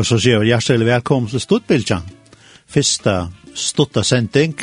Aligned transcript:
Og 0.00 0.06
så 0.06 0.16
sier 0.16 0.38
vi 0.40 0.48
hjertelig 0.48 0.86
velkommen 0.86 1.28
til 1.28 1.42
Stuttbildjan. 1.42 2.06
Fyrsta 2.72 3.26
stutta 3.52 4.00
sending, 4.06 4.54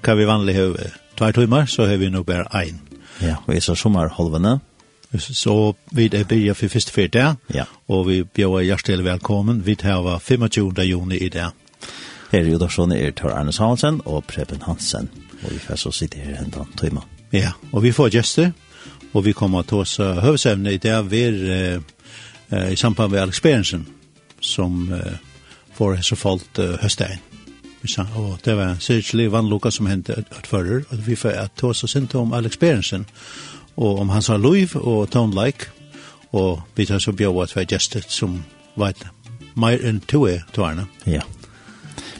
hva 0.00 0.14
vi 0.16 0.24
vanlig 0.24 0.54
har 0.56 0.94
tvær 1.18 1.34
timer, 1.36 1.66
så 1.68 1.84
har 1.90 1.98
vi 2.00 2.08
nå 2.08 2.22
bare 2.24 2.46
ein. 2.56 2.78
Ja, 3.20 3.34
og 3.44 3.52
i 3.52 3.60
så 3.60 3.74
sommerholvene, 3.76 4.54
Så 5.18 5.74
vi 5.92 6.04
er 6.12 6.24
bygget 6.24 6.56
for 6.56 6.68
første 6.68 6.92
fyrt 6.92 7.12
der, 7.12 7.34
ja. 7.54 7.64
og 7.88 8.08
vi 8.08 8.22
bjør 8.22 8.60
hjertelig 8.60 9.04
velkommen. 9.04 9.66
Vi 9.66 9.74
tar 9.74 10.18
25. 10.18 10.72
juni 10.82 11.16
i 11.16 11.28
det. 11.28 11.50
Her 12.30 12.46
i 12.46 12.54
Udarsson 12.54 12.92
er 12.92 13.10
Tor 13.10 13.30
Arne 13.30 13.52
Samuelsen 13.52 14.00
og 14.04 14.24
Preben 14.24 14.62
Hansen, 14.62 15.10
og 15.42 15.50
vi 15.50 15.58
får 15.58 15.76
så 15.76 15.90
sitte 15.90 16.18
her 16.18 16.38
en 16.44 16.50
dag. 16.50 17.02
Ja, 17.32 17.50
og 17.72 17.82
vi 17.82 17.92
får 17.92 18.08
gjester, 18.08 18.52
og 19.12 19.24
vi 19.24 19.32
kommer 19.32 19.62
til 19.62 19.82
oss 19.82 19.96
høvesevne 19.96 20.72
i 20.72 20.78
det 20.78 21.10
vi 21.10 21.22
er 21.22 21.80
eh, 22.50 22.72
i 22.72 22.76
samband 22.76 23.10
med 23.10 23.20
Alex 23.20 23.40
Berensen, 23.40 23.86
som 24.40 24.92
uh, 24.92 24.98
får 25.74 26.00
så 26.02 26.16
falt 26.16 26.58
uh, 26.58 26.78
høstein. 26.82 27.18
Og 28.14 28.38
det 28.44 28.56
var 28.56 28.76
særlig 28.80 29.32
vannloka 29.32 29.70
som 29.70 29.86
hendte 29.86 30.24
at 30.30 30.46
fører, 30.46 30.82
og 30.90 31.06
vi 31.06 31.16
får 31.16 31.28
at 31.30 31.50
ta 31.56 31.66
oss 31.66 31.82
og 31.82 31.88
sinte 31.88 32.18
om 32.18 32.32
Alex 32.32 32.58
Berensen, 32.58 33.00
og 33.00 33.10
og 33.80 34.00
om 34.02 34.12
hans 34.12 34.28
liv 34.28 34.76
og 34.76 35.10
tone 35.10 35.34
like 35.34 35.70
og 36.32 36.60
vi 36.76 36.86
tar 36.86 37.02
så 37.02 37.12
bjør 37.12 37.42
at 37.42 37.56
vi 37.56 37.64
er 37.64 37.72
gestet 37.72 38.12
som 38.12 38.42
vet 38.78 39.02
mer 39.56 39.82
enn 39.82 39.98
to 40.06 40.26
er 40.30 40.44
to 40.52 40.62
tårne. 40.62 40.86
Ja, 41.06 41.24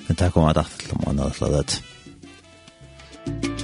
men 0.09 0.19
takk 0.19 0.37
om 0.37 0.49
at 0.51 0.59
det 0.59 0.67
er 0.67 0.77
til 0.83 0.97
å 0.97 1.03
måned 1.07 1.25
og 1.29 1.39
slett. 1.39 1.81
Takk. 3.27 3.60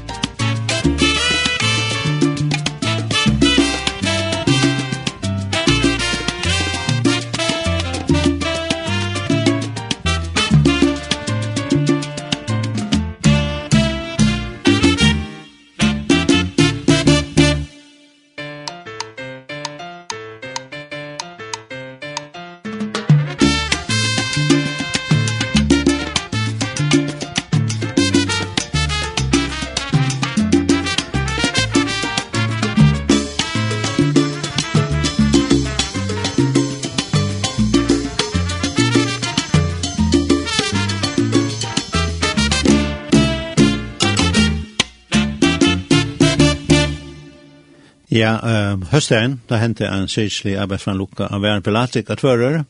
Ja, 48.17 48.37
uh, 48.41 48.81
høsten, 48.93 49.41
da 49.49 49.59
hentet 49.61 49.91
en 49.91 50.09
sikkelig 50.09 50.55
arbeid 50.63 50.81
fra 50.81 50.95
en 50.95 51.03
av 51.27 51.45
en 51.45 51.63
belatik 51.63 52.09
av 52.11 52.17
tvører, 52.17 52.63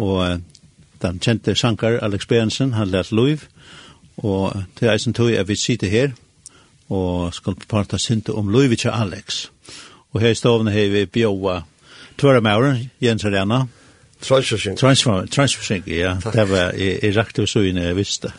og 0.00 0.20
uh, 0.24 0.38
den 1.02 1.18
kjente 1.20 1.54
sankar 1.58 1.98
Alex 2.00 2.26
Berensen, 2.26 2.72
han 2.72 2.88
lærte 2.88 3.14
Louis, 3.14 3.42
og 4.16 4.56
til 4.78 4.88
eisen 4.88 5.12
tog 5.12 5.32
er 5.32 5.44
vi 5.44 5.58
sitte 5.60 5.90
her, 5.92 6.14
og 6.88 7.34
skal 7.34 7.58
prata 7.68 7.98
sinte 7.98 8.32
om 8.32 8.48
Louis 8.48 8.80
til 8.80 8.88
Alex. 8.88 9.46
Og 10.12 10.20
her 10.20 10.32
i 10.32 10.40
stovene 10.40 10.72
har 10.72 10.88
vi 10.92 11.04
bjåa 11.06 11.60
tvøremauren, 12.20 12.90
Jens 13.00 13.24
Arena, 13.24 13.66
Transfersing. 14.22 14.78
Transfer, 14.78 15.26
transfersing, 15.26 15.82
ja. 15.86 16.14
Det 16.32 16.44
var 16.50 16.76
i, 16.78 16.92
i 17.02 17.10
rakt 17.10 17.40
og 17.42 17.48
så 17.50 17.64
inne 17.66 17.88
jeg 17.88 17.96
visste. 17.96 18.30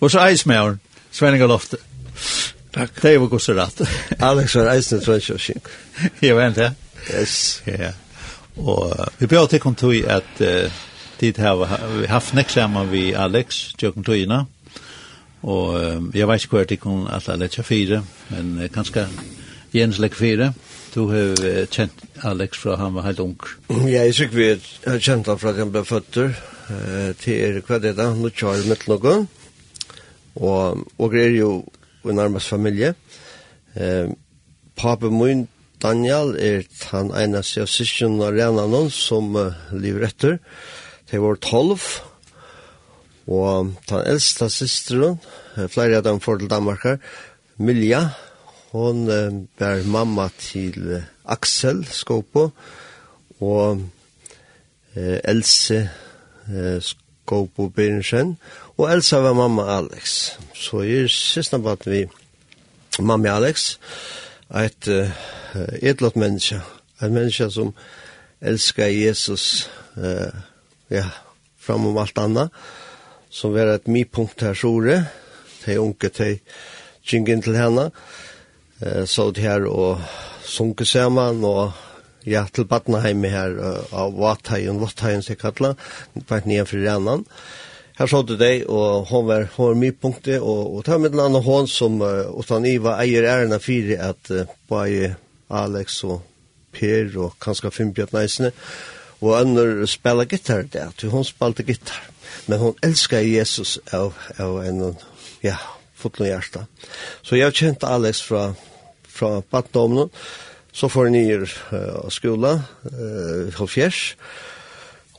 og 0.00 0.10
så 0.10 0.22
eismauren, 0.28 0.80
Svenninga 1.10 1.48
Loftet. 1.50 1.89
Takk. 2.72 3.02
Det 3.02 3.18
var 3.20 3.26
god 3.26 3.40
så 3.40 3.52
rett. 3.52 3.80
Alex 4.18 4.54
var 4.54 4.70
eisen 4.74 5.00
tror 5.00 5.18
jeg 5.18 5.40
ikke. 5.40 5.70
Jeg 6.22 6.36
vet 6.40 6.56
det. 6.56 6.70
Yes. 7.10 7.62
Ja. 7.66 7.92
Og 8.56 8.94
vi 9.18 9.26
bør 9.26 9.46
til 9.46 9.60
kontor 9.60 9.94
at 10.06 10.40
uh, 10.40 10.70
dit 11.20 11.36
har 11.36 11.56
vi 11.98 12.06
haft 12.06 12.34
neklammer 12.34 12.84
vi 12.84 13.12
Alex, 13.12 13.72
tjøkken 13.78 14.04
tøyina. 14.04 14.44
Og 15.42 15.74
uh, 15.74 16.16
jeg 16.16 16.28
vet 16.28 16.44
ikke 16.44 16.56
hva 16.56 16.64
det 16.64 16.80
kunne 16.80 17.10
alle 17.10 17.38
lette 17.42 17.62
fire, 17.62 18.04
men 18.30 18.58
uh, 18.62 18.68
kanskje 18.70 19.08
Jens 19.74 19.98
lekk 19.98 20.14
fire. 20.18 20.52
Du 20.94 21.08
har 21.10 21.42
uh, 21.42 21.66
kjent 21.70 22.06
Alex 22.22 22.58
fra 22.58 22.76
han 22.76 22.94
var 22.94 23.08
helt 23.08 23.20
ung. 23.20 23.36
Ja, 23.70 24.04
jeg 24.04 24.14
sykker 24.14 24.36
vi 24.36 24.48
har 24.86 25.02
kjent 25.02 25.26
han 25.26 25.38
fra 25.38 25.56
han 25.58 25.74
ble 25.74 25.84
føtter 25.86 26.32
uh, 26.70 27.10
til 27.18 27.34
er 27.34 27.60
hva 27.66 27.82
det 27.82 27.94
er 27.94 27.98
da, 27.98 28.08
nå 28.14 28.30
kjører 28.30 28.66
med 28.70 28.88
noen. 28.90 29.28
Og, 30.38 30.86
og 30.98 31.14
er 31.18 31.34
jo 31.34 31.52
og 32.02 32.14
nærmest 32.14 32.48
familie. 32.48 32.94
Eh, 33.76 34.10
pape 34.76 35.10
min, 35.10 35.48
Daniel, 35.82 36.34
er 36.36 36.64
han 36.90 37.12
ene 37.16 37.40
av 37.40 37.68
sysken 37.68 38.20
av 38.20 38.34
Renanon 38.36 38.90
som 38.92 39.32
uh, 39.36 39.56
lever 39.72 40.04
etter. 40.10 40.34
Det 41.08 41.20
var 41.22 41.38
tolv, 41.40 41.80
og 43.30 43.70
den 43.88 44.02
eldste 44.04 44.50
systeren, 44.52 45.16
flere 45.56 46.00
av 46.00 46.04
dem 46.04 46.20
får 46.20 46.42
til 46.42 46.52
Danmark 46.52 46.84
her, 46.84 46.98
Milja, 47.56 48.02
hon 48.74 49.06
uh, 49.08 49.40
var 49.60 49.80
mamma 49.88 50.28
til 50.36 51.00
Axel 51.24 51.80
Skåpo, 51.88 52.50
og 53.40 53.80
uh, 53.80 55.18
Else 55.24 55.80
uh, 56.50 56.76
Skåpo 56.84 57.70
Birnsen, 57.72 58.36
Og 58.80 58.88
Elsa 58.88 59.18
var 59.20 59.34
mamma 59.36 59.66
Alex. 59.76 60.30
Så 60.56 60.78
jeg 60.88 61.04
er 61.04 61.12
siste 61.12 61.58
nabatt 61.58 61.84
vi 61.84 62.06
mamma 63.04 63.34
Alex, 63.36 63.74
et 64.56 64.88
uh, 64.88 65.10
etlott 65.84 66.16
menneske, 66.16 66.62
et 67.02 67.12
menneske 67.12 67.50
som 67.52 67.74
elskar 68.40 68.88
Jesus, 68.88 69.68
uh, 70.00 70.32
ja, 70.88 71.04
fram 71.60 71.90
om 71.92 72.00
alt 72.00 72.24
anna, 72.24 72.48
som 73.28 73.52
var 73.52 73.74
et 73.74 73.92
mipunkt 73.92 74.40
her 74.48 74.56
sore, 74.56 75.02
de 75.66 75.76
unge, 75.76 76.08
de 76.16 76.32
kjingen 77.04 77.44
til 77.44 77.60
henne, 77.60 77.90
uh, 78.80 79.04
så 79.04 79.28
det 79.28 79.44
her 79.44 79.68
og 79.68 80.00
sunke 80.40 80.88
sammen, 80.88 81.44
og 81.44 81.76
ja, 82.24 82.46
til 82.48 82.64
Badnaheim 82.64 83.28
her, 83.28 83.60
uh, 83.60 83.98
av 84.06 84.16
Vatheien, 84.16 84.80
Vatheien, 84.80 85.20
som 85.20 85.36
jeg 85.36 85.44
kallar, 85.44 85.76
på 86.16 86.40
et 86.40 86.48
nye 86.48 86.64
fyrir 86.64 86.96
annan, 86.96 87.28
Her 88.00 88.08
så 88.08 88.22
du 88.24 88.32
deg, 88.40 88.62
og 88.64 89.10
hon 89.10 89.26
var, 89.28 89.42
hon 89.58 89.74
var 89.74 89.74
mye 89.76 89.92
punktet, 89.92 90.38
og, 90.40 90.70
og 90.72 90.84
det 90.86 90.94
var 90.94 91.00
med 91.02 91.16
en 91.18 91.20
annen 91.26 91.44
hånd 91.44 91.66
som, 91.68 91.98
uh, 92.00 92.30
utan 92.32 92.64
Iva 92.64 92.94
eier 93.02 93.26
ærena 93.28 93.58
fire, 93.60 93.98
at 94.00 94.30
uh, 94.32 94.48
bare 94.72 95.18
Alex 95.52 95.98
og 96.08 96.22
Per, 96.72 97.10
og 97.20 97.34
kanskje 97.44 97.68
Finnbjørn 97.76 98.14
Neisene, 98.16 98.54
og 99.20 99.36
andre 99.36 99.84
spiller 99.90 100.24
gitar 100.30 100.64
der, 100.72 100.94
til 100.96 101.12
hun 101.12 101.28
spalte 101.28 101.66
gitar. 101.68 102.00
Men 102.48 102.62
hun 102.62 102.80
elsker 102.86 103.20
Jesus 103.20 103.76
av, 103.92 104.16
av 104.40 104.62
en, 104.64 104.94
ja, 105.44 105.58
fotlen 105.92 106.30
hjärsta. 106.30 106.64
Så 107.20 107.36
jeg 107.36 107.52
kjente 107.58 107.90
Alex 107.90 108.22
fra, 108.24 108.54
fra 109.12 109.42
Batnomnen, 109.52 110.08
så 110.72 110.88
får 110.88 111.10
jeg 111.10 111.18
nye 111.18 111.42
uh, 111.44 112.08
skola, 112.08 112.62
uh, 112.88 113.52
halvfjers, 113.60 114.14
og 114.16 114.49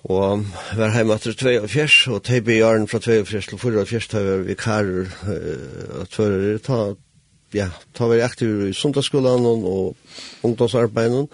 Og 0.09 0.45
var 0.77 0.95
hjemme 0.95 1.13
etter 1.13 1.35
tvei 1.37 1.59
og 1.61 1.69
fjers, 1.69 1.95
og 2.09 2.23
tei 2.25 2.39
be 2.41 2.57
åren 2.65 2.87
fra 2.89 2.99
42 3.03 3.41
til 3.51 3.59
44, 3.61 4.07
da 4.11 4.23
var 4.25 4.45
vi 4.47 4.55
karer 4.57 5.11
og 5.99 6.09
tvører, 6.09 6.57
ta, 6.65 6.79
ja, 7.53 7.67
ta 7.93 8.09
var 8.09 8.23
aktiv 8.25 8.65
i 8.69 8.73
sundagsskolan 8.73 9.45
og 9.45 9.95
ungdomsarbeiden, 10.47 11.29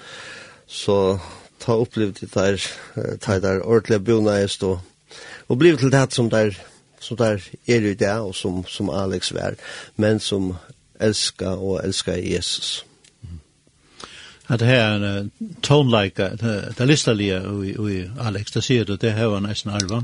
så 0.68 1.18
ta 1.64 1.78
opplevd 1.80 2.20
det 2.20 2.34
der, 2.34 2.60
ta 3.24 3.40
der 3.40 3.64
ordentlig 3.64 4.04
bonaist 4.04 4.64
og, 4.68 4.82
og 5.48 5.60
bliv 5.60 5.78
til 5.78 5.92
det 5.92 6.14
som 6.14 6.30
der, 6.30 6.52
som 7.00 7.18
der 7.18 7.40
er 7.68 7.88
i 7.88 7.94
det, 7.94 8.12
og 8.12 8.36
som, 8.36 8.66
som 8.68 8.90
Alex 8.90 9.32
var, 9.34 9.56
men 9.96 10.20
som 10.20 10.56
elskar 11.00 11.56
og 11.56 11.86
elskar 11.86 12.20
Jesus 12.20 12.87
at 14.48 14.60
det 14.60 14.68
her 14.68 14.84
er 14.84 15.20
en 15.22 15.32
tonelike, 15.64 16.30
det 16.40 16.80
er 16.80 16.86
listerlige 16.86 17.42
i 17.92 17.98
Alex, 18.20 18.54
det 18.56 18.64
sier 18.64 18.86
du, 18.88 18.96
det 18.96 19.14
her 19.14 19.28
var 19.34 19.44
nesten 19.44 19.74
arva. 19.76 20.04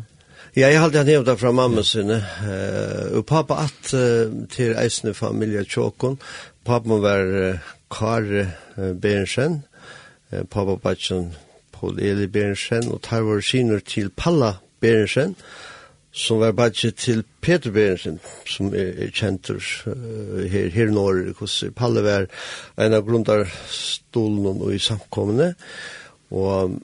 Ja, 0.55 0.67
jeg 0.67 0.81
halte 0.83 1.01
han 1.01 1.09
hevda 1.09 1.33
fra 1.39 1.51
mamma 1.51 1.81
sinne, 1.81 2.19
uh, 2.43 3.17
og 3.17 3.25
pappa 3.25 3.63
at 3.63 3.93
uh, 3.97 4.33
til 4.53 4.75
eisne 4.77 5.15
familie 5.17 5.63
tjåkon, 5.65 6.19
pappa 6.65 6.99
var 7.01 7.31
uh, 7.31 7.71
Kare 7.89 8.43
uh, 8.77 8.91
Berensen, 8.93 9.63
uh, 10.29 10.43
pappa 10.43 10.75
batjen 10.75 11.31
Paul 11.73 11.97
Eli 11.99 12.27
Berensen, 12.27 12.91
og 12.91 13.01
tar 13.01 13.25
vår 13.25 13.41
sinur 13.41 13.81
til 13.81 14.11
Palla 14.13 14.59
Berensen, 14.83 15.33
og 15.33 15.72
som 16.13 16.39
var 16.39 16.53
bare 16.53 16.91
til 16.91 17.23
Peter 17.41 17.71
Berensen, 17.73 18.19
som 18.45 18.69
er, 18.77 18.93
er 19.01 19.11
kjent 19.13 19.49
uh, 19.49 20.43
her, 20.45 20.69
her 20.69 20.91
i 20.91 20.93
Norge, 20.93 21.33
hos 21.39 21.63
Palle 21.75 22.03
var 22.05 22.27
en 22.77 22.93
av 22.93 23.05
grundarstolen 23.07 24.61
og 24.61 24.75
i 24.75 24.81
samkommende, 24.81 25.53
og 26.29 26.77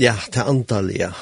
ja, 0.00 0.16
til 0.32 0.48
antallet, 0.48 1.02
ja, 1.04 1.12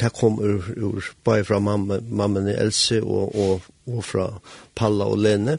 det 0.00 0.12
kom 0.18 0.38
ur, 0.40 0.68
ur 0.76 1.12
bare 1.24 1.44
fra 1.48 1.60
mamma, 1.64 2.00
mammen 2.08 2.48
i 2.50 2.56
Else 2.60 3.00
og, 3.02 3.32
og, 3.36 3.68
og 3.88 4.04
fra 4.04 4.28
Palla 4.76 5.08
og 5.08 5.20
Lene, 5.24 5.58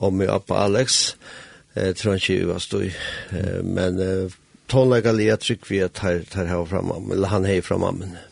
og 0.00 0.12
med 0.16 0.32
Appa 0.32 0.64
Alex, 0.64 1.14
eh, 1.74 1.94
tror 1.94 2.16
han 2.16 2.20
ikke 2.20 2.48
var 2.48 2.58
stod. 2.58 2.90
eh, 3.32 3.60
men 3.64 4.00
eh, 4.00 4.32
tonlegger 4.68 5.12
lia 5.12 5.36
trygg 5.36 5.64
vi 5.68 5.80
at 5.84 5.98
her, 6.04 6.24
her 6.34 6.52
har 6.52 6.64
fra 6.64 6.80
mammen, 6.80 7.12
eller 7.12 7.28
han 7.28 7.44
har 7.44 7.60
fra 7.64 7.76
mammen. 7.76 8.16
Mm. 8.16 8.29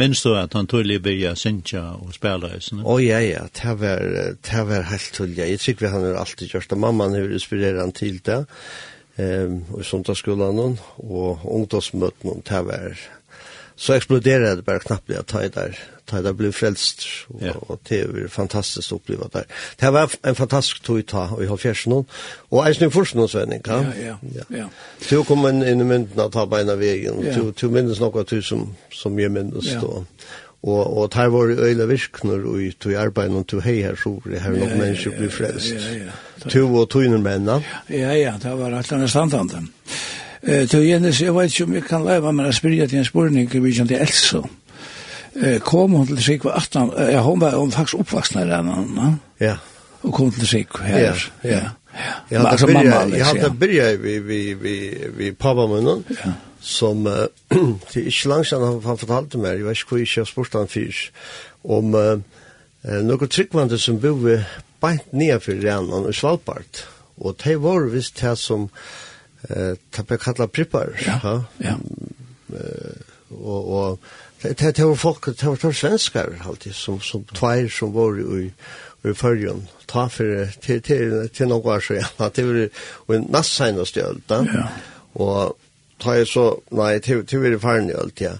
Minns 0.00 0.22
du 0.24 0.30
at 0.38 0.54
han 0.56 0.68
tullig 0.70 1.00
byrja 1.04 1.34
synsja 1.36 1.82
og 1.98 2.14
spela 2.16 2.54
i 2.56 2.60
sinne? 2.64 2.86
Å 2.86 2.94
oh, 2.94 3.00
ja, 3.02 3.18
ja, 3.20 3.42
det 3.58 3.74
var, 3.82 4.04
det 4.46 4.62
var 4.70 4.86
helt 4.88 5.10
tullig. 5.12 5.36
Jeg 5.42 5.60
tykker 5.60 5.86
vi 5.86 5.92
han 5.92 6.06
har 6.08 6.20
alltid 6.22 6.54
gjort 6.54 6.70
det. 6.70 6.78
Mamman 6.80 7.16
har 7.18 7.34
inspirerat 7.36 7.82
han 7.84 7.92
til 7.96 8.16
det, 8.24 8.38
um, 9.20 9.58
og 9.74 9.82
i 9.82 9.88
sundagsskolan, 9.90 10.78
og 11.04 11.44
ungdomsmøtten, 11.44 12.40
det 12.48 12.62
var, 12.70 13.02
så 13.80 13.92
exploderade 13.92 14.56
det 14.56 14.62
bara 14.62 14.78
knappt 14.78 15.10
att 15.10 15.26
ta 15.26 15.38
där 15.40 15.78
ta 16.04 16.22
där 16.22 16.32
blev 16.32 16.52
frälst 16.52 17.02
och, 17.28 17.42
ja. 17.42 17.52
och 17.52 17.80
det 17.88 18.06
var 18.06 18.28
fantastiskt 18.28 18.92
upplevt 18.92 19.32
där. 19.32 19.44
Det 19.76 19.90
var 19.90 20.10
en 20.22 20.34
fantastisk 20.34 20.82
tur 20.82 21.02
ta 21.02 21.28
och 21.28 21.42
i 21.42 21.46
har 21.46 21.56
fjärsen 21.56 22.04
och 22.48 22.66
är 22.66 22.72
snur 22.72 22.90
först 22.90 23.14
någon 23.14 23.28
svenning 23.28 23.60
kan. 23.60 23.84
Ja 24.06 24.18
ja. 24.34 24.42
Ja. 24.48 24.68
Du 25.08 25.24
kom 25.24 25.46
in 25.46 25.62
i 25.62 25.74
mynden 25.74 26.20
att 26.20 26.32
ta 26.32 26.46
på 26.46 26.58
ena 26.58 26.74
vägen 26.74 27.22
yeah. 27.22 27.34
till 27.34 27.52
till 27.52 27.68
minst 27.68 28.00
något 28.00 28.28
tusen 28.28 28.74
som 28.92 29.18
jag 29.18 29.32
minns 29.32 29.72
ja. 29.72 29.80
då. 29.80 30.04
Och 30.62 31.02
och 31.02 31.10
det 31.10 31.28
var 31.28 31.48
det 31.48 31.54
öliga 31.54 31.86
visknor 31.86 32.44
och 32.44 32.56
ut 32.56 32.86
i 32.86 32.96
arbeid, 32.96 33.30
och 33.30 33.46
till 33.46 33.60
hej 33.60 33.82
her, 33.82 33.96
så 33.96 34.22
det 34.24 34.38
här 34.38 34.50
några 34.50 34.76
människor 34.76 35.10
blir 35.18 35.28
frelst. 35.28 35.74
Ja 35.74 36.10
ja. 36.44 36.50
Två 36.50 36.60
och 36.60 36.90
två 36.90 36.98
män. 36.98 37.62
Ja 37.86 38.14
ja, 38.14 38.34
det 38.42 38.54
var 38.54 38.70
rätt 38.70 38.92
intressant 38.92 39.34
antagligen. 39.34 39.72
Eh, 40.42 40.68
til 40.68 40.86
Jens, 40.88 41.20
jeg 41.20 41.34
vet 41.36 41.52
ikke 41.52 41.64
om 41.64 41.74
jeg 41.74 41.84
kan 41.84 42.04
leva, 42.04 42.30
med 42.32 42.44
jeg 42.48 42.54
spyrja 42.54 42.86
til 42.86 42.98
en 42.98 43.04
spurning, 43.04 43.50
vi 43.52 43.72
kjent 43.76 43.90
til 43.92 44.00
Elsa. 44.00 44.40
Eh, 45.36 45.58
kom 45.60 45.92
hun 45.92 46.06
til 46.06 46.22
Sikva 46.22 46.54
18, 46.56 46.92
ja, 47.12 47.20
hun 47.22 47.40
var 47.40 47.56
hun 47.56 47.72
faktisk 47.72 47.98
oppvaksna 48.00 48.44
i 48.44 48.48
denne, 48.48 49.18
ja. 49.40 49.56
og 50.02 50.14
kom 50.14 50.30
til 50.32 50.46
Sikva 50.46 50.84
her. 50.84 51.00
Ja, 51.44 51.50
ja. 51.50 51.60
ja. 52.30 52.46
Altså, 52.46 52.66
mamma, 52.66 53.04
liksom, 53.04 53.18
jeg 53.18 53.26
hadde 53.26 53.50
byrja 53.60 53.90
vi, 53.96 54.18
vi, 54.18 54.38
vi, 54.54 54.76
vi 55.16 55.32
pappamunnen, 55.32 56.04
ja. 56.10 56.32
som 56.60 57.06
uh, 57.06 57.28
til 57.90 58.06
ikke 58.06 58.28
langt 58.32 58.48
siden 58.48 58.64
han 58.64 58.80
fortalte 58.82 59.38
meg, 59.38 59.58
jeg 59.58 59.66
vet 59.66 59.76
ikke 59.76 59.88
hvor 59.88 60.00
jeg 60.00 60.08
ikke 60.08 60.20
har 60.20 60.30
spurt 60.32 60.56
han 60.56 60.72
fyrs, 60.72 61.02
om 61.64 61.94
uh, 61.94 62.16
noen 63.04 63.28
tryggvande 63.28 63.78
som 63.78 64.00
bor 64.00 64.24
beint 64.80 65.12
nedenfor 65.12 65.60
Rennan 65.60 66.08
og 66.08 66.16
Svalbard, 66.16 66.84
og 67.20 67.36
det 67.44 67.60
var 67.60 67.90
visst 67.92 68.24
det 68.24 68.38
som 68.40 68.70
eh 69.48 69.74
ta 69.90 70.02
på 70.02 70.18
kalla 70.18 70.46
prippar 70.46 70.88
ja 71.06 71.44
ja. 71.58 71.78
Och 73.28 73.90
och 73.90 74.00
det 74.42 74.76
det 74.76 74.84
var 74.84 74.94
folk 74.94 75.26
det 75.26 75.42
var 75.42 75.56
för 75.56 75.72
svenskar 75.72 76.42
alltid 76.46 76.74
som 76.74 77.00
som 77.00 77.24
tvär 77.24 77.68
som 77.68 77.92
var 77.92 78.40
i 78.40 78.52
i 79.02 79.14
förrjun 79.14 79.66
ta 79.86 80.08
för 80.08 80.46
till 80.60 80.82
till 80.82 81.28
till 81.28 81.48
några 81.48 81.80
så 81.80 81.94
ja 81.94 82.30
det 82.34 82.70
var 83.06 83.16
en 83.16 83.22
nassain 83.22 83.80
och 83.80 83.88
stöld 83.88 84.22
ja. 84.28 84.68
Och 85.12 85.58
ta 85.98 86.24
så 86.24 86.60
nej 86.68 87.00
till 87.00 87.26
till 87.26 87.40
det 87.40 87.58
förrjun 87.58 87.96
alltid 88.00 88.26
ja 88.26 88.32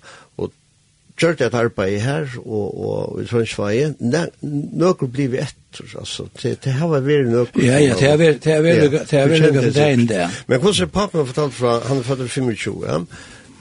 gjort 1.21 1.43
et 1.45 1.57
arbeid 1.57 1.99
her 2.03 2.37
og, 2.41 2.69
og 2.87 3.23
i 3.23 3.27
Trøndsveien, 3.29 3.97
nøkker 4.43 5.11
blir 5.13 5.33
vi 5.35 5.43
etter, 5.43 5.91
altså, 5.99 6.27
det, 6.43 6.57
det 6.65 6.77
har 6.79 6.91
vært 6.93 7.29
nøkker. 7.31 7.65
Ja, 7.65 7.81
ja, 7.83 7.99
det 7.99 8.09
har 8.09 8.21
vært 8.21 9.45
nøkker 9.45 9.69
det 9.75 9.91
enn 9.91 10.09
det. 10.11 10.25
Men 10.47 10.63
hvordan 10.63 10.87
er 10.89 10.95
papen 10.95 11.29
fortalt 11.29 11.59
fra, 11.59 11.77
han 11.89 12.01
er 12.01 12.09
født 12.09 12.31
25, 12.31 12.81
ja, 12.89 13.03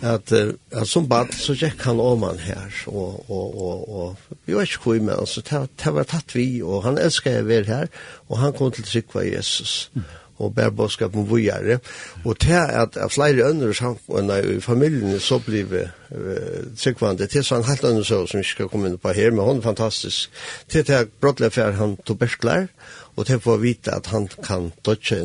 at, 0.01 0.31
at 0.31 0.87
som 0.87 1.09
bad 1.11 1.33
så 1.35 1.53
gikk 1.59 1.83
han 1.83 1.99
om 1.99 2.23
han 2.23 2.39
her, 2.39 2.71
og, 2.87 3.25
og, 3.27 3.59
og, 3.59 3.89
og 3.89 4.37
vi 4.45 4.55
var 4.55 4.67
ikke 4.67 4.83
hvor 4.83 5.01
med, 5.03 5.15
altså, 5.19 5.43
det, 5.49 5.65
det 5.83 5.93
var 5.95 6.07
tatt 6.07 6.35
vi, 6.35 6.47
og 6.63 6.85
han 6.87 6.97
elsker 7.01 7.39
jeg 7.39 7.49
vel 7.49 7.67
her, 7.67 7.91
og 8.29 8.39
han 8.39 8.55
kom 8.55 8.71
til 8.71 8.87
å 8.87 9.25
Jesus. 9.27 9.91
Mm 9.93 10.07
og 10.39 10.55
bär 10.55 10.69
boskap 10.69 11.15
om 11.15 11.29
vujare. 11.29 11.79
Og 12.25 12.39
til 12.39 12.53
at, 12.53 12.97
at 12.97 13.11
flere 13.11 13.35
flera 13.35 13.73
samfunn 13.73 14.31
i 14.55 14.59
familien 14.61 15.19
så 15.19 15.39
blev 15.39 15.73
uh, 15.73 16.75
tryggvande. 16.77 17.27
til 17.27 17.39
är 17.39 17.43
så 17.43 17.55
en 17.55 17.63
helt 17.63 17.83
annan 17.83 18.03
så 18.03 18.27
som 18.27 18.37
vi 18.37 18.43
skal 18.43 18.67
komme 18.67 18.87
inn 18.89 18.97
på 18.97 19.11
her, 19.11 19.31
men 19.31 19.45
hun 19.45 19.57
er 19.57 19.61
fantastisk. 19.61 20.29
Til 20.69 20.83
til 20.85 20.93
at 20.93 20.99
här 20.99 21.07
brottliga 21.21 21.71
han 21.71 21.97
tog 21.97 22.17
bärsklar 22.17 22.67
och 23.15 23.25
det 23.25 23.47
å 23.47 23.57
vite 23.57 23.91
at 23.91 24.07
han 24.07 24.27
kan 24.27 24.71
dodge 24.85 25.15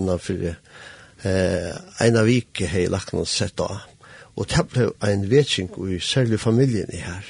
uh, 1.25 1.75
en 2.00 2.17
av 2.17 2.25
vike 2.25 2.67
här 2.67 2.81
i 2.81 2.87
Lacknans 2.87 3.31
sett 3.31 3.60
av. 3.60 3.76
Og 4.37 4.49
til 4.49 4.64
ble 4.64 4.90
en 5.02 5.31
vetsing 5.31 5.70
i 5.88 6.00
særlig 6.00 6.40
familien 6.40 6.90
i 6.93 6.96
her. 6.96 7.25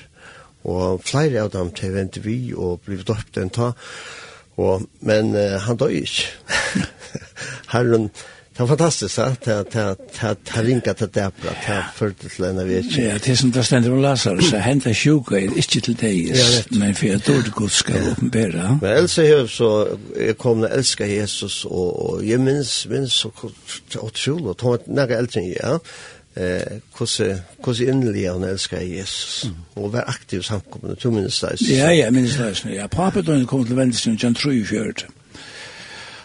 Og 0.64 1.02
flere 1.04 1.42
av 1.42 1.50
dem 1.52 1.70
til 1.76 1.92
vente 1.92 2.20
vi 2.24 2.54
og 2.56 2.80
blir 2.86 3.04
døpt 3.04 3.36
en 3.38 3.50
ta. 3.50 3.72
Og, 4.56 4.82
men 5.00 5.34
uh, 5.34 5.58
han 5.64 5.76
døg 5.76 5.96
ikke. 6.04 6.28
Herren, 7.74 8.10
det 8.54 8.60
var 8.60 8.66
fantastisk, 8.66 9.18
ja. 9.18 9.24
Det 9.46 10.18
har 10.18 10.62
ringet 10.62 10.96
til 10.96 11.08
dæpra, 11.08 11.48
det 11.48 11.56
har 11.56 11.92
ført 11.96 12.16
til 12.16 12.44
en 12.44 12.58
av 12.62 12.68
ikke. 12.70 13.02
Ja, 13.02 13.16
det 13.18 13.38
som 13.38 13.50
det 13.52 13.64
stender 13.66 13.90
om 13.90 14.02
Lazarus, 14.02 14.44
så 14.44 14.60
hentet 14.62 14.94
sjuka 14.96 15.34
er 15.34 15.56
ikke 15.58 15.80
til 15.80 15.96
deg, 15.98 16.30
men 16.70 16.94
for 16.94 17.06
jeg 17.06 17.24
dår 17.26 17.40
det 17.48 17.54
godt 17.54 17.72
skal 17.72 18.12
åpenbære. 18.12 18.78
Men 18.82 18.90
Elsa 18.92 19.26
her, 19.26 19.46
så 19.50 19.98
jeg 20.14 20.38
kom 20.38 20.62
og 20.62 20.70
elsket 20.70 21.16
Jesus, 21.16 21.64
og, 21.64 22.10
og 22.10 22.28
jeg 22.28 22.38
minns, 22.40 22.86
minns 22.90 23.12
så 23.12 23.28
utrolig, 23.98 24.46
og, 24.46 24.56
var 24.62 24.86
nære 24.86 25.18
eldre 25.18 25.42
enn 25.42 25.50
ja 25.56 25.74
eh 26.36 26.80
kusse 26.94 27.42
kusse 27.62 27.84
innerlig 27.86 28.26
han 28.32 28.44
elsker 28.44 28.80
Jesus 28.80 29.44
mm. 29.44 29.82
og 29.82 29.92
var 29.92 30.04
aktiv 30.06 30.42
samkomna 30.42 30.94
to 30.94 31.10
ministers. 31.10 31.60
Ja 31.68 31.90
ja, 31.90 32.10
ministers. 32.10 32.64
Ja, 32.64 32.86
pappa 32.86 33.22
då 33.22 33.46
kom 33.46 33.64
til 33.66 33.76
Venstre 33.76 34.16
Jan 34.22 34.34
True 34.34 34.64
fjørt. 34.64 35.06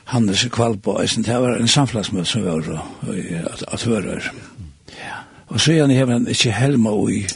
Han 0.10 0.30
er 0.30 0.50
kvalbo, 0.50 1.02
eisen, 1.02 1.24
det 1.24 1.36
var 1.38 1.56
en 1.56 1.68
samflagsmøte 1.68 2.26
som 2.26 2.46
var 2.46 2.82
at, 3.54 3.64
at 3.74 3.84
høre. 3.84 4.22
Ja. 4.90 5.20
Og 5.48 5.60
så 5.62 5.74
er 5.74 5.82
han 5.82 5.92
i 5.92 5.98
hevn 5.98 6.28
ikke 6.28 6.52
helma 6.52 6.90
ui, 6.90 7.28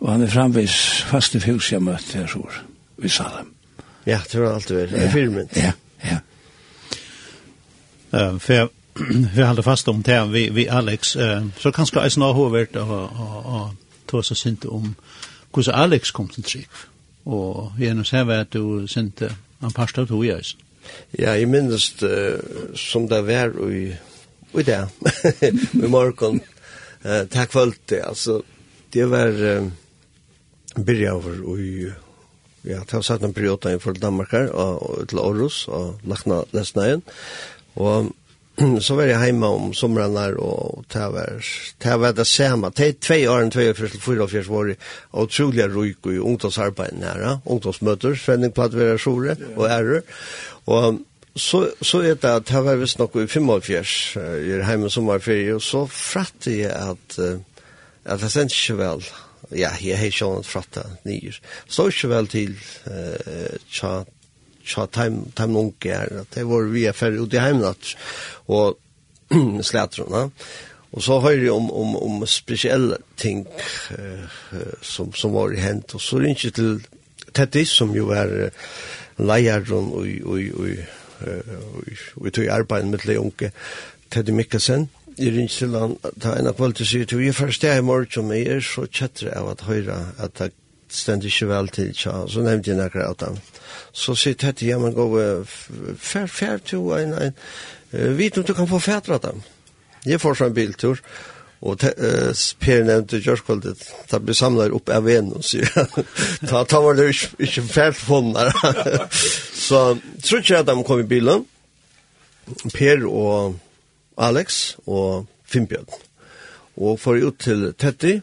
og 0.00 0.12
han 0.12 0.22
er 0.22 0.32
framvis 0.32 0.76
faste 1.08 1.40
fjus 1.40 1.72
jeg 1.72 1.80
møtte 1.82 2.18
her 2.18 2.26
sår, 2.28 2.60
vi 3.00 3.08
sa 3.08 3.30
dem. 3.38 3.54
Ja, 4.06 4.20
det 4.32 4.40
var 4.40 4.54
alt 4.54 4.68
det 4.68 4.76
var, 4.76 4.86
det 4.92 5.02
er 5.04 5.10
filmen. 5.10 5.48
Ja, 5.56 5.72
ja. 6.04 6.18
Um, 8.12 8.40
for 8.40 8.52
jeg 8.52 8.68
vi 9.34 9.42
håller 9.42 9.62
fast 9.62 9.88
om 9.88 10.02
det 10.02 10.24
vi, 10.32 10.50
vi 10.50 10.68
Alex, 10.68 11.16
Uh, 11.16 11.46
så 11.58 11.72
kanske 11.72 12.00
jag 12.00 12.12
snarare 12.12 12.34
har 12.34 12.48
varit 12.48 12.76
og 12.76 13.74
ta 14.06 14.22
sig 14.22 14.36
sint 14.36 14.64
om 14.64 14.94
hvordan 15.52 15.74
Alex 15.74 16.10
kom 16.10 16.28
til 16.28 16.42
trygg. 16.42 16.68
Og 17.26 17.72
gjennom 17.78 18.04
seg 18.04 18.26
var 18.26 18.34
att 18.44 18.50
du 18.50 18.86
sint 18.88 19.22
en 19.22 19.30
par 19.60 19.70
pastor 19.70 20.06
tog 20.06 20.26
jag. 20.26 20.44
Ja, 21.18 21.34
jeg 21.34 21.48
minnes 21.48 22.02
uh, 22.02 22.38
som 22.74 23.08
det 23.08 23.22
var 23.26 23.70
i, 23.70 23.96
i 24.54 24.62
det, 24.62 24.88
i 25.72 25.88
morgen. 25.88 26.40
uh, 27.04 27.24
takk 27.26 27.52
for 27.52 27.60
alt 27.60 27.80
det. 27.88 28.02
altså. 28.04 28.42
det 28.92 29.10
var 29.10 29.28
uh, 29.28 29.66
byrja 30.76 31.14
over 31.14 31.58
i 31.58 31.92
Ja, 32.66 32.80
det 32.82 32.90
har 32.92 33.02
satt 33.02 33.22
en 33.22 33.34
periode 33.34 33.70
innenfor 33.70 33.92
Danmark 33.92 34.32
her, 34.32 34.48
og, 34.50 34.82
og 34.82 35.08
til 35.08 35.18
Aarhus 35.18 35.68
og 35.68 36.00
Lakna 36.04 36.40
Lesnaien. 36.52 37.02
Og 37.76 38.10
så 38.80 38.94
var 38.94 39.02
jag 39.02 39.18
hemma 39.18 39.48
om 39.48 39.74
somrarna 39.74 40.28
och 40.28 40.84
det 40.92 41.96
var, 41.96 42.12
det 42.12 42.24
samma 42.24 42.70
te 42.70 42.92
två 42.92 43.14
år 43.14 43.44
och 43.44 43.52
två 43.52 43.74
för 43.74 43.88
fyra 43.88 44.24
och 44.24 44.30
fyra 44.30 44.44
var 44.48 44.76
otroliga 45.10 45.66
i 45.66 46.18
och 46.18 46.52
her, 47.02 47.20
ja? 47.20 47.40
ungdomsmøter, 47.44 48.14
svenning 48.14 48.52
på 48.52 48.62
at 48.62 48.74
vi 48.74 48.84
er 48.84 48.98
sjore 48.98 49.36
och 49.56 49.70
är 49.70 50.02
och 50.64 50.94
så 51.34 51.68
så 51.80 52.00
är 52.00 52.14
det 52.14 52.36
att 52.36 52.50
var 52.50 52.76
visst 52.76 52.98
nok 52.98 53.16
i 53.16 53.26
45 53.26 53.50
är 54.16 54.62
hemma 54.62 54.88
sommarferie 54.88 55.54
og 55.54 55.62
så 55.62 55.86
fratte 55.86 56.50
jag 56.50 56.72
att 56.72 57.18
att 58.04 58.22
jeg 58.22 58.30
sendte 58.30 58.54
ikke 58.54 58.74
väl 58.74 59.04
ja 59.50 59.70
jag 59.80 59.96
har 59.96 60.04
ikke 60.04 60.18
schon 60.18 60.44
fratte 60.44 60.82
nyr 61.04 61.40
så 61.68 61.88
ikke 61.88 62.08
väl 62.08 62.26
till 62.26 62.54
uh, 62.86 63.58
chat 63.70 64.08
tja 64.66 64.86
time 64.86 65.30
time 65.36 65.58
onke 65.58 65.94
här 65.94 66.20
at 66.20 66.30
det 66.34 66.44
var 66.44 66.62
vi 66.62 66.86
är 66.86 66.92
för 66.92 67.12
ute 67.12 67.38
hemåt 67.38 67.96
och 68.46 68.74
slätrarna 69.62 70.30
og 70.96 71.02
så 71.02 71.20
hör 71.20 71.32
ju 71.32 71.50
om 71.50 71.70
om 71.70 71.96
om 71.96 72.26
speciella 72.26 72.96
ting 73.16 73.46
uh, 73.98 74.24
som 74.82 75.12
som 75.12 75.32
var 75.32 75.52
i 75.52 75.60
hent. 75.60 75.94
Og 75.94 76.00
så 76.00 76.18
ringt 76.18 76.54
til 76.54 76.80
Tettis 77.34 77.68
som 77.68 77.94
jo 77.94 78.12
ju 78.12 78.14
är 78.14 78.50
lejaron 79.18 79.92
och 79.92 80.06
og 80.24 80.40
och 80.54 80.68
og 82.16 82.24
vi 82.24 82.30
tog 82.30 82.46
arbeid 82.46 82.84
med 82.84 83.06
le 83.06 83.18
onke 83.18 83.50
Teddy 84.10 84.32
Mikkelsen. 84.32 84.88
I 85.18 85.30
Rinsland 85.30 85.96
ta 86.20 86.34
en 86.36 86.46
av 86.46 86.54
kvalitet 86.54 86.86
sier 86.86 87.04
til 87.04 87.18
vi 87.18 87.28
er 87.28 87.32
først 87.32 87.64
er 87.64 87.78
i 87.78 87.80
morgen 87.80 88.10
som 88.10 88.32
jeg 88.32 88.46
er 88.46 88.60
så 88.60 88.86
kjettere 88.86 89.36
av 89.36 89.50
at 89.50 89.60
høyre 89.60 90.12
at 90.18 90.38
det 90.38 90.52
stendig 90.96 91.32
ikke 91.32 91.50
vel 91.50 91.70
til, 91.74 91.92
tja, 91.96 92.14
så 92.30 92.42
nevnte 92.44 92.72
jeg 92.72 92.80
nekker 92.80 93.04
av 93.06 93.16
dem. 93.22 93.38
Så 93.96 94.16
sier 94.18 94.36
Tette, 94.38 94.66
ja, 94.68 94.78
men 94.80 94.94
gå, 94.96 95.06
fær, 96.00 96.26
fær, 96.28 96.60
to, 96.64 96.82
en, 96.96 97.14
en, 97.28 97.36
vit 98.18 98.36
om 98.38 98.44
du 98.44 98.54
kan 98.56 98.68
få 98.68 98.80
fætre 98.82 99.16
av 99.16 99.24
dem. 99.24 99.42
Jeg 100.06 100.20
får 100.22 100.38
sånn 100.38 100.54
biltur, 100.56 101.00
og 101.66 101.78
te, 101.80 101.90
uh, 101.96 102.30
Per 102.62 102.84
nevnte 102.84 103.20
kjørskvaldet, 103.24 103.84
da 104.10 104.20
blir 104.22 104.36
samlet 104.36 104.74
opp 104.76 104.90
av 104.92 105.08
en, 105.10 105.32
og 105.38 105.44
sier 105.46 105.70
ta, 106.48 106.62
ta 106.68 106.82
var 106.84 106.98
det 106.98 107.08
ikke, 107.14 107.30
ikke 107.48 107.66
fært 107.70 108.02
der. 108.36 108.52
så 109.66 109.82
tror 110.22 110.44
ikke 110.44 110.60
at 110.60 110.68
de 110.68 110.76
kom 110.86 111.02
i 111.02 111.08
bilen, 111.08 111.46
Per 112.74 113.06
og 113.08 113.56
Alex 114.22 114.76
og 114.86 115.26
Finnbjørn, 115.50 115.88
og 116.76 117.00
får 117.00 117.24
ut 117.24 117.40
til 117.42 117.70
Tette, 117.74 118.20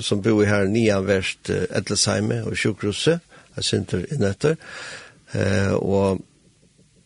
som 0.00 0.20
bor 0.22 0.44
her 0.46 0.68
nian 0.70 1.06
verst 1.08 1.50
Edelsheime 1.50 2.42
og 2.46 2.54
sjukhuset, 2.58 3.22
jeg 3.56 3.66
synter 3.66 4.04
inn 4.12 4.22
etter, 4.28 4.58
og 5.80 6.20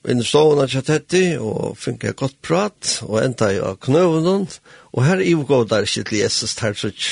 inn 0.09 0.21
i 0.21 0.27
stående 0.27 0.67
kjattetti, 0.71 1.25
og 1.41 1.77
fikk 1.81 2.07
jeg 2.09 2.19
godt 2.21 2.39
prat, 2.45 2.93
og 3.07 3.21
enda 3.23 3.51
jeg 3.53 3.65
av 3.65 3.81
knøvnen, 3.85 4.47
og 4.93 5.05
her 5.07 5.23
i 5.25 5.35
går 5.35 5.67
der 5.71 5.89
ikke 5.89 6.07
til 6.09 6.23
Jesus 6.23 6.55
Tersuch, 6.59 7.11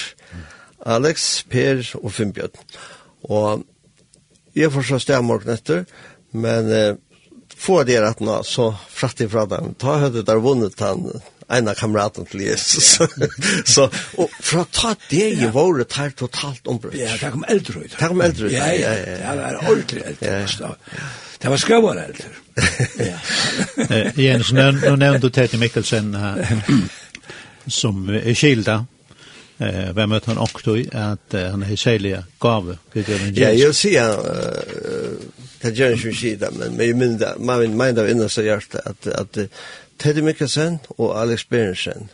Alex, 0.86 1.42
Per 1.50 1.82
og 2.00 2.12
Finnbjørn. 2.14 2.54
Og 3.28 3.64
jeg 4.56 4.72
forstår 4.72 5.02
stemorgen 5.02 5.52
etter, 5.52 5.84
men 6.32 6.70
eh, 6.72 6.94
få 7.58 7.82
det 7.88 7.98
at 8.04 8.22
nå, 8.24 8.40
så 8.46 8.70
fratt 8.72 9.20
ifra 9.24 9.44
dem, 9.50 9.74
ta 9.80 9.98
høyde 10.04 10.24
der 10.26 10.40
vunnet 10.42 10.78
han, 10.80 11.08
en 11.48 11.68
av 11.68 11.74
kameraten 11.78 12.26
til 12.28 12.44
Jesus. 12.46 12.98
så, 13.74 13.88
og 14.16 14.34
for 14.40 14.62
å 14.62 14.66
ta 14.72 14.94
det 15.08 15.30
i 15.38 15.48
våre 15.52 15.86
tar 15.88 16.12
totalt 16.18 16.68
ombrøtt. 16.68 16.98
Ja, 16.98 17.14
det 17.20 17.32
kom 17.32 17.46
eldre 17.48 17.84
ut. 17.84 17.94
Det 17.94 18.10
kom 18.10 18.20
eldre 18.24 18.50
ut. 18.50 18.52
Ja, 18.52 18.68
ja, 18.76 18.92
ja. 18.98 19.16
Det 19.22 19.40
var 19.40 19.62
ordentlig 19.64 20.04
eldre. 20.12 20.74
Det 21.38 21.50
var 21.54 21.62
skøvare 21.62 22.04
eldre. 22.10 22.30
Jens, 24.26 24.52
nå 24.52 24.94
nevnte 24.98 25.28
du 25.28 25.34
Tete 25.34 25.60
Mikkelsen 25.60 26.14
som 27.70 28.08
er 28.10 28.34
skilda. 28.36 28.80
Eh, 29.58 29.88
vem 29.94 30.12
møtte 30.12 30.30
han 30.30 30.38
också 30.38 30.76
i 30.78 30.84
at 30.94 31.34
uh, 31.34 31.48
han 31.50 31.64
er 31.66 31.74
særlig 31.76 32.12
gave. 32.38 32.76
Ja, 32.94 33.48
jeg 33.50 33.64
vil 33.66 33.74
si 33.74 33.96
at 33.98 34.20
det 35.62 35.72
gör 35.74 35.96
ikke 35.96 36.12
skida 36.14 36.50
men 36.50 36.76
men 36.76 36.86
jag 36.86 36.96
menar 36.96 37.38
man 37.38 37.76
menar 37.76 38.06
innan 38.06 38.28
så 38.28 38.42
hjärta 38.42 38.78
at 38.84 39.06
att 39.06 39.38
Teddy 39.98 40.22
Mikkelsen 40.22 40.78
og 40.96 41.14
Alex 41.20 41.44
Berensen 41.50 42.10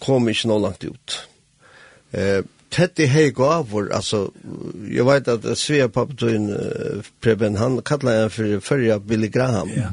kom 0.00 0.28
ikke 0.28 0.48
noe 0.48 0.64
langt 0.64 0.84
ut. 0.84 1.16
Eh, 2.12 2.40
Teddy 2.70 3.06
hei 3.10 3.30
gavur, 3.34 3.88
altså, 3.92 4.28
jeg 4.94 5.06
vet 5.06 5.28
at 5.28 5.46
Svea 5.58 5.88
Pappetøyen, 5.90 6.50
uh, 6.54 7.02
Preben, 7.22 7.56
han 7.58 7.80
kallar 7.82 8.20
han 8.20 8.30
for 8.30 8.60
førja 8.62 8.98
Billy 8.98 9.26
Graham. 9.32 9.72
Ja. 9.74 9.88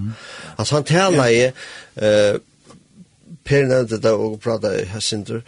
Altså, 0.58 0.76
han 0.76 0.86
tala 0.86 1.26
i, 1.34 1.48
uh, 1.48 2.38
Per 3.48 3.64
nevnte 3.64 3.98
det 4.04 4.12
og 4.12 4.40
prata 4.44 4.74
i 4.78 4.86
Hessindur, 4.92 5.42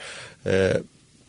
uh, 0.45 0.79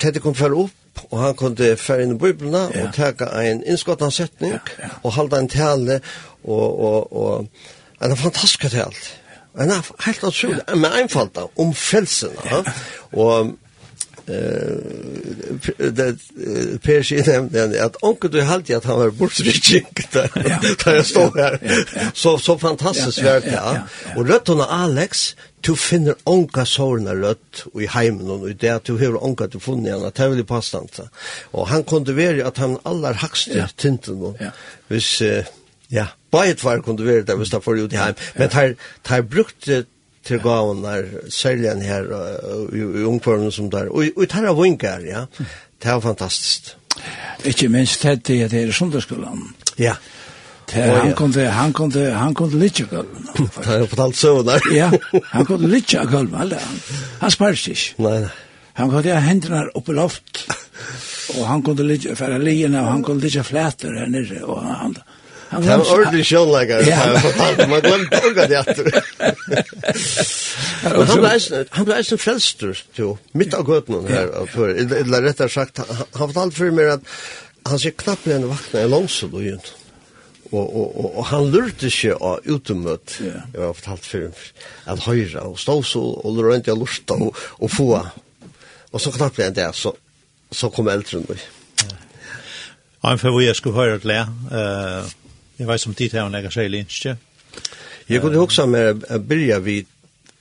Teddy 0.01 0.23
kom 0.25 0.35
fyrir 0.35 0.57
opp, 0.65 1.05
og 1.11 1.21
han 1.21 1.37
kunde 1.37 1.75
fyrir 1.77 2.07
inn 2.07 2.17
i 2.17 2.19
Bibelna 2.19 2.67
ja. 2.73 2.87
og 2.87 2.95
teka 2.95 3.29
ein 3.41 3.63
innskottansetning 3.63 4.57
ja, 4.57 4.61
ja. 4.79 4.91
og 5.03 5.15
halda 5.15 5.39
en 5.41 5.49
tale 5.49 6.01
og, 6.45 6.81
og, 6.81 7.13
og 7.13 8.05
en 8.05 8.17
fantastisk 8.17 8.67
tale 8.73 9.20
Men 9.61 9.75
er 9.75 9.89
helt 10.07 10.23
utrolig, 10.25 10.63
ja. 10.65 10.77
med 10.81 10.95
einfalt 11.03 11.35
da, 11.37 11.49
om 11.61 11.75
frelsene. 11.77 12.47
Ja. 12.49 12.63
Og 13.13 13.59
det 14.31 16.09
Per 16.85 17.03
sier 17.07 17.27
nemlig 17.51 17.81
at 17.83 17.97
onkel 18.07 18.31
du 18.33 18.39
halte 18.47 18.77
at 18.77 18.87
han 18.89 18.99
var 19.01 19.15
bortsrykking 19.19 19.89
da 20.15 20.95
jeg 20.95 21.07
stod 21.09 21.39
her. 21.39 21.57
Så, 22.15 22.37
så 22.39 22.57
fantastisk 22.61 23.23
ja, 23.25 23.39
ja, 23.41 23.53
ja, 23.53 23.73
ja. 23.75 24.15
Og 24.17 24.29
rødt 24.29 24.53
hun 24.53 24.63
Alex, 24.65 25.35
du 25.67 25.75
finner 25.77 26.17
onka 26.31 26.65
sårene 26.69 27.17
rødt 27.19 27.67
i 27.81 27.89
heimen 27.91 28.31
og 28.31 28.47
i 28.51 28.55
det 28.55 28.73
at 28.79 28.87
du 28.89 28.97
har 29.01 29.19
onka 29.19 29.51
du 29.51 29.59
funnet 29.61 29.91
igjen, 29.91 30.07
at 30.07 30.17
det 30.17 30.25
er 30.25 30.33
veldig 30.37 30.47
passant. 30.49 31.03
Og 31.53 31.69
han 31.73 31.85
kunne 31.85 32.17
være 32.17 32.47
at 32.47 32.63
han 32.63 32.79
aller 32.89 33.19
hakste 33.21 33.59
ja. 33.59 33.69
tinten. 33.77 34.23
Hvis, 34.89 35.19
uh, 35.21 35.45
ja, 35.93 36.07
Bare 36.31 36.55
tvær 36.55 36.83
kunne 36.85 37.07
være 37.07 37.25
det 37.27 37.37
hvis 37.37 37.51
det 37.51 37.63
får 37.65 37.85
ut 37.85 37.93
i 37.93 37.97
heim. 37.97 38.15
Men 38.37 38.49
det 38.49 38.77
har 39.07 39.23
brukt 39.23 39.71
til 40.25 40.39
gaven 40.43 40.85
der, 40.85 41.05
særlig 41.33 41.71
enn 41.71 41.83
her, 41.83 42.07
i 42.77 43.05
ungformen 43.09 43.53
som 43.53 43.71
der. 43.71 43.89
Og 43.89 44.05
det 44.21 44.33
har 44.33 44.55
vinker, 44.63 45.07
ja. 45.07 45.25
Det 45.83 45.91
er 45.91 46.01
fantastisk. 46.01 46.77
Ikke 47.45 47.69
minst 47.69 48.03
det 48.03 48.31
er 48.43 48.49
det 48.49 48.63
er 48.63 48.73
sundagsskolen. 48.73 49.55
Ja. 49.79 49.95
Det, 50.71 50.83
Han 50.83 51.15
kunde 51.15 51.47
han 51.51 51.73
kunde 51.73 52.13
han 52.13 52.35
kunde 52.35 52.59
litja 52.59 52.85
gulv. 52.85 53.09
Det 53.37 53.65
har 53.65 53.87
fortalt 53.87 54.17
så 54.17 54.43
där. 54.43 54.61
Ja, 54.75 54.91
han 55.25 55.47
kunde 55.47 55.69
litja 55.69 56.05
gulv 56.05 56.35
alla. 56.35 56.59
Han 57.21 57.31
sparkis. 57.31 57.95
Nej. 57.99 58.29
Han 58.73 58.91
kunde 58.91 59.13
ha 59.13 59.21
händerna 59.21 59.65
uppe 59.75 59.93
i 59.93 59.95
loft. 59.95 60.51
Och 61.39 61.47
han 61.47 61.63
kunde 61.63 61.83
litja 61.83 62.17
för 62.17 62.39
linjerna 62.39 62.83
och 62.83 62.89
han 62.89 63.05
kunde 63.05 63.25
litja 63.25 63.45
flätor 63.45 63.95
här 63.95 64.07
nere 64.07 64.43
och 64.43 64.63
han 64.63 64.97
Han 65.51 65.67
var 65.67 65.83
ordentlig 65.83 66.25
sjåleggare. 66.29 66.87
Ja. 66.87 67.67
Man 67.67 67.81
glemte 67.83 68.21
unga 68.29 68.47
det 68.47 68.59
etter. 68.61 68.87
Han 70.87 71.87
ble 71.89 71.97
eisen 71.99 72.21
frelster, 72.23 72.79
jo, 72.95 73.17
midt 73.35 73.57
av 73.59 73.67
gøtene 73.67 74.07
her. 74.07 74.31
Eller 74.71 75.27
rettere 75.27 75.51
sagt, 75.51 75.83
han 75.83 76.31
fortalte 76.31 76.57
for 76.57 76.77
meg 76.77 76.95
at 76.95 77.13
han 77.69 77.83
sier 77.83 77.97
knapt 77.99 78.31
enn 78.31 78.49
vakna 78.49 78.87
i 78.87 78.91
Lånseløyen. 78.91 79.63
Og, 80.51 80.65
og, 80.65 80.87
og, 80.99 81.05
og 81.05 81.19
og 81.21 81.27
han 81.31 81.45
lurte 81.53 81.87
ikke 81.87 82.17
av 82.27 82.47
utemøtt, 82.47 83.21
yeah. 83.23 83.45
jeg 83.55 83.63
har 83.63 83.77
fortalt 83.79 84.07
for 84.09 84.25
ham, 84.25 84.39
at 84.91 85.05
høyre, 85.05 85.45
og 85.47 85.61
stå 85.63 85.77
så, 85.87 86.01
og 86.03 86.41
rundt 86.43 86.67
jeg 86.67 86.79
lurte, 86.79 87.15
og, 87.15 87.37
og 87.59 87.71
få. 87.71 87.91
Og 88.91 89.03
så 89.03 89.13
knapt 89.15 89.39
en 89.45 89.55
det, 89.55 89.69
så, 89.79 89.93
så 90.51 90.71
kom 90.75 90.91
eldre 90.91 91.23
nå. 91.23 91.39
Ja, 93.01 93.15
for 93.15 93.31
hvor 93.31 93.45
jeg 93.45 93.55
skulle 93.57 93.79
høre 93.79 94.01
et 94.01 94.09
le, 94.09 94.19
uh, 94.51 95.07
Jeg 95.61 95.69
vet 95.69 95.81
som 95.81 95.95
tid 95.95 96.15
her 96.17 96.25
hun 96.25 96.33
legger 96.33 96.53
seg 96.55 96.71
i 96.73 96.81
ikke. 96.81 97.17
Jeg 98.09 98.23
kunne 98.25 98.41
også 98.41 98.65
med 98.67 99.05
å 99.13 99.19
byrja 99.21 99.59
vid 99.61 99.91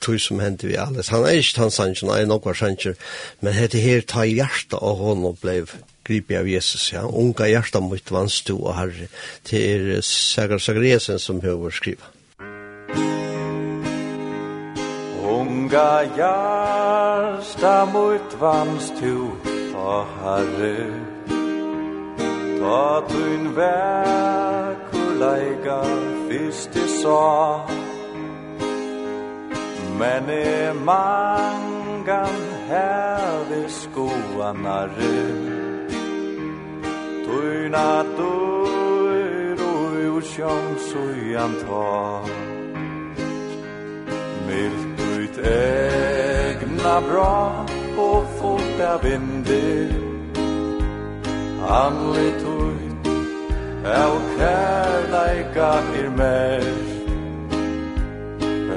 tog 0.00 0.16
som 0.20 0.40
hendte 0.40 0.66
vi 0.70 0.78
alles. 0.80 1.10
Han 1.12 1.26
er 1.28 1.36
ikke 1.36 1.66
hans 1.66 1.76
sannsyn, 1.76 2.08
han 2.08 2.22
er 2.22 2.30
nokvar 2.30 2.56
sannsyn, 2.56 2.96
men 3.44 3.52
hette 3.52 3.82
her 3.84 4.00
ta 4.00 4.24
hjertet 4.24 4.78
av 4.80 4.96
honom 4.96 5.36
blei 5.42 5.60
gripe 6.08 6.38
av 6.38 6.48
Jesus, 6.48 6.88
ja. 6.94 7.04
Unga 7.04 7.50
hjertet 7.50 7.84
mot 7.84 8.12
vannstå 8.16 8.56
og 8.56 8.74
herre. 8.78 9.10
til 9.44 9.60
er 9.60 10.00
Sagar 10.00 10.58
Sagresen 10.58 11.20
som 11.20 11.42
høver 11.44 11.70
skriva. 11.70 12.08
Unga 15.20 15.90
hjertet 16.16 17.92
mot 17.92 18.38
vannstå 18.40 19.14
og 19.76 20.16
herre. 20.24 20.76
Ta 22.60 22.80
tun 23.08 23.52
verk 23.56 24.89
leika 25.20 25.82
fyrst 26.28 26.76
i 26.76 26.86
sa 27.02 27.66
Men 29.98 30.30
i 30.30 30.72
mangan 30.88 32.38
hervi 32.68 33.62
skoanare 33.68 35.18
Tuina 37.26 37.90
døyr 38.18 39.60
og 39.70 39.98
ursjong 40.14 40.70
sujan 40.88 41.56
ta 41.64 41.92
Milt 44.48 45.06
ut 45.14 45.42
egna 45.54 46.96
bra 47.10 47.32
og 48.08 48.20
fullt 48.38 48.86
av 48.88 49.04
vindir 49.04 49.98
Anlit 51.80 52.46
ur 52.56 52.79
Av 53.84 54.16
kærleika 54.36 55.70
er 55.96 56.10
mer. 56.16 56.64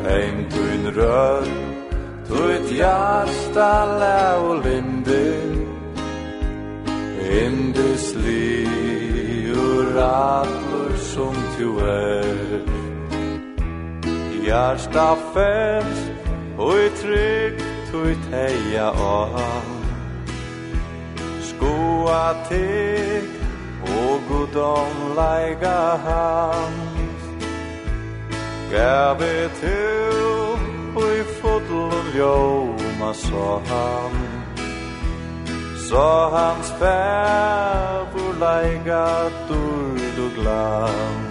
Heim 0.04 0.46
tuin 0.52 0.88
rød 0.96 1.48
Tuit 2.28 2.72
hjärsta 2.72 3.72
lau 4.00 4.54
linde. 4.64 5.26
Indus 7.44 8.16
liur 8.16 10.00
atlur 10.00 10.96
som 10.98 11.36
tu 11.58 11.80
er. 11.80 12.64
Hjärsta 14.44 15.16
färs 15.34 16.00
Oi 16.58 16.90
trygg 17.02 17.62
tuit 17.92 18.26
heia 18.32 18.90
an 18.92 19.72
Skoa 21.42 22.36
tigg 22.50 23.43
og 24.02 24.22
gudom 24.30 24.96
leiga 25.20 25.80
hans 26.06 27.24
Gav 28.72 29.22
et 29.22 29.64
og 30.96 31.10
i 31.20 31.24
fotlen 31.42 32.06
ljóma 32.16 33.14
så 33.14 33.50
han 33.70 34.16
Så 35.90 36.30
hans 36.36 36.70
fæbur 36.80 38.34
leiga 38.40 39.06
durd 39.50 40.18
og 40.26 40.32
glans. 40.36 41.24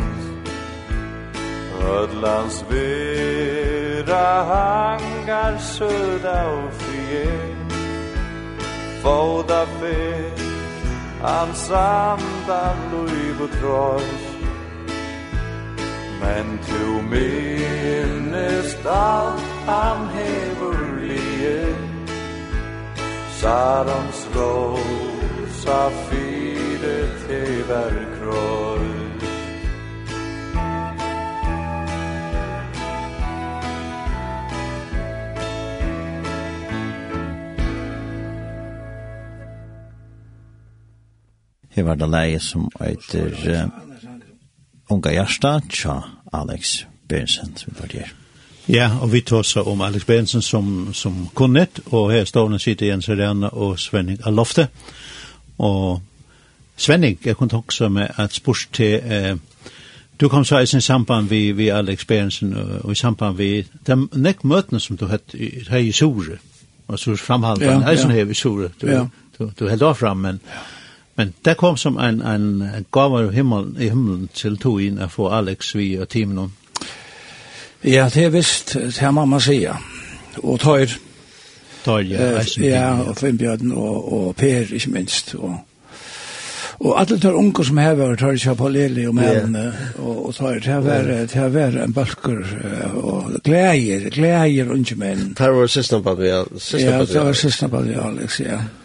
Ödlands 1.83 2.65
vera 2.71 4.43
hangar 4.45 5.59
söda 5.59 6.39
og 6.47 6.73
frie 6.73 7.27
Fóda 9.03 9.65
fyrr 9.81 10.42
Han 11.23 11.55
samt 11.55 12.49
luiv 12.93 13.43
og 13.43 13.51
tross. 13.61 14.25
Men 16.23 16.59
tu 16.67 17.03
minnest 17.03 18.87
alt 18.87 19.43
han 19.67 20.09
hever 20.15 21.01
lie 21.01 21.77
Sarons 23.41 24.29
rosa 24.37 25.89
fire 26.09 26.99
til 27.27 27.65
kroj 28.19 28.62
Her 41.73 41.83
var 41.83 41.95
det 41.95 42.09
leie 42.11 42.41
som 42.41 42.69
eiter 42.81 43.33
uh, 43.49 43.69
Unga 44.91 45.13
Gjersta, 45.13 45.61
tja 45.73 46.01
Alex 46.33 46.83
Berensen, 47.09 47.57
som 47.57 47.73
var 47.79 47.89
der. 47.93 48.13
Ja, 48.69 48.91
og 49.01 49.13
vi 49.13 49.21
tåsa 49.21 49.63
om 49.63 49.81
Alex 49.81 50.05
Berensen 50.05 50.43
som, 50.43 50.95
som 50.95 51.29
kunnet, 51.35 51.81
og 51.87 52.13
her 52.13 52.25
stående 52.25 52.59
sitter 52.59 52.87
Jens 52.87 53.09
Arena 53.09 53.49
og 53.49 53.79
Svenning 53.79 54.21
Alofte. 54.27 54.69
Og 55.59 56.03
Svenning, 56.77 57.19
jeg 57.25 57.37
kunne 57.37 57.57
også 57.57 57.89
med 57.89 58.09
at 58.17 58.33
spørs 58.33 58.69
til... 58.73 59.01
Eh, 59.05 59.37
Du 60.21 60.29
kom 60.29 60.45
så 60.45 60.59
i 60.59 60.67
sin 60.67 60.81
samband 60.81 61.29
vi, 61.29 61.53
vi 61.53 61.69
Alex 61.69 62.05
Berensen 62.07 62.55
og 62.85 62.93
i 62.93 62.95
samband 62.95 63.37
vi 63.37 63.67
de 63.87 63.97
nek 64.13 64.45
møtene 64.45 64.81
som 64.81 64.97
du 64.97 65.07
hett 65.07 65.35
her 65.71 65.79
i 65.79 65.93
Sore 65.93 66.37
og 66.89 66.99
så 66.99 67.17
framhalden, 67.17 67.65
ja, 67.69 67.79
her 67.79 67.97
som 67.97 68.11
ja. 68.11 68.17
her 68.17 68.31
i 68.31 68.35
Sore 68.35 68.69
du, 68.81 68.87
ja. 68.87 69.07
du, 69.39 69.51
du 69.59 69.69
held 69.69 69.83
av 69.83 69.95
fram 69.95 70.17
men 70.17 70.41
ja 70.47 70.61
Men 71.17 71.33
det 71.45 71.57
kom 71.61 71.77
som 71.77 71.99
en, 71.99 72.23
en 72.23 72.87
gav 72.93 73.19
i 73.21 73.35
himmelen, 73.35 73.77
i 73.79 73.89
himmelen 73.89 74.29
til 74.35 74.57
to 74.57 74.79
inn 74.81 75.01
å 75.03 75.11
få 75.13 75.29
Alex 75.29 75.75
vi 75.77 75.95
og 76.01 76.09
teamen 76.09 76.47
om. 76.47 76.53
Ja, 77.85 78.07
det 78.09 78.25
er 78.25 78.31
visst, 78.31 78.77
det 78.79 79.03
er 79.03 79.13
mamma 79.13 79.41
sier. 79.43 79.77
Og 80.41 80.61
tøyr. 80.63 80.95
Tøyr, 81.85 82.07
ja. 82.15 82.31
Uh, 82.39 82.65
ja, 82.65 82.87
og 83.03 83.19
Finnbjørn 83.19 83.75
og, 83.75 84.13
og 84.13 84.33
Per, 84.39 84.73
ikke 84.73 84.93
minst. 84.95 85.35
Og, 85.35 85.57
og 86.81 87.01
alle 87.01 87.19
tøyr 87.21 87.37
unger 87.37 87.67
som 87.69 87.81
har 87.83 87.99
vært 87.99 88.23
tøyr 88.23 88.39
ikke 88.39 88.55
på 88.63 88.71
Lili 88.73 89.05
og 89.11 89.17
mennene. 89.19 89.65
Yeah. 89.69 90.05
Og, 90.07 90.29
og 90.29 90.37
tøyr, 90.39 90.61
det 90.63 90.73
har 90.73 90.87
vært, 90.87 91.11
det 91.35 91.41
har 91.43 91.51
vært 91.53 91.81
en 91.83 91.97
balker. 91.97 92.45
Og 93.03 93.41
gleder, 93.45 94.09
gleder 94.15 94.71
unge 94.73 94.97
menn. 94.97 95.33
Det 95.39 95.51
var 95.59 95.75
sistnabad, 95.75 96.23
ja. 96.25 96.45
Ja, 96.79 97.03
det 97.05 97.27
var 97.27 97.37
sistnabad, 97.37 97.91
ja, 97.93 98.07
Alex, 98.09 98.41
ja. 98.41 98.63
Ja. 98.63 98.82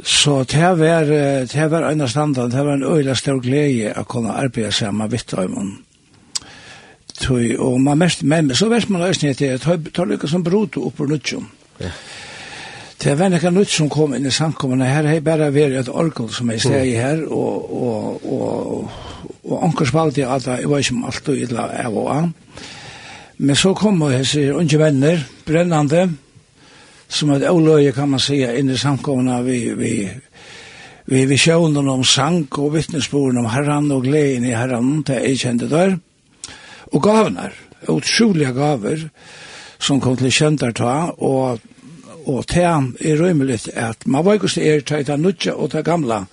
Så 0.00 0.42
det 0.48 0.68
var, 0.78 1.04
det 1.44 1.70
var 1.70 1.82
en 1.90 2.00
av 2.00 2.08
standard, 2.08 2.50
det 2.50 2.64
var 2.64 2.78
en 2.78 2.84
øyla 2.88 3.14
stor 3.14 3.40
glede 3.44 3.92
å 4.00 4.06
kunne 4.08 4.32
arbeide 4.32 4.72
sammen 4.72 5.04
med 5.04 5.12
Vitthøymon. 5.12 5.72
Tøy, 7.20 7.58
og 7.60 7.76
man 7.80 8.00
mest 8.00 8.22
med 8.24 8.48
meg, 8.48 8.56
så 8.56 8.70
vet 8.72 8.88
man 8.88 9.04
løsning 9.04 9.34
etter, 9.34 9.58
det 9.60 9.92
tar 9.92 10.08
lykke 10.08 10.30
som 10.30 10.44
brot 10.44 10.80
opp 10.80 10.96
på 10.96 11.06
nødtjom. 11.10 11.44
Ja. 11.82 11.92
Det 13.02 13.16
var 13.18 13.32
nekka 13.32 13.50
nytt 13.50 13.70
som 13.74 13.88
kom 13.90 14.14
inn 14.14 14.26
i 14.26 14.32
samkommene 14.32 14.86
her, 14.86 15.06
hei 15.10 15.20
bare 15.20 15.50
vært 15.52 15.80
et 15.80 15.88
orkel 15.90 16.28
som 16.32 16.50
jeg 16.54 16.62
steg 16.62 16.88
i 16.92 16.96
her, 16.96 17.24
og, 17.26 17.72
og, 17.74 18.26
og, 18.32 18.92
og 19.42 19.64
anker 19.66 19.90
spalte 19.90 20.22
jeg 20.22 20.30
alt, 20.30 20.46
jeg 20.46 20.70
var 20.70 20.84
ikke 20.84 20.94
om 20.94 21.08
alt 21.10 21.30
og 21.32 21.40
idla 21.44 21.66
av 21.82 21.98
og 21.98 22.10
av. 22.14 22.28
Men 23.42 23.58
så 23.58 23.74
kom 23.74 24.04
hese 24.06 24.52
unge 24.54 24.78
venner, 24.78 25.24
brennande, 25.44 26.06
som 27.12 27.30
et 27.30 27.50
olöje 27.50 27.92
kan 27.92 28.08
man 28.08 28.20
säga 28.20 28.56
inn 28.56 28.70
i 28.70 28.78
samkomna 28.78 29.42
vi 29.42 29.74
vi 29.74 30.10
vi 31.04 31.26
vi 31.26 31.38
sjönen 31.38 31.88
om 31.88 32.04
sang 32.04 32.46
og 32.58 32.72
vittnesbörden 32.72 33.38
om 33.38 33.46
herran 33.46 33.92
och 33.92 34.02
gleden 34.04 34.44
i 34.44 34.54
herran. 34.54 35.02
Det 35.02 35.30
är 35.30 35.36
kände 35.36 35.66
där 35.66 35.98
och 36.92 37.02
gavnar 37.02 37.52
otroliga 37.86 38.52
gaver 38.52 39.10
som 39.78 40.00
kom 40.00 40.16
till 40.16 40.32
käntar 40.32 40.72
ta 40.72 41.10
och 41.10 41.58
och 42.24 42.44
det 42.48 42.62
är 42.62 43.16
rymligt 43.16 43.68
att 43.76 44.06
man 44.06 44.24
var 44.24 44.34
just 44.34 44.58
er 44.58 44.80
til 44.80 45.04
det 45.04 45.16
nutja 45.16 45.54
och 45.54 45.68
det 45.68 45.82
gamla. 45.82 46.26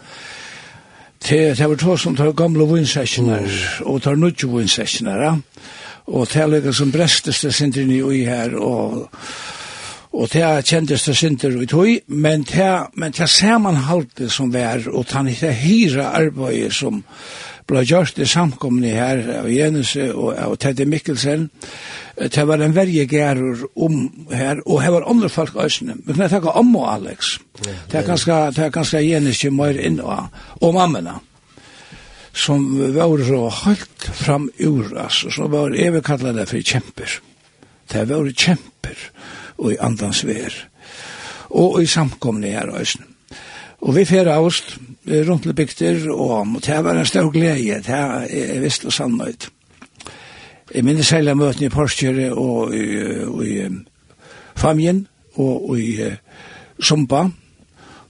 Det 1.29 1.57
det 1.57 1.67
var 1.67 1.75
to 1.75 1.97
som 1.97 2.15
tar 2.15 2.31
gamla 2.31 2.65
vinsessioner 2.65 3.49
och 3.81 4.01
tar 4.01 4.15
nutja 4.15 4.47
vinsessioner 4.47 5.41
och 6.05 6.27
det 6.33 6.73
som 6.73 6.91
brästes 6.91 7.41
det 7.41 7.51
sin 7.51 7.91
i 8.11 8.25
här 8.25 8.55
och 8.55 9.09
Og 10.09 10.25
det 10.33 10.41
kjentes 10.65 11.03
det 11.05 11.13
sinter 11.17 11.53
i 11.53 11.67
tog, 11.69 11.89
men 12.07 12.43
det, 12.49 12.71
men 12.97 13.13
det 13.13 13.29
samanhalte 13.29 14.29
som 14.29 14.49
var, 14.53 14.87
og 14.89 15.05
det 15.05 15.43
er 15.43 15.53
hira 15.53 16.09
arbeidet 16.17 16.73
som 16.73 17.03
ble 17.69 17.83
gjort 17.85 18.17
i 18.17 18.25
samkomne 18.25 18.89
her 18.89 19.21
av 19.43 19.49
Jenese 19.53 20.07
og 20.09 20.33
av 20.33 20.55
Teddy 20.57 20.87
Mikkelsen, 20.89 21.49
det 22.17 22.45
var 22.49 22.63
en 22.65 22.73
verje 22.73 23.05
gærur 23.05 23.67
om 23.77 23.99
her, 24.33 24.63
og 24.65 24.81
her 24.81 24.95
var 24.97 25.05
andre 25.11 25.29
folk 25.29 25.55
også, 25.55 25.85
Men 25.85 26.17
jeg 26.17 26.29
takke 26.29 26.57
om 26.57 26.75
og 26.75 26.89
Alex. 26.93 27.37
Det 27.61 27.99
er 28.01 28.07
ganske, 28.07 28.33
det 28.55 28.65
er 28.65 28.69
ganske 28.69 29.05
Jenese 29.05 29.51
mer 29.51 29.77
inn 29.77 30.01
og, 30.01 30.25
og 30.61 30.73
mammena 30.73 31.19
som 32.33 32.65
var 32.95 33.21
så 33.25 33.49
høyt 33.49 34.09
fram 34.15 34.49
ur, 34.59 34.97
altså, 34.97 35.29
som 35.29 35.51
var 35.51 35.73
evig 35.75 36.03
kallet 36.03 36.49
for 36.49 36.61
kjemper. 36.61 37.19
Det 37.91 38.09
var 38.09 38.25
kjemper. 38.31 38.33
kjemper 38.33 38.97
og 39.59 39.73
i 39.73 39.79
andans 39.79 40.23
vær, 40.27 40.55
og 41.49 41.81
i 41.83 41.85
samkomne 41.85 42.47
her 42.47 42.71
øysen. 42.79 43.05
Og 43.81 43.95
vi 43.95 44.05
fyrir 44.05 44.31
avst 44.33 44.77
rundt 45.07 45.43
til 45.43 45.53
bygder, 45.53 46.11
og 46.11 46.47
det 46.65 46.83
var 46.83 46.97
en 46.97 47.05
stor 47.05 47.29
glede, 47.31 47.79
det 47.83 47.95
er 47.95 48.59
visst 48.59 48.85
og 48.85 48.93
sannmøyt. 48.93 49.49
Jeg 50.75 50.85
minnes 50.85 51.07
særlig 51.07 51.37
møtene 51.37 51.65
i 51.65 51.73
Porskjøret 51.73 52.33
og 52.37 52.75
i, 52.75 52.83
og 53.25 53.45
i 53.45 53.55
Famjen 54.55 55.07
og 55.35 55.79
i 55.79 55.95
Sumpa, 56.79 57.23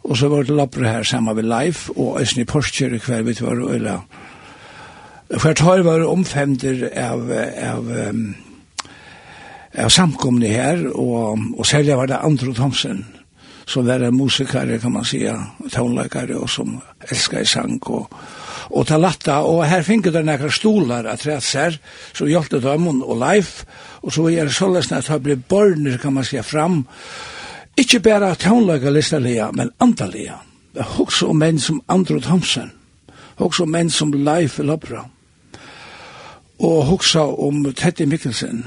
og 0.03 0.17
så 0.17 0.27
var 0.27 0.43
det 0.43 0.55
lappere 0.57 0.91
her 0.91 1.03
sammen 1.03 1.35
med 1.35 1.43
Leif, 1.43 1.89
og 1.89 2.19
Øysen 2.21 2.41
i 2.41 2.45
Porskjøret 2.45 3.05
hver 3.05 3.21
vi 3.21 3.37
var 3.41 3.61
øyla. 3.69 3.99
Hvert 5.29 5.57
tar 5.57 5.83
var 5.85 6.03
omfemter 6.09 6.89
av, 6.97 7.31
av 7.61 7.89
um, 8.09 8.35
av 9.79 9.91
samkomne 9.93 10.49
her, 10.51 10.83
og, 10.93 11.39
og 11.57 11.65
særlig 11.67 11.97
var 11.97 12.09
det 12.11 12.19
Andrew 12.23 12.53
Thompson, 12.53 13.05
som 13.69 13.85
var 13.87 14.03
en 14.03 14.17
musikare, 14.17 14.79
kan 14.79 14.91
man 14.91 15.05
säga, 15.05 15.35
tonläkare, 15.69 16.35
og 16.35 16.49
som 16.49 16.81
elskar 17.11 17.43
sang 17.43 17.79
og, 17.85 18.09
og 18.69 18.87
talatta, 18.87 19.41
og 19.45 19.65
her 19.65 19.83
finner 19.85 20.11
det 20.11 20.25
nekra 20.25 20.49
stolar 20.51 21.05
at 21.05 21.25
rett 21.27 21.53
her, 21.53 21.77
så 22.13 22.25
hjelte 22.25 22.59
dømmen 22.59 23.03
og 23.03 23.21
life, 23.21 23.65
og 24.01 24.13
så 24.13 24.27
er 24.29 24.49
det 24.49 24.55
således 24.55 24.91
at 24.91 25.07
det 25.07 25.21
ble 25.23 25.35
borner, 25.35 25.97
kan 25.97 26.13
man 26.13 26.23
säga, 26.23 26.43
fram, 26.43 26.85
ikke 27.77 27.99
bare 27.99 28.35
tonläkarlistalega, 28.35 29.51
men 29.51 29.71
andalega. 29.79 30.41
Det 30.73 30.81
er 30.81 30.99
også 31.01 31.33
menn 31.33 31.59
som 31.59 31.81
Andrew 31.87 32.19
Thompson, 32.19 32.71
også 33.37 33.65
menn 33.65 33.89
som 33.89 34.11
Leif 34.13 34.59
Lopra, 34.59 35.05
og 36.59 36.93
også 36.93 37.23
om 37.39 37.73
Teddy 37.73 38.05
Mikkelsen, 38.05 38.65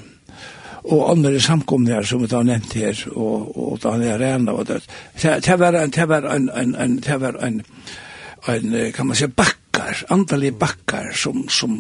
og 0.85 1.11
andre 1.13 1.41
samkomne 1.41 2.03
som 2.07 2.23
vi 2.25 2.31
har 2.33 2.47
nevnt 2.47 2.75
her, 2.75 2.99
og, 3.15 3.53
og 3.57 3.81
da 3.83 3.95
han 3.95 4.05
er 4.07 4.19
rena, 4.19 4.55
og 4.57 4.67
det, 4.67 4.83
det 5.23 5.59
var 5.59 5.79
en, 5.79 5.91
det 5.95 6.07
var 6.09 6.27
en, 6.35 6.49
en, 6.51 6.75
en, 6.75 6.97
det 7.03 7.19
var 7.23 7.39
en, 7.47 7.61
en, 8.51 8.77
kan 8.95 9.07
man 9.07 9.19
si, 9.19 9.29
bakkar, 9.31 10.05
andalige 10.11 10.57
bakkar, 10.59 11.13
som, 11.15 11.45
som, 11.49 11.79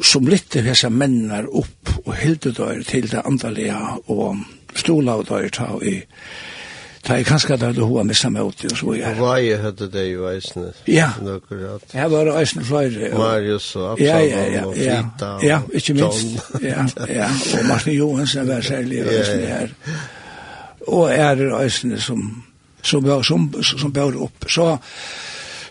som 0.00 0.28
lytte 0.28 0.64
hese 0.64 0.90
mennar 0.90 1.50
opp 1.52 1.96
og 2.06 2.14
hilde 2.16 2.54
døyr 2.56 2.84
til 2.88 3.10
det 3.12 3.24
andalige, 3.24 3.76
og 4.08 4.40
stola 4.76 5.18
og 5.20 5.28
døyr 5.28 5.52
ta 5.52 5.74
i, 5.84 5.98
Det 7.06 7.14
er 7.14 7.22
kanskje 7.22 7.56
det 7.56 7.68
du 7.76 7.84
har 7.86 8.02
mistet 8.06 8.32
meg 8.34 8.48
ut, 8.48 8.64
og 8.66 8.78
så 8.78 8.88
er 8.90 8.96
jeg. 8.98 9.16
Hva 9.20 9.34
er 9.38 9.74
det 9.78 9.86
det 9.94 10.04
jo 10.08 10.24
eisene? 10.26 10.72
Ja. 10.90 11.12
Akkurat. 11.36 11.84
Jeg 11.94 12.10
var 12.10 12.30
eisene 12.40 12.64
flere. 12.66 13.10
Marius 13.14 13.68
og 13.76 13.92
Absalom 13.92 14.08
ja, 14.08 14.18
ja, 14.24 14.46
ja, 14.56 14.64
og 14.66 14.74
Fita 14.74 15.28
ja, 15.42 15.46
ja, 15.46 15.60
ikke 15.70 15.94
minst. 15.94 16.50
John. 16.50 16.64
ja, 16.64 16.88
ja. 17.14 17.28
Og 17.30 17.68
Martin 17.68 17.94
Johansen 17.94 18.48
var 18.48 18.66
særlig 18.66 18.98
Ja, 18.98 19.06
røysene 19.06 19.46
ja. 19.46 19.60
her. 19.60 20.02
Og 20.86 21.14
er 21.14 21.46
eisene 21.60 22.00
som, 22.00 22.26
som, 22.82 23.08
som, 23.22 23.48
som 23.62 23.92
bør 23.92 24.20
opp. 24.26 24.50
Så, 24.50 24.68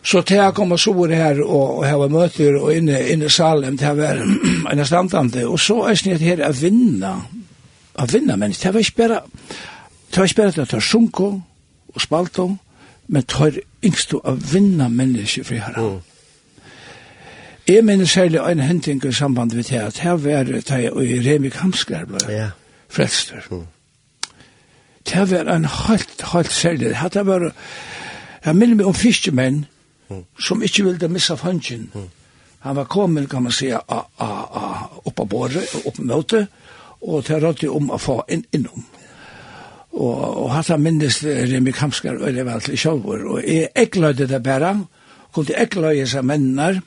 så 0.03 0.21
til 0.21 0.39
jeg 0.39 0.55
kom 0.55 0.71
og 0.71 0.79
så 0.79 0.95
var 0.95 1.15
her 1.19 1.43
og, 1.43 1.77
og 1.77 1.85
her 1.87 1.99
var 1.99 2.15
møter 2.15 2.59
og 2.61 2.75
inne, 2.75 3.01
inne 3.11 3.27
i 3.27 3.29
salen, 3.29 3.79
jeg 3.81 3.97
var 3.97 4.23
en 4.71 4.85
standante. 4.85 5.47
Og 5.47 5.59
så 5.59 5.81
er 5.83 5.97
eisene 5.97 6.19
her 6.23 6.47
å 6.47 6.53
vinne. 6.55 7.17
å 7.99 8.05
vinna 8.11 8.35
mennesker. 8.35 8.71
Det 8.71 8.73
var 8.73 8.87
ikke 8.87 9.01
bare 9.03 9.23
Det 10.15 10.21
var 10.21 10.25
ikke 10.25 10.35
bare 10.35 10.47
at 10.47 10.55
det 10.55 10.73
var 10.73 10.79
sunko 10.79 11.41
og 11.87 12.01
spalto, 12.01 12.55
men 13.07 13.21
det 13.21 13.39
var 13.39 13.57
yngst 13.83 14.13
å 14.15 14.31
vinna 14.53 14.87
mennesker 14.87 15.43
fri 15.43 15.57
herre. 15.59 15.81
Mm. 15.83 16.69
Jeg 17.67 17.83
mener 17.83 18.05
særlig 18.07 18.39
en 18.39 18.59
henting 18.59 19.05
i 19.05 19.11
samband 19.11 19.51
med 19.51 19.63
det, 19.63 19.75
at 19.75 19.97
her 19.99 20.15
var 20.15 20.43
det 20.43 20.63
i 20.71 21.19
Remi 21.19 21.49
Hamskar 21.49 22.05
ble 22.05 22.31
ja. 22.31 22.47
frelster. 22.89 23.43
Mm. 23.51 23.65
Det 25.11 25.31
var 25.31 25.51
en 25.51 25.65
helt, 25.65 26.21
helt 26.33 26.51
særlig. 26.51 26.95
Det 27.13 27.25
var, 27.25 27.51
jeg 28.45 28.55
minner 28.55 28.75
meg 28.75 28.87
om 28.87 28.95
fiskemenn, 28.95 29.65
mm. 30.09 30.23
som 30.39 30.63
ikke 30.63 30.83
ville 30.83 31.11
missa 31.11 31.35
fangen. 31.35 31.89
Mm. 31.93 32.09
Han 32.59 32.75
var 32.75 32.83
kommet, 32.83 33.29
kan 33.29 33.43
man 33.43 33.51
säga, 33.51 33.81
a, 33.87 34.01
a, 34.17 34.31
a, 34.63 34.89
opp 35.05 35.19
av 35.19 35.27
båret, 35.27 35.75
opp 35.85 35.99
av 35.99 36.05
møte, 36.05 36.47
og 37.01 37.27
det 37.27 37.43
rådde 37.43 37.69
om 37.69 37.91
å 37.91 37.97
få 37.97 38.23
inn 38.29 38.45
innom. 38.55 38.85
Og, 39.95 40.43
og 40.43 40.49
hatt 40.51 40.73
han 40.73 40.83
minnes 40.83 41.21
Remi 41.23 41.71
Kamskar 41.71 42.17
og 42.19 42.33
det 42.35 42.43
var 42.45 42.59
til 42.63 42.77
sjolvor. 42.77 43.21
Og 43.31 43.45
jeg 43.47 43.69
ekløyde 43.79 44.27
det 44.27 44.41
bare, 44.43 44.73
kunne 45.31 45.53
jeg 45.53 45.69
ekløyde 45.69 46.07
seg 46.11 46.25
mennar, 46.27 46.81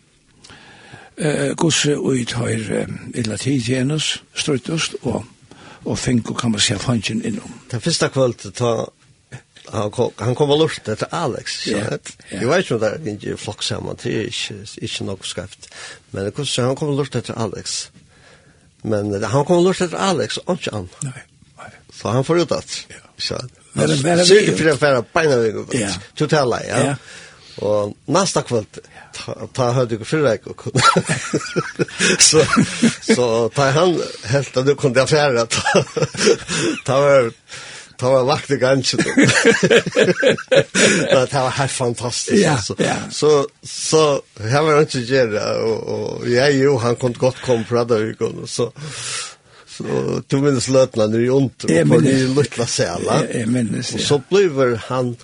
eh, 1.17 1.55
gosse 1.57 1.97
ut 1.97 2.35
høyr 2.37 2.69
eh, 2.83 2.95
illa 3.19 3.39
tid 3.41 3.65
tjenus, 3.65 4.19
struttust, 4.37 4.99
og, 5.03 5.25
og 5.85 5.99
finko 5.99 6.37
kan 6.37 6.53
man 6.53 6.61
se 6.61 6.77
fannsyn 6.79 7.25
innom. 7.25 7.55
Den 7.73 7.81
første 7.81 8.11
kvöld, 8.13 8.45
ta, 8.53 8.75
han 9.73 9.91
kom, 9.91 10.13
han 10.21 10.37
kom 10.37 10.53
og 10.53 10.61
lurt 10.65 10.89
etter 10.89 11.09
Alex, 11.13 11.63
ja. 11.71 11.87
ja. 11.89 11.99
Jeg 12.31 12.49
vet 12.49 12.67
ikke 12.67 12.77
om 12.77 12.85
det 12.85 12.93
er 12.93 13.11
ikke 13.15 13.41
flokk 13.41 13.65
sammen, 13.65 13.97
det 14.03 14.15
er 14.15 14.29
ikke, 14.29 14.61
ikke 14.83 15.09
nok 15.09 15.25
skreft. 15.27 15.73
Men 16.13 16.29
gosse, 16.37 16.63
han 16.63 16.77
kom 16.77 16.93
og 16.93 17.01
lurte 17.01 17.25
etter 17.25 17.41
Alex. 17.41 17.81
Men 18.85 19.11
han 19.17 19.45
kom 19.49 19.59
og 19.63 19.71
lurte 19.71 19.89
etter 19.89 20.01
Alex, 20.11 20.37
og 20.45 20.61
ikke 20.61 20.77
han. 20.77 20.93
Nei. 21.09 21.25
Så 22.03 22.09
han 22.09 22.25
får 22.25 22.39
ut 22.41 22.53
att. 22.53 22.87
Så. 23.19 23.35
Cirka 24.25 24.57
fyra 24.57 24.77
färra 24.77 25.05
beina 25.13 25.37
vi. 25.37 25.65
Ja. 25.81 25.89
Totala, 26.15 26.65
ja. 26.65 26.85
ja. 26.85 26.95
Og 27.59 27.95
nästa 28.07 28.43
kväll 28.43 28.65
ta 29.13 29.47
ta 29.53 29.71
hade 29.71 29.95
jag 29.95 30.07
förra 30.07 30.37
och 30.45 30.57
kunde. 30.57 30.81
så 32.19 32.45
så 33.15 33.49
ta 33.49 33.71
han 33.71 34.03
helt 34.25 34.57
att 34.57 34.67
du 34.67 34.75
kunde 34.75 35.03
affära 35.03 35.47
ta 35.47 35.85
ta 36.85 37.01
var 37.01 37.33
ta 37.97 38.11
var 38.11 38.25
vakt 38.25 38.49
ganska 38.49 38.97
då. 39.03 39.27
det 41.11 41.33
var 41.33 41.51
helt 41.51 41.73
fantastiskt 41.73 42.45
ja, 42.45 42.51
alltså. 42.51 42.75
Ja. 42.79 42.95
Så 43.11 43.47
så 43.63 44.23
här 44.41 44.63
var 44.63 44.75
det 44.75 44.81
inte 44.81 44.99
gärna 44.99 45.65
och, 45.65 46.19
och 46.19 46.29
jag 46.29 46.53
ju 46.53 46.77
han 46.77 46.97
kunde 46.97 47.19
gott 47.19 47.41
komma 47.41 47.65
på 47.69 47.85
det 47.85 48.47
så 48.47 48.73
Så 49.79 50.23
du 50.27 50.41
minnes 50.43 50.69
løtene 50.69 51.07
när 51.07 51.21
i 51.21 51.31
ondt, 51.31 51.65
och 51.65 51.71
på 51.71 52.01
det 52.01 52.13
lilla 52.13 52.45
Jeg 53.33 53.49
minnes, 53.49 53.73
minns. 53.73 53.95
Och 53.95 54.01
så 54.01 54.23
blir 54.29 54.77
han 54.77 55.17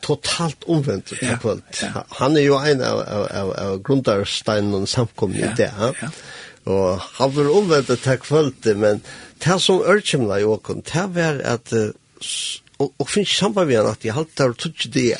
totalt 0.00 0.64
omvänt 0.64 1.12
ja, 1.22 1.36
på 1.42 1.60
ja. 1.82 2.04
Han 2.08 2.36
er 2.36 2.42
jo 2.44 2.58
en 2.58 2.82
av, 2.82 2.98
av, 3.00 3.28
av, 3.32 3.52
av 3.52 3.78
grundarsteinen 3.82 4.86
samkomna 4.86 5.38
ja, 5.38 5.46
i 5.46 5.54
det. 5.56 5.70
Ja. 5.80 6.10
Og 6.64 7.00
han 7.00 7.32
blir 7.32 7.48
omvendt 7.48 7.88
til 8.02 8.20
kvällte, 8.20 8.74
men 8.74 9.00
det 9.44 9.56
som 9.60 9.80
ørkjemla 9.80 10.40
i 10.40 10.44
åkken, 10.44 10.84
det 10.92 11.06
var 11.16 11.40
att 11.44 11.72
og, 12.78 12.92
og 12.98 13.08
finnes 13.08 13.28
samband 13.38 13.68
med 13.68 13.76
han 13.76 13.86
att 13.86 14.04
jag 14.04 14.18
alltid 14.18 14.46
har 14.46 14.52
tutsch 14.52 14.86
det. 14.92 15.16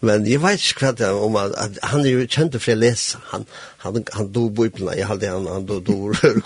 Men 0.00 0.24
jeg 0.24 0.40
vet 0.40 0.62
ikke 0.64 0.86
hva 0.86 0.90
det 0.96 1.04
er 1.10 1.18
om 1.20 1.34
at, 1.36 1.52
at 1.60 1.78
han 1.90 2.06
er 2.08 2.14
jo 2.14 2.22
kjent 2.24 2.54
for 2.56 2.72
å 2.72 2.80
lese. 2.80 3.18
Han, 3.34 3.42
han, 3.82 3.98
han 4.16 4.30
do 4.32 4.46
bøyplene, 4.56 4.94
jeg 4.96 5.08
hadde 5.10 5.28
han, 5.28 5.48
han 5.52 5.66
do 5.68 5.76
do 5.84 5.96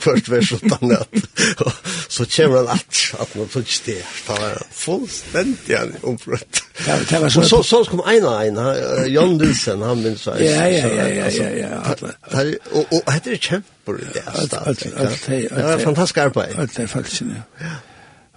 hvert 0.03 0.31
vers 0.33 0.51
utan 0.57 0.95
at. 0.97 1.21
Så 2.11 2.27
kommer 2.35 2.65
han 2.65 2.73
alt, 2.75 3.03
at 3.23 3.37
man 3.39 3.53
tog 3.53 3.63
ikke 3.63 3.93
det. 3.93 3.97
Da 4.27 4.41
var 4.41 4.59
han 4.59 4.75
fullstendig 4.81 5.79
han 5.79 5.95
omfrøtt. 6.03 6.65
Ja, 6.83 6.99
det 6.99 7.23
var 7.23 7.31
sånn. 7.37 7.49
Så, 7.53 7.63
så 7.63 7.83
kom 7.87 8.03
en 8.03 8.29
av 8.33 8.43
en, 8.43 8.61
Jan 9.15 9.39
Nilsen, 9.39 9.87
han 9.87 10.03
minns 10.03 10.27
jeg. 10.33 10.51
Ja, 10.51 10.67
ja, 10.75 10.91
ja, 10.91 11.09
ja, 11.21 11.33
ja, 11.39 11.51
ja. 11.63 12.13
Her, 12.35 12.55
og, 12.75 12.85
og 12.91 13.11
hette 13.15 13.37
det 13.37 13.43
kjemper 13.47 14.03
i 14.03 14.13
det. 14.19 14.29
Alt, 14.35 14.61
alt, 14.65 14.87
alt. 14.99 15.27
Det 15.31 15.43
var 15.55 15.83
fantastisk 15.87 16.25
arbeid. 16.27 16.59
Alt 16.59 16.79
er 16.83 16.91
faktisk, 16.91 17.29
ja. 17.31 17.77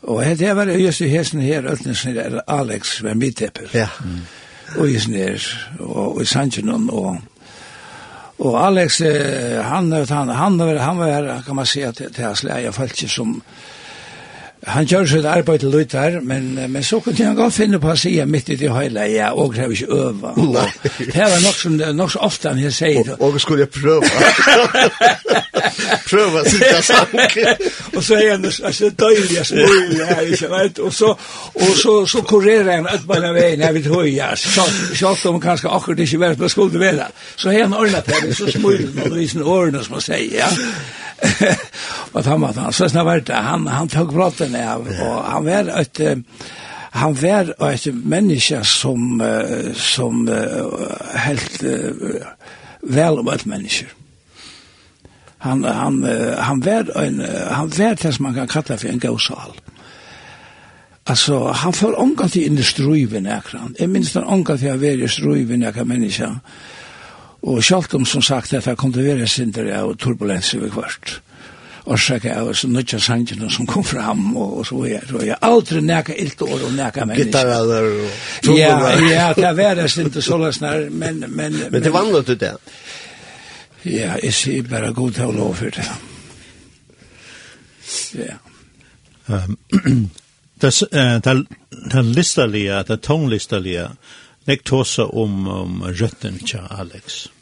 Og 0.08 0.22
det 0.22 0.46
jeg 0.46 0.56
var 0.56 0.70
just 0.78 1.02
i 1.02 1.08
hesten 1.10 1.42
her, 1.42 1.66
Ølnesen, 1.68 2.42
Alex, 2.48 3.00
med 3.02 3.18
mitt 3.18 3.42
Ja. 3.74 3.90
Mm 4.06 4.28
og 4.76 4.90
i 4.90 5.00
snir, 5.00 5.44
og 5.80 6.22
i 6.22 6.26
Sanchinon, 6.26 6.90
og 6.90 7.18
Og 8.40 8.54
Alex 8.68 9.02
han 9.64 9.92
han 9.92 10.30
han 10.30 10.60
var 10.60 10.78
han 10.78 10.98
var 10.98 11.42
kan 11.46 11.56
man 11.56 11.66
säga 11.66 11.92
til 11.92 12.14
til 12.14 12.24
att 12.24 12.38
släja 12.38 12.72
folk 12.72 13.10
som 13.10 13.42
Han 14.66 14.86
gjør 14.86 15.06
sitt 15.06 15.26
arbeid 15.26 15.60
til 15.60 15.70
Lutar, 15.70 16.20
men, 16.22 16.48
men 16.70 16.84
så 16.84 17.00
kunne 17.00 17.26
han 17.26 17.36
godt 17.36 17.54
finne 17.54 17.80
på 17.80 17.92
å 17.92 17.96
si 18.00 18.16
midt 18.26 18.50
i 18.50 18.58
det 18.58 18.72
høyla, 18.74 19.04
ja, 19.06 19.30
og 19.38 19.54
krever 19.54 19.76
ikke 19.76 19.94
øve. 19.94 20.32
Det 20.98 21.14
var 21.22 21.44
nok, 21.44 21.60
som, 21.62 21.76
nok 21.96 22.12
så 22.12 22.24
ofte 22.26 22.50
han 22.50 22.72
sier. 22.74 23.14
Og, 23.20 23.22
og 23.22 23.42
skulle 23.42 23.68
jeg 23.68 23.70
prøve. 23.70 24.10
prøve 26.10 26.42
å 26.42 26.46
sitte 26.50 26.82
sang. 26.90 27.14
og 27.96 28.02
så 28.04 28.18
er 28.18 28.34
han 28.34 28.50
så 28.52 28.90
døylig, 28.90 29.46
så 29.46 29.62
mulig, 29.62 30.02
ja, 30.02 30.20
ikke 30.26 30.52
vet. 30.56 30.80
Og 30.80 30.94
så, 30.94 31.14
og 31.54 31.74
så, 31.84 31.98
så 32.10 32.26
kurerer 32.28 32.74
han 32.76 32.90
ut 32.90 33.08
på 33.08 33.22
den 33.22 33.38
veien, 33.38 33.62
jeg 33.62 33.78
vil 33.78 33.92
så 34.38 34.68
selv 35.16 35.36
om 35.36 35.42
kanskje 35.42 35.70
akkurat 35.70 36.00
ikke 36.00 36.20
vet 36.26 36.42
hva 36.42 36.50
skulle 36.50 36.82
være. 36.82 37.12
Så 37.36 37.54
er 37.54 37.68
han 37.68 37.78
ordnet 37.78 38.10
det, 38.10 38.36
så 38.36 38.50
smulig, 38.52 38.90
og 39.06 39.14
viser 39.16 39.46
årene 39.46 39.84
som 39.86 40.00
man 40.00 40.10
sier, 40.10 40.42
ja. 40.42 40.50
og 42.14 42.26
han 42.26 42.42
var 42.42 42.54
han, 42.54 42.74
så 42.74 42.88
snart 42.90 43.28
det 43.28 43.36
han, 43.36 43.68
han 43.68 43.90
tok 43.90 44.12
brått 44.14 44.42
resten 44.48 44.64
av, 44.64 44.88
og 44.88 45.20
han 45.28 45.46
var 45.46 45.72
et, 45.82 46.02
han 46.98 47.16
var 47.22 47.54
et 47.68 47.88
menneske 47.94 48.64
som, 48.64 49.22
som 49.76 50.28
helt 51.28 51.64
vel 52.82 53.20
om 53.20 53.32
et 53.34 53.46
menneske. 53.46 53.88
Han, 55.46 55.64
han, 55.64 56.02
han 56.40 56.62
var 56.66 56.90
en, 56.98 57.22
han 57.52 57.70
var 57.78 57.96
det 58.02 58.14
som 58.14 58.24
man 58.26 58.34
kan 58.34 58.48
kalla 58.48 58.78
for 58.78 58.90
en 58.90 59.00
gåsal. 59.00 59.54
Altså, 61.08 61.52
han 61.56 61.74
får 61.74 62.00
omgått 62.00 62.36
i 62.36 62.64
struven 62.64 63.28
ekran. 63.32 63.76
Jeg 63.80 63.90
minns 63.90 64.12
den 64.12 64.26
omgått 64.28 64.64
i 64.66 64.72
å 64.72 64.80
være 64.82 65.06
i 65.06 65.12
struven 65.12 65.64
akkurat 65.64 65.88
menneske. 65.88 66.28
Og 67.48 67.64
selv 67.64 67.96
om, 67.96 68.06
som 68.06 68.22
sagt, 68.22 68.52
dette 68.52 68.76
kom 68.76 68.92
til 68.92 69.06
å 69.06 69.14
være 69.14 69.30
sindere 69.32 69.78
av 69.78 69.94
turbulens 70.02 70.52
i 70.58 70.60
hvert 70.60 71.20
årsaker 71.88 72.36
av 72.40 72.52
oss 72.52 72.64
nødja 72.68 73.00
sangene 73.00 73.50
som 73.52 73.68
kom 73.70 73.84
fram, 73.84 74.30
og, 74.36 74.58
og 74.60 74.68
så 74.68 74.82
er 74.86 74.94
jeg, 74.98 75.22
jeg 75.30 75.38
aldri 75.42 75.82
ilt 76.18 76.42
år 76.42 76.66
og 76.68 76.74
nækka 76.76 77.06
mennesker. 77.06 77.26
Gitarrader 77.26 77.88
og 77.88 78.12
trommerar. 78.46 79.02
Ja, 79.02 79.10
ja, 79.14 79.28
det 79.38 79.54
var 79.58 79.76
det 79.80 79.88
ikke 80.06 80.22
så 80.22 80.38
løsner, 80.38 80.90
men... 80.90 81.24
Men, 81.28 81.58
men 81.72 81.84
det 81.84 81.94
vandret 81.94 82.28
du 82.28 82.36
det? 82.36 82.54
Ja, 83.86 84.16
jeg 84.24 84.34
sier 84.34 84.68
bare 84.68 84.94
god 84.94 85.16
til 85.16 85.30
å 85.30 85.36
lov 85.36 85.56
for 85.62 85.80
det. 85.80 85.90
Ja. 88.28 88.38
Um, 89.28 89.58
det, 90.62 90.70
det, 91.26 91.32
det 91.92 92.02
listerlige, 92.16 92.78
det 92.88 93.02
tonlisterlige, 93.04 93.90
Nek 94.48 94.64
tåser 94.64 95.10
om, 95.12 95.48
om 95.52 95.82
røtten 95.84 96.38
tja, 96.40 96.62
Alex. 96.72 97.26
Ja 97.26 97.37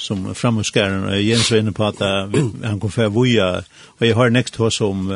som 0.00 0.34
framhuskaren 0.34 1.22
Jens 1.22 1.50
var 1.50 1.58
inne 1.58 1.72
på 1.72 1.84
att 1.84 2.00
han 2.64 2.80
kom 2.80 2.90
för 2.90 3.08
voja 3.08 3.62
och 3.98 4.06
jag 4.06 4.16
har 4.16 4.30
näst 4.30 4.56
hos 4.56 4.74
som 4.74 5.10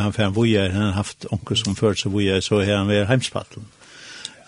han 0.00 0.12
för 0.12 0.28
voja 0.28 0.72
han 0.72 0.82
har 0.82 0.92
haft 0.92 1.26
onkel 1.30 1.56
som 1.56 1.74
förts 1.74 2.02
så 2.02 2.08
voja 2.08 2.42
så 2.42 2.60
här 2.60 2.76
han 2.76 2.86
var 2.86 3.04
hemspatteln. 3.04 3.66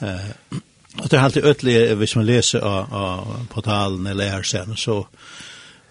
Eh 0.01 0.61
och 0.99 1.09
det 1.09 1.17
har 1.17 1.25
alltid 1.25 1.45
ödligt 1.45 1.91
hvis 1.91 2.17
man 2.17 2.27
läser 2.27 2.61
av 2.61 3.47
portalen 3.53 4.07
eller 4.07 4.29
här 4.29 4.43
sen 4.43 4.77
så 4.77 5.07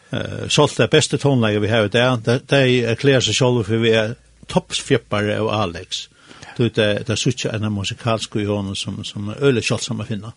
eh 0.10 0.48
sålt 0.48 0.78
det 0.78 0.88
bästa 0.88 1.18
tonläge 1.18 1.60
vi 1.60 1.68
har 1.68 1.88
där 1.88 2.40
de 2.46 2.56
erklärar 2.56 3.22
sig 3.22 3.34
själv 3.34 3.64
för 3.64 3.78
vi 3.78 3.94
är 3.94 4.16
toppsfjeppare 4.48 5.40
av 5.40 5.50
Alex. 5.50 6.10
Du 6.58 6.70
Det 6.70 7.06
det 7.06 7.10
är 7.10 7.16
så 7.16 7.50
en 7.50 7.74
musikalsk 7.74 8.34
som 8.76 9.04
som 9.04 9.34
öle 9.40 9.62
skall 9.62 9.80
som 9.80 10.02
att 10.02 10.08
finna. 10.08 10.34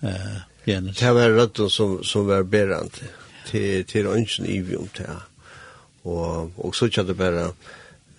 Eh 0.00 0.53
Janus. 0.66 0.98
Det 0.98 1.12
var 1.14 1.30
rødt 1.30 1.60
som, 1.72 1.98
som 2.04 2.26
var 2.26 2.42
berant 2.42 3.02
til, 3.46 3.84
til 3.84 4.06
ønsken 4.06 4.46
i 4.46 4.58
vi 4.64 4.76
om 4.76 4.88
det. 4.96 5.08
Og, 6.04 6.52
og 6.56 6.74
så 6.76 6.88
kjente 6.88 7.12
det 7.12 7.20
bare 7.20 7.46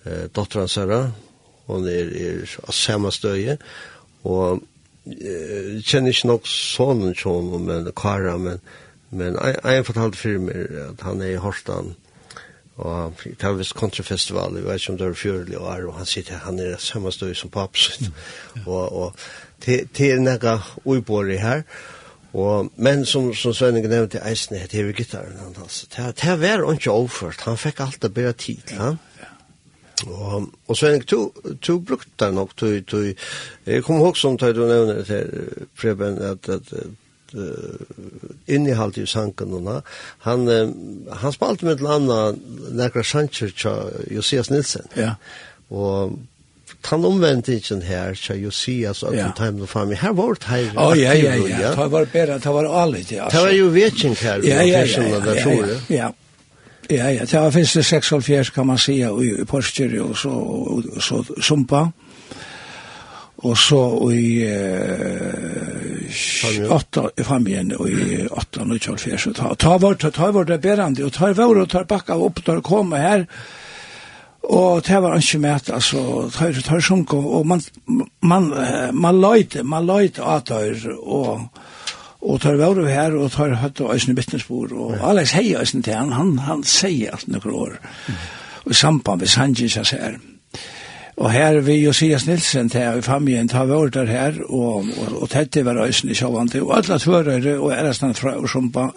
eh, 0.06 0.26
dotteren 0.34 0.68
Sara, 0.68 1.02
hun 1.66 1.86
er, 1.90 2.10
er 2.14 2.56
av 2.66 2.74
samme 2.74 3.12
støye, 3.14 3.56
og 4.26 4.62
eh, 5.06 5.78
kjenner 5.82 6.14
ikke 6.14 6.32
nok 6.32 6.50
sånn 6.50 7.06
sånn, 7.18 7.52
men 7.66 7.90
Kara, 7.98 8.36
men, 8.42 8.58
men 9.10 9.38
jeg, 9.38 9.60
jeg 9.62 9.86
fortalt 9.86 10.18
for 10.18 10.42
meg 10.48 10.76
at 10.88 11.06
han 11.06 11.22
er 11.22 11.36
i 11.36 11.42
Horstan, 11.42 11.94
og 12.76 13.22
det 13.24 13.40
var 13.40 13.54
vist 13.56 13.76
kontrafestival, 13.78 14.58
jeg 14.58 14.66
vet 14.66 14.82
ikke 14.82 14.92
om 14.92 14.98
det 15.00 15.06
er 15.06 15.20
fjørelig 15.22 15.60
år, 15.62 15.86
og 15.88 16.00
han 16.00 16.10
sitter, 16.10 16.42
han 16.44 16.58
er 16.60 16.74
samme 16.82 17.14
støye 17.14 17.38
som 17.38 17.54
paps, 17.54 17.88
og, 18.66 18.82
og 18.92 19.28
til, 19.62 19.86
til 19.94 20.18
er 20.18 20.24
noe 20.26 21.38
her, 21.40 21.62
og 21.62 21.95
Og, 22.36 22.70
men 22.76 23.04
som, 23.08 23.30
som 23.34 23.54
Svenning 23.56 23.86
nevnte, 23.88 24.20
eisen 24.28 24.58
het 24.60 24.74
hever 24.76 24.92
gittaren 24.92 25.38
han, 25.40 25.54
altså. 25.62 25.86
Det, 25.96 26.10
det 26.20 26.34
var 26.42 26.66
ikke 26.72 26.92
overført, 26.92 27.46
han 27.48 27.56
fikk 27.56 27.80
alt 27.80 28.02
det 28.02 28.12
bedre 28.14 28.34
tid 28.36 28.74
ja. 28.74 28.82
han. 28.82 28.98
Og, 30.04 30.50
og 30.68 30.76
Svenning, 30.76 31.06
du, 31.08 31.30
du 31.66 31.78
brukte 31.80 32.12
det 32.20 32.34
nok, 32.36 32.52
du, 32.60 32.80
du, 32.80 32.98
jeg 33.66 33.84
kom 33.86 34.02
ihåg 34.02 34.20
som 34.20 34.36
du 34.36 34.66
nevner 34.66 35.00
til 35.08 35.66
Preben, 35.80 36.20
at, 36.20 36.48
at 36.52 36.74
uh, 36.76 38.20
innehalt 38.46 39.00
i 39.00 39.06
sanken 39.08 39.56
og 39.56 39.82
han, 40.28 40.44
uh, 40.44 41.16
han 41.22 41.32
spalte 41.32 41.64
med 41.64 41.78
et 41.78 41.84
eller 41.84 41.96
annet 41.96 42.74
nekra 42.76 43.02
sancher 43.02 43.56
til 43.56 44.12
Josias 44.18 44.52
Nilsen. 44.52 44.92
Ja. 44.96 45.14
Og 45.70 46.18
han 46.90 47.04
omvendte 47.04 47.54
ikke 47.54 47.80
her, 47.84 48.14
så 48.14 48.34
Josias 48.34 49.02
og 49.02 49.14
ja. 49.14 49.30
Time 49.36 49.62
of 49.62 49.68
Family. 49.68 49.96
Her 50.00 50.12
var 50.12 50.34
det 50.34 50.44
her. 50.50 50.70
Å, 50.76 50.94
ja, 50.98 51.12
ja, 51.14 51.34
ja. 51.34 51.72
Det 51.74 51.90
var 51.90 52.06
bedre, 52.12 52.38
det 52.38 52.54
var 52.58 52.68
allit, 52.82 53.12
ja. 53.12 53.28
Det 53.32 53.42
var 53.42 53.50
jo 53.54 53.68
vetjen 53.74 54.16
her, 54.20 54.44
ja, 54.44 54.62
ja, 54.62 54.84
ja, 54.84 55.02
ja, 55.02 55.20
ja, 55.34 55.42
Ja, 55.88 55.96
ja, 55.96 56.10
ja, 56.88 57.10
ja, 57.10 57.24
det 57.24 57.40
var 57.40 57.50
finnes 57.50 57.72
det 57.72 57.82
76, 57.82 58.50
kan 58.50 58.66
man 58.66 58.78
säga, 58.78 59.10
i 59.10 59.44
Porsche 59.44 60.00
og 60.00 60.16
så, 60.18 60.30
og, 60.30 60.84
så 61.02 61.24
Sumpa. 61.42 61.90
Og 63.36 63.58
så 63.58 64.10
i 64.12 64.42
eh, 64.48 66.06
8, 66.72 67.10
fram 67.24 67.46
igjen, 67.46 67.74
og 67.76 67.90
i 67.90 68.26
8, 68.30 68.60
og 68.62 68.80
24, 68.80 69.18
så 69.18 69.32
ta, 69.36 69.54
ta 69.54 69.76
vart, 69.78 70.06
ta 70.14 70.30
var 70.32 70.44
det 70.48 70.60
berande, 70.64 71.04
og 71.04 71.12
ta 71.12 71.32
vart, 71.36 71.58
og 71.60 71.68
ta 71.70 71.84
bakka 71.84 72.16
opp, 72.16 72.40
ta 72.46 72.60
komme 72.64 72.96
her, 72.96 73.20
og 73.20 73.65
Og 74.46 74.86
det 74.86 75.02
var 75.02 75.16
ikke 75.16 75.38
med, 75.38 75.70
altså, 75.72 76.30
tøyre, 76.30 76.62
tøyre 76.62 76.82
sunk, 76.82 77.12
og 77.14 77.46
man, 77.46 77.62
man, 78.22 78.52
man 78.94 79.20
løyte, 79.20 79.64
man 79.66 79.86
løyte 79.86 80.22
av 80.22 80.44
tøyre, 80.46 80.94
og, 81.02 81.48
og 82.22 82.40
tøyre 82.40 82.60
var 82.60 82.78
vi 82.78 82.92
her, 82.94 83.16
og 83.18 83.32
tøyre 83.34 83.58
høyte 83.58 83.88
og 83.88 83.96
øsne 83.96 84.14
vittnesbord, 84.16 84.72
og 84.72 84.94
ja. 84.94 85.02
Alex 85.10 85.34
hei 85.34 85.56
øsne 85.58 85.82
til 85.82 85.98
han, 85.98 86.12
han, 86.14 86.36
han 86.46 86.62
sier 86.62 87.16
alt 87.16 87.26
noen 87.26 87.56
år, 87.58 87.74
mm. 88.06 88.22
og 88.68 88.78
samband 88.82 89.24
med 89.24 89.34
Sanjins 89.34 89.76
jeg 89.80 89.90
ser. 89.90 90.20
Og 91.16 91.32
her 91.32 91.58
vi 91.64 91.80
Josias 91.80 92.26
Nilsen 92.28 92.70
til 92.70 93.00
i 93.00 93.02
familien, 93.02 93.48
tar 93.48 93.66
vi 93.66 93.90
der 93.90 94.06
her, 94.06 94.40
og, 94.46 94.84
og, 94.84 95.22
og 95.22 95.30
tette 95.32 95.64
var 95.64 95.82
øsne 95.88 96.12
i 96.12 96.14
sjåvan 96.14 96.52
til, 96.52 96.62
og 96.62 96.76
alle 96.76 96.98
tørere, 97.02 97.58
og 97.58 97.72
ærestan 97.72 98.14
fra 98.14 98.36
Ørsumpa, 98.36 98.90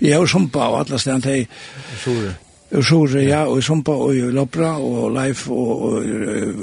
i 0.00 0.14
Ørsumpa, 0.14 0.58
og 0.70 0.80
alle 0.80 0.98
stedan 0.98 1.22
til, 1.22 1.46
Sjore. 2.04 2.34
Og 2.72 2.84
så 2.84 3.02
er 3.04 3.26
ja, 3.26 3.44
og 3.44 3.62
Sumpa 3.62 3.92
og 3.92 4.14
Lopra 4.32 4.78
og 4.80 5.10
Leif 5.12 5.48
og 5.50 6.04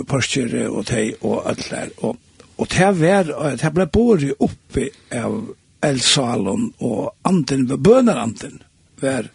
Porsche 0.09 0.65
og 0.69 0.85
Tei 0.85 1.11
og 1.21 1.49
alt 1.49 1.67
der. 1.69 1.91
Og, 1.97 2.17
og 2.57 2.67
det, 2.71 2.87
var, 3.01 3.29
det 3.61 3.73
ble 3.73 3.85
båret 3.87 4.33
oppi 4.39 4.87
av 5.13 5.37
Elsalon, 5.85 6.71
og 6.81 7.13
anden, 7.25 7.67
bøner 7.77 8.17
anden, 8.17 8.57
var, 9.01 9.29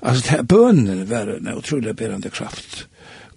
altså 0.00 0.22
det 0.30 0.48
bøner 0.48 1.04
var 1.10 1.34
en 1.34 1.50
utrolig 1.56 1.96
berende 1.96 2.30
kraft. 2.30 2.86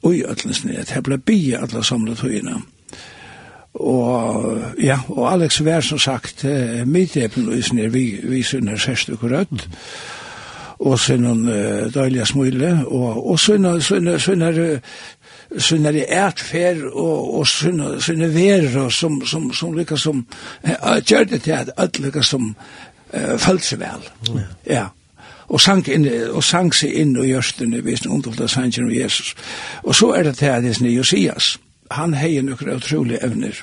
Og 0.03 0.15
i 0.15 0.23
øtlens 0.23 0.63
ned, 0.65 0.85
det 0.85 1.03
ble 1.03 1.17
bia 1.17 1.63
alle 1.65 1.83
samlet 1.83 2.21
høyene. 2.21 2.61
Og 3.73 4.61
ja, 4.77 4.99
og 5.09 5.31
Alex 5.31 5.63
var 5.65 5.81
som 5.81 5.99
sagt, 5.99 6.45
mitt 6.85 7.17
epen 7.17 7.49
og 7.49 7.57
isner, 7.57 7.89
vi, 7.89 8.19
vi 8.23 8.43
synner 8.43 8.77
sørste 8.77 9.17
korrødt. 9.17 9.65
Mm 9.67 10.21
og 10.83 10.99
sin 10.99 11.25
uh, 11.25 11.93
døylige 11.93 12.25
smule, 12.25 12.71
og, 12.87 13.29
og 13.31 13.39
sin, 13.39 13.67
sin, 13.81 14.19
sin, 14.19 14.43
sin 15.57 15.85
er 15.85 15.99
ærtfer 16.09 16.83
og, 16.91 17.39
og 17.39 17.47
sin, 17.47 17.81
sin 18.01 18.21
er 18.21 18.79
og 18.79 18.91
som, 18.91 19.21
som, 19.25 19.53
som 19.53 19.77
lykkes 19.77 20.01
som, 20.01 20.25
uh, 20.63 20.97
gjør 21.05 21.23
det 21.23 21.41
til 21.41 21.51
at 21.51 21.71
alt 21.77 21.99
lykkes 21.99 22.33
som 22.35 22.55
uh, 23.13 23.37
følte 23.37 23.65
seg 23.65 23.79
vel. 23.79 24.11
Ja. 24.33 24.49
ja 24.73 24.85
og 25.53 25.61
sang, 25.61 25.83
inn 25.91 26.07
og 26.33 26.43
sang 26.43 26.71
seg 26.73 26.95
inn 26.97 27.17
og 27.19 27.27
gjørstene 27.27 27.83
hvis 27.85 28.05
den 28.05 28.15
underfla 28.15 28.47
sangen 28.49 28.87
om 28.87 28.93
Jesus. 28.93 29.35
Og 29.83 29.95
så 29.95 30.13
er 30.17 30.23
det 30.23 30.37
til 30.39 30.49
at 30.49 30.63
det 30.63 30.77
er 30.81 30.89
Josias. 30.89 31.57
Han 31.91 32.15
heier 32.17 32.41
noen 32.41 32.73
utrolige 32.73 33.21
evner. 33.25 33.59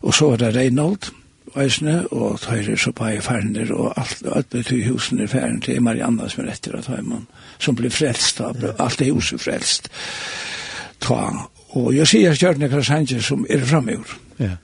Og 0.00 0.14
så 0.14 0.32
er 0.32 0.36
det 0.40 0.54
Reinhold, 0.56 1.10
Øysene, 1.56 2.12
og 2.12 2.40
tøyre 2.40 2.76
så 2.78 2.92
på 2.92 3.06
i 3.06 3.20
ferner, 3.20 3.72
og 3.72 3.92
alt, 3.96 4.22
alt 4.34 4.50
betyr 4.50 4.92
husen 4.92 5.20
i 5.20 5.26
ferner 5.26 5.60
til 5.60 5.82
Marianna 5.82 6.28
som 6.28 6.44
er 6.44 6.52
etter 6.52 6.78
at 6.78 6.86
Høyman, 6.86 7.26
som 7.58 7.76
blir 7.76 7.90
frelst, 7.90 8.38
da 8.38 8.52
ja. 8.62 8.72
alt 8.78 9.02
er 9.02 9.12
huset 9.12 9.40
frelst. 9.40 9.88
Ta. 11.00 11.20
Og 11.76 11.92
jeg 11.96 12.08
sier 12.08 12.32
at 12.32 12.40
Kjørne 12.40 12.68
Krasanger 12.68 13.20
som 13.22 13.46
er 13.50 13.64
framgjord. 13.64 14.16
Ja. 14.38 14.56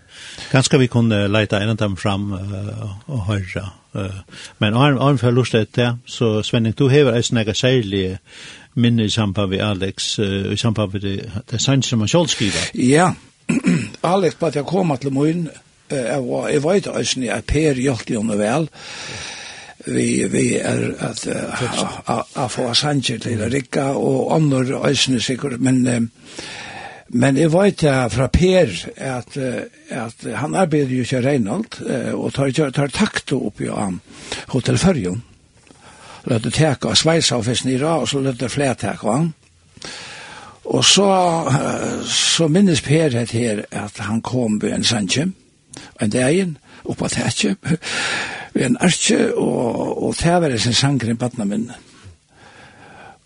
Ganske 0.50 0.78
vi 0.78 0.86
kunne 0.90 1.26
leita 1.28 1.60
en 1.60 1.74
av 1.74 1.78
dem 1.78 1.96
fram 1.96 2.32
uh, 2.32 2.94
og 3.06 3.26
høre. 3.28 3.64
Uh, 3.94 4.22
men 4.58 4.74
arm, 4.74 4.98
arm 4.98 5.18
for 5.18 5.34
lust 5.34 5.54
etter, 5.54 5.98
så 6.06 6.42
Svenning, 6.42 6.74
du 6.78 6.88
hever 6.88 7.14
eisen 7.14 7.38
ega 7.38 7.54
særlig 7.54 8.18
minne 8.74 9.04
i 9.04 9.10
samband 9.10 9.50
med 9.50 9.62
Alex, 9.62 10.18
uh, 10.18 10.52
i 10.52 10.56
samband 10.56 10.92
med 10.92 11.00
det, 11.00 11.30
det 11.50 11.60
sanns 11.60 11.86
som 11.86 12.00
han 12.00 12.08
selv 12.08 12.32
skriver. 12.32 12.70
Ja, 12.74 13.12
Alex, 14.14 14.34
bare 14.40 14.52
jeg 14.54 14.66
kom 14.66 14.96
til 15.00 15.12
morgen, 15.12 15.48
og 15.90 16.50
jeg 16.50 16.62
vet 16.64 16.86
også 16.88 17.24
at 17.30 17.46
Per 17.46 17.80
hjelpte 17.80 18.14
jo 18.14 18.22
noe 18.24 18.38
vel. 18.40 18.68
Vi 19.84 20.24
vi 20.32 20.44
er 20.56 20.94
at 21.04 21.26
a 21.28 22.46
få 22.48 22.70
sanger 22.74 23.20
til 23.20 23.42
å 23.44 23.50
Rikka 23.52 23.90
og 24.00 24.32
andre 24.36 24.80
øysene 24.88 25.20
sikkert 25.20 25.60
men 25.60 25.86
uh, 25.86 26.00
men 27.14 27.36
jeg 27.36 27.52
vet 27.52 27.82
ja 27.84 28.08
fra 28.08 28.30
Per 28.32 28.72
at 28.96 29.36
at 29.90 30.24
han 30.40 30.54
arbeider 30.56 30.96
jo 30.96 31.04
ikke 31.04 31.20
Reinhold 31.20 31.82
og 32.14 32.32
tar 32.32 32.50
tar 32.72 32.88
takt 32.88 33.32
opp 33.36 33.60
i 33.60 33.68
um, 33.68 34.00
Hotel 34.48 34.78
Førjon 34.80 35.20
lette 36.30 36.50
teka 36.50 36.92
og 36.92 36.98
sveisa 36.98 37.38
og 37.38 37.46
fisk 37.48 37.68
nira, 37.68 37.98
og 38.00 38.08
så 38.08 38.22
lette 38.24 38.48
flerteka 38.48 39.16
han. 39.16 39.32
Og 40.64 40.84
så 40.84 41.08
så 42.08 42.48
minnes 42.48 42.80
Per 42.80 43.18
het 43.18 43.34
her 43.36 43.64
at 43.70 43.98
han 43.98 44.22
kom 44.22 44.60
ved 44.62 44.72
en 44.72 44.84
sanger 44.84 45.28
en 46.00 46.10
dagen 46.10 46.58
oppa 46.84 47.08
tætje 47.08 47.56
ved 48.54 48.66
en 48.66 48.76
arke 48.80 49.34
og, 49.34 50.02
og 50.06 50.16
tævere 50.16 50.58
sin 50.58 50.72
sanger 50.72 51.10
i 51.10 51.14
badna 51.14 51.44
minne 51.44 51.74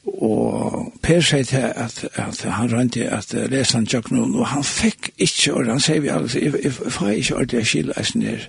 og 0.09 0.93
Per 1.03 1.21
sier 1.21 1.45
til 1.45 1.57
at, 1.57 2.05
at 2.15 2.41
han 2.43 2.73
rønte 2.73 3.11
at 3.11 3.35
lesa 3.51 3.77
han 3.77 3.87
tjokk 3.87 4.11
noen 4.11 4.35
og 4.41 4.47
han 4.47 4.65
fikk 4.65 5.11
ikke 5.19 5.55
og 5.55 5.69
han 5.69 5.81
sier 5.81 6.01
vi 6.01 6.09
alle 6.09 6.31
jeg 6.33 6.73
får 6.73 7.09
ikke 7.09 7.37
ordentlig 7.37 7.67
skil 7.67 7.93
eisen 7.97 8.23
her 8.23 8.49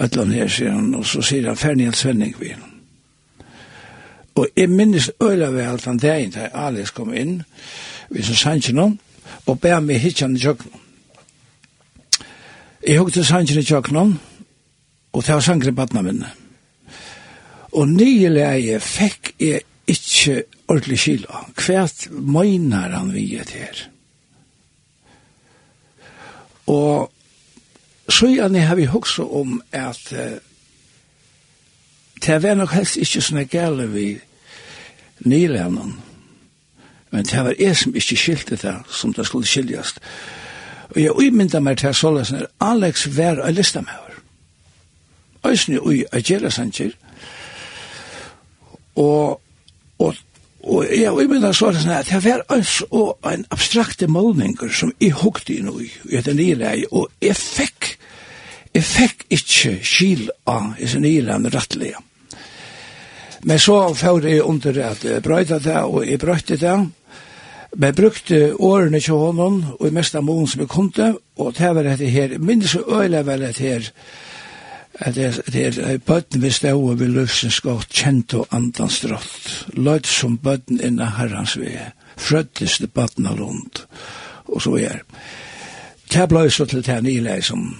Øtland 0.00 0.32
her 0.32 0.48
sier 0.48 0.74
han 0.74 0.94
og 0.94 1.06
så 1.06 1.22
sier 1.22 1.48
han 1.48 1.56
ferdig 1.56 1.86
en 1.86 1.96
svenning 1.96 2.36
vi 2.40 2.52
og 4.34 4.46
jeg 4.56 4.70
minnes 4.70 5.10
øyla 5.22 5.50
ved 5.50 5.62
alt 5.62 5.84
han 5.84 5.98
dagen 5.98 6.30
da 6.34 6.50
Alice 6.54 6.92
kom 6.92 7.14
inn 7.14 7.42
vi 8.10 8.22
som 8.22 8.34
så 8.34 8.72
noen, 8.72 8.98
og 9.46 9.60
ber 9.60 9.80
meg 9.80 10.00
hitjan 10.00 10.36
tjokk 10.36 10.64
noen 10.64 10.83
Jeg 12.86 13.00
hukte 13.00 13.24
sanger 13.24 13.58
i 13.58 13.64
tjøknån, 13.64 14.10
og 15.12 15.22
det 15.24 15.34
var 15.34 15.40
sanger 15.40 15.70
i 15.70 15.72
badna 15.72 16.02
minne. 16.04 16.28
Og 17.72 17.88
nye 17.88 18.28
leie 18.28 18.76
fikk 18.80 19.32
jeg 19.40 19.62
ikke 19.88 20.42
ordentlig 20.68 20.98
kilo. 21.00 21.40
Hvert 21.56 22.06
møgnar 22.10 22.92
han 22.92 23.14
vi 23.14 23.24
et 23.40 23.54
her. 23.56 23.80
Og 26.66 27.10
så 28.08 28.28
gjerne 28.28 28.66
har 28.68 28.76
vi 28.76 28.84
hukse 28.92 29.22
om 29.24 29.62
at 29.72 30.12
uh, 30.12 30.36
det 32.26 32.42
var 32.42 32.54
nok 32.54 32.76
helst 32.76 33.00
ikke 33.00 33.24
sånne 33.24 33.48
gale 33.48 33.88
vi 33.96 34.06
nylenen. 35.24 35.96
Men 37.10 37.24
det 37.24 37.44
var 37.48 37.56
jeg 37.58 37.76
som 37.76 37.96
ikke 37.96 38.16
skilte 38.16 38.60
det 38.60 38.76
som 38.92 39.12
det 39.16 39.26
skulle 39.26 39.48
skiljast. 39.48 40.00
Og 40.90 41.00
jeg 41.00 41.16
uimynda 41.16 41.60
meg 41.60 41.78
til 41.80 41.94
såleis 41.94 42.32
når 42.32 42.46
Alex 42.60 43.06
var 43.16 43.40
a 43.42 43.50
lista 43.50 43.80
med. 43.80 44.20
Øysni 45.46 45.78
ui 45.78 46.04
a 46.12 46.20
gjerra 46.20 46.50
sanger. 46.50 46.92
Og, 48.96 49.40
og, 49.98 50.14
og 50.62 50.86
jeg 50.90 51.12
uimynda 51.12 51.52
såleis 51.52 51.86
når 51.86 52.08
det 52.10 52.22
var 52.24 52.46
øys 52.56 52.80
og 52.90 53.18
en 53.32 53.46
abstrakte 53.50 54.06
målninger 54.06 54.72
som 54.72 54.92
jeg 55.00 55.16
hukte 55.24 55.58
inn 55.58 55.68
ui 55.72 55.90
i 56.10 56.16
etter 56.18 56.34
nye 56.34 56.54
leie. 56.54 56.86
og 56.90 57.10
jeg 57.20 57.36
fikk 57.36 57.98
jeg 58.74 58.82
fikk 58.82 59.20
ikke 59.30 59.76
skil 59.86 60.30
av 60.50 60.74
i 60.82 60.88
nye 60.98 61.22
leie 61.22 61.50
rattelig. 61.54 61.94
Men 63.44 63.60
så 63.60 63.76
fyrir 63.94 64.28
jeg 64.28 64.42
under 64.42 64.78
at 64.88 65.04
jeg 65.04 65.22
brøyta 65.22 65.58
det, 65.60 65.76
og 65.76 66.06
jeg 66.08 66.18
brøyta 66.18 66.56
det, 66.56 66.76
Men 67.76 67.88
jeg 67.88 67.94
brukte 67.94 68.54
årene 68.62 69.00
til 69.00 69.14
honom, 69.14 69.64
og 69.80 69.88
i 69.88 69.94
mest 69.94 70.14
av 70.14 70.22
mån 70.22 70.46
som 70.46 70.62
jeg 70.62 70.70
kom 70.70 70.92
til, 70.94 71.16
og 71.36 71.54
det 71.58 71.70
var 71.74 71.82
dette 71.82 72.06
her, 72.10 72.36
minnes 72.38 72.70
så 72.70 72.84
øyelig 72.86 73.24
vel 73.26 73.42
dette 73.42 73.62
her, 73.62 73.88
at 74.94 75.14
det 75.16 75.64
er 75.66 75.98
bøtten 75.98 76.42
vi 76.42 76.50
stod 76.54 76.90
og 76.90 77.00
vi 77.00 77.08
løsens 77.10 77.58
godt 77.60 77.90
kjent 77.90 78.34
og 78.38 78.46
andans 78.54 79.00
drott. 79.02 79.48
Løyt 79.74 80.06
som 80.06 80.38
bøtten 80.38 80.78
innan 80.80 81.16
herrans 81.18 81.56
vi, 81.58 81.72
frøttes 82.16 82.78
det 82.78 82.92
bøtten 82.94 83.26
av 83.26 83.40
lund, 83.42 83.82
og 84.46 84.62
så 84.62 84.76
er. 84.78 85.02
Det 86.12 86.28
ble 86.30 86.46
så 86.50 86.68
til 86.70 86.86
det 86.86 87.02
nye 87.02 87.40
som 87.42 87.74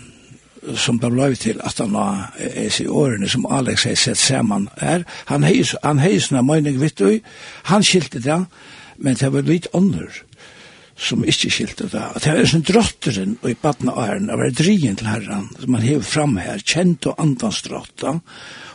som 0.81 0.97
det 0.97 1.11
ble 1.13 1.27
til 1.37 1.59
at 1.61 1.77
han 1.79 1.93
var 1.93 2.33
i 2.41 2.71
sin 2.73 2.89
årene 2.89 3.29
som 3.29 3.45
Alex 3.53 3.83
har 3.85 3.99
sett 4.01 4.17
sammen 4.17 4.69
her. 4.81 5.03
Han 5.29 5.45
heis, 5.45 5.75
han 5.83 5.99
heis, 5.99 6.31
han 6.31 6.39
heis, 6.41 6.65
han 6.65 6.65
heis, 6.65 6.65
han 6.65 6.73
heis, 6.73 7.21
han 7.65 7.83
heis, 7.85 8.23
han 8.25 8.47
heis, 8.49 8.49
men 8.97 9.19
det 9.21 9.31
var 9.33 9.49
litt 9.49 9.71
ånder 9.75 10.23
som 10.97 11.25
ikke 11.27 11.51
skilte 11.51 11.89
det. 11.91 12.03
Og 12.15 12.23
det 12.23 12.35
var 12.37 12.49
sånn 12.51 12.67
drotteren 12.69 13.35
og 13.41 13.51
i 13.51 13.57
baden 13.59 13.91
av 13.91 13.99
æren, 14.05 14.29
det 14.31 14.39
var 14.39 14.55
drien 14.55 14.99
til 14.99 15.11
herren 15.11 15.49
som 15.59 15.77
han 15.77 15.87
hever 15.87 16.07
fram 16.07 16.37
her, 16.39 16.63
kjent 16.63 17.09
og 17.11 17.21
andans 17.23 17.63
drotta, 17.67 18.15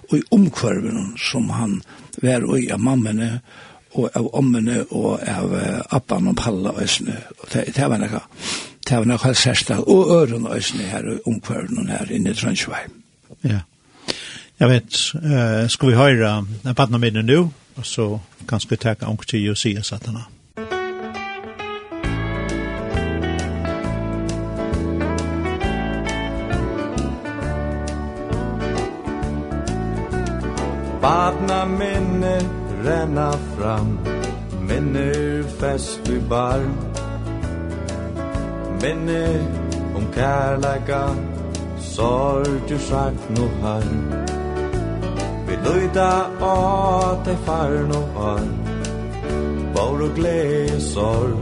og 0.09 0.15
i 0.17 0.25
omkvarven 0.35 1.13
som 1.21 1.49
han 1.53 1.79
var 2.19 2.43
og 2.47 2.71
av 2.73 2.81
mammene, 2.83 3.29
og 3.97 4.09
av 4.17 4.27
ommene, 4.37 4.83
og 4.93 5.21
av 5.25 5.53
appan 5.95 6.29
og 6.29 6.37
palla 6.37 6.73
og 6.75 6.83
æsne. 6.83 7.15
Det, 7.53 7.69
det 7.73 7.87
var 7.89 8.01
noe, 8.01 8.21
det 8.85 8.99
var 8.99 9.07
noe 9.09 9.33
særsta, 9.33 9.79
og 9.81 10.11
øren 10.19 10.45
og 10.49 10.57
æsne 10.57 10.89
her, 10.91 11.07
og 11.13 11.29
omkvarven 11.29 11.89
her 11.89 12.11
inne 12.13 12.33
i 12.33 12.37
Trøndsvei. 12.37 12.83
Ja. 13.47 13.63
Jeg 14.59 14.67
vet, 14.67 14.95
uh, 15.15 15.65
skal 15.71 15.89
vi 15.89 15.95
høre 15.95 16.31
baden 16.67 16.97
av 16.97 17.01
minne 17.01 17.23
nå? 17.23 17.45
og 17.79 17.85
så 17.85 18.19
kanskje 18.47 18.75
takk 18.75 19.07
om 19.07 19.17
tid 19.17 19.49
og 19.49 19.57
sier 19.57 19.83
satana. 19.87 20.27
Badna 31.01 31.65
minne 31.65 32.35
renna 32.83 33.31
fram 33.55 33.97
Minne 34.67 35.43
fest 35.59 36.09
i 36.09 36.19
bar 36.29 36.65
Minne 38.81 39.23
om 39.95 40.11
kærleika 40.13 41.05
Sorg 41.79 42.69
du 42.69 42.77
sagt 42.77 43.31
no 43.37 43.47
harm 43.63 44.38
Vi 45.49 45.55
løyda 45.65 46.09
at 46.45 47.27
ei 47.27 47.37
farn 47.45 47.91
og 47.99 48.17
an 48.31 48.49
Bár 49.75 50.03
og 50.07 50.11
glede 50.15 50.81
sorg. 50.81 51.39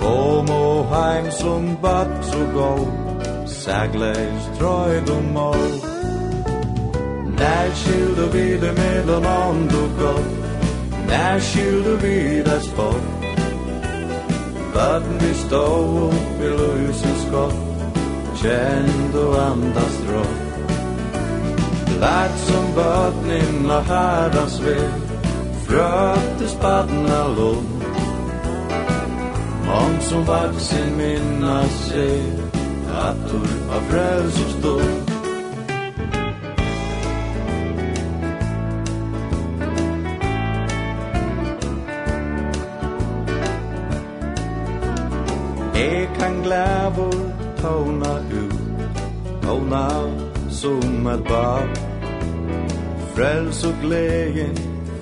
Kom 0.00 0.50
og 0.50 0.86
heim 0.92 1.30
som 1.30 1.76
bad 1.82 2.12
så 2.22 2.44
gå 2.54 2.70
Sægleis 3.46 4.46
trøyd 4.58 5.10
og 5.16 5.24
mål 5.34 5.66
Nær 7.38 7.74
skyldu 7.74 8.26
vi 8.32 8.46
det 8.62 8.72
mellom 8.78 9.26
ånd 9.26 9.76
og 9.82 9.90
godt 9.98 10.32
Nær 11.08 11.38
skyldu 11.38 11.96
vi 12.06 12.16
det 12.46 12.62
spott 12.62 13.10
Baden 14.74 15.20
vi 15.20 15.34
stå 15.34 15.66
opp 16.06 16.40
i 16.42 16.48
løysen 16.58 17.20
skott. 17.26 17.60
Kjend 18.40 19.14
og 19.14 19.36
andas 19.42 20.00
rått 20.10 20.43
Lært 22.00 22.38
som 22.46 22.64
bötnin 22.74 23.70
av 23.70 23.84
herrans 23.88 24.58
Frøtte 25.66 26.48
spaden 26.48 27.06
av 27.06 27.36
lån 27.38 27.66
Mång 29.66 30.00
som 30.00 30.24
vaksin 30.24 30.96
minna 30.96 31.62
sig 31.64 32.22
Attor 32.94 33.48
av 33.76 33.80
frälsers 33.90 34.54
dom 34.62 35.00
Ekan 45.74 46.42
glævor 46.42 47.18
tona 47.62 48.18
ut 48.30 48.54
Tåna 49.42 49.88
ut 50.02 50.33
som 50.64 51.06
et 51.06 51.24
bad 51.24 51.68
Frels 53.14 53.64
og 53.64 53.74
glädje 53.82 54.48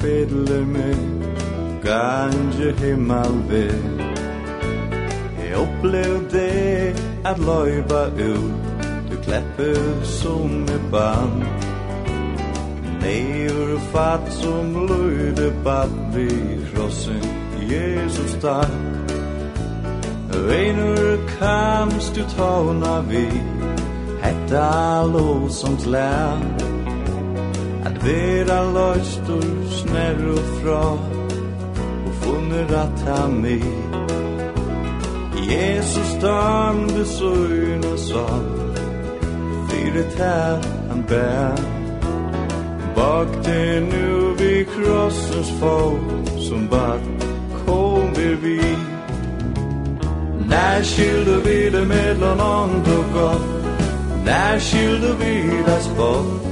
fedler 0.00 0.64
med 0.66 0.94
himmel 2.78 3.34
ved. 3.48 3.74
Jeg 5.38 5.56
opplev 5.56 6.30
det 6.30 6.96
at 7.24 7.38
løyba 7.38 8.06
ut 8.06 8.52
Du 9.10 9.16
klepper 9.22 10.02
som 10.02 10.62
et 10.62 10.90
barn 10.90 11.44
Neur 13.02 13.78
fatt 13.92 14.32
som 14.32 14.86
løyde 14.86 15.52
bad 15.64 15.90
vi 16.14 16.28
krossen 16.74 17.22
Jesus 17.70 18.38
takk 18.40 18.72
Einur 20.50 21.18
kamst 21.38 22.16
du 22.16 22.22
tauna 22.36 23.00
vid? 23.00 23.61
detta 24.48 25.48
som 25.48 25.76
län 25.86 26.42
At 27.84 28.04
vera 28.04 28.62
løystur 28.72 29.68
snær 29.70 30.18
og 30.30 30.44
fra 30.60 30.92
Og 32.06 32.12
funner 32.22 32.66
at 32.82 33.00
ha 33.06 33.26
med. 33.28 33.62
Jesus 35.50 36.16
dan 36.22 36.88
du 36.88 37.04
søyn 37.04 37.84
og 37.92 37.98
sann 37.98 38.46
Fyre 39.68 40.04
tær 40.16 40.58
han 40.88 41.04
bær 41.08 41.56
Bak 42.96 43.28
det 43.44 43.82
nu 43.82 44.34
vi 44.38 44.64
krossens 44.64 45.52
fot 45.60 46.40
Som 46.48 46.68
bad 46.68 47.00
kommer 47.66 48.36
vi. 48.42 48.60
Nær 50.48 50.82
skylder 50.82 51.40
vi 51.44 51.70
det 51.70 51.86
mellom 51.88 52.40
ånd 52.40 52.86
og 52.86 53.04
godt 53.14 53.71
Nær 54.24 54.52
När 54.52 54.58
skyldovidas 54.60 55.88
bort 55.96 56.42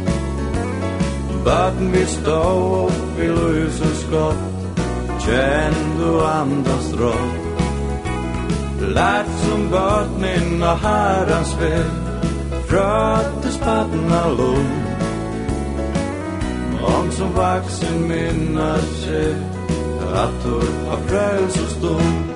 Baden 1.44 1.92
vi 1.92 2.06
stå 2.06 2.42
och 2.84 2.92
vi 3.18 3.28
lyser 3.28 3.94
skott. 3.94 4.36
Känd 5.26 6.02
och 6.02 6.30
andas 6.34 6.92
rått 6.92 7.50
Lärt 8.94 9.26
som 9.26 9.68
og 9.70 10.62
av 10.62 10.76
vil 11.60 11.84
Frøttes 12.68 13.58
Fröttes 13.58 13.58
paddna 13.58 14.28
lång 14.28 14.70
Om 16.82 17.10
som 17.10 17.32
vaksen 17.34 18.08
minnar 18.08 18.78
sig 18.78 19.34
Attor 20.14 20.64
av 20.92 21.08
frälsosdom 21.08 22.29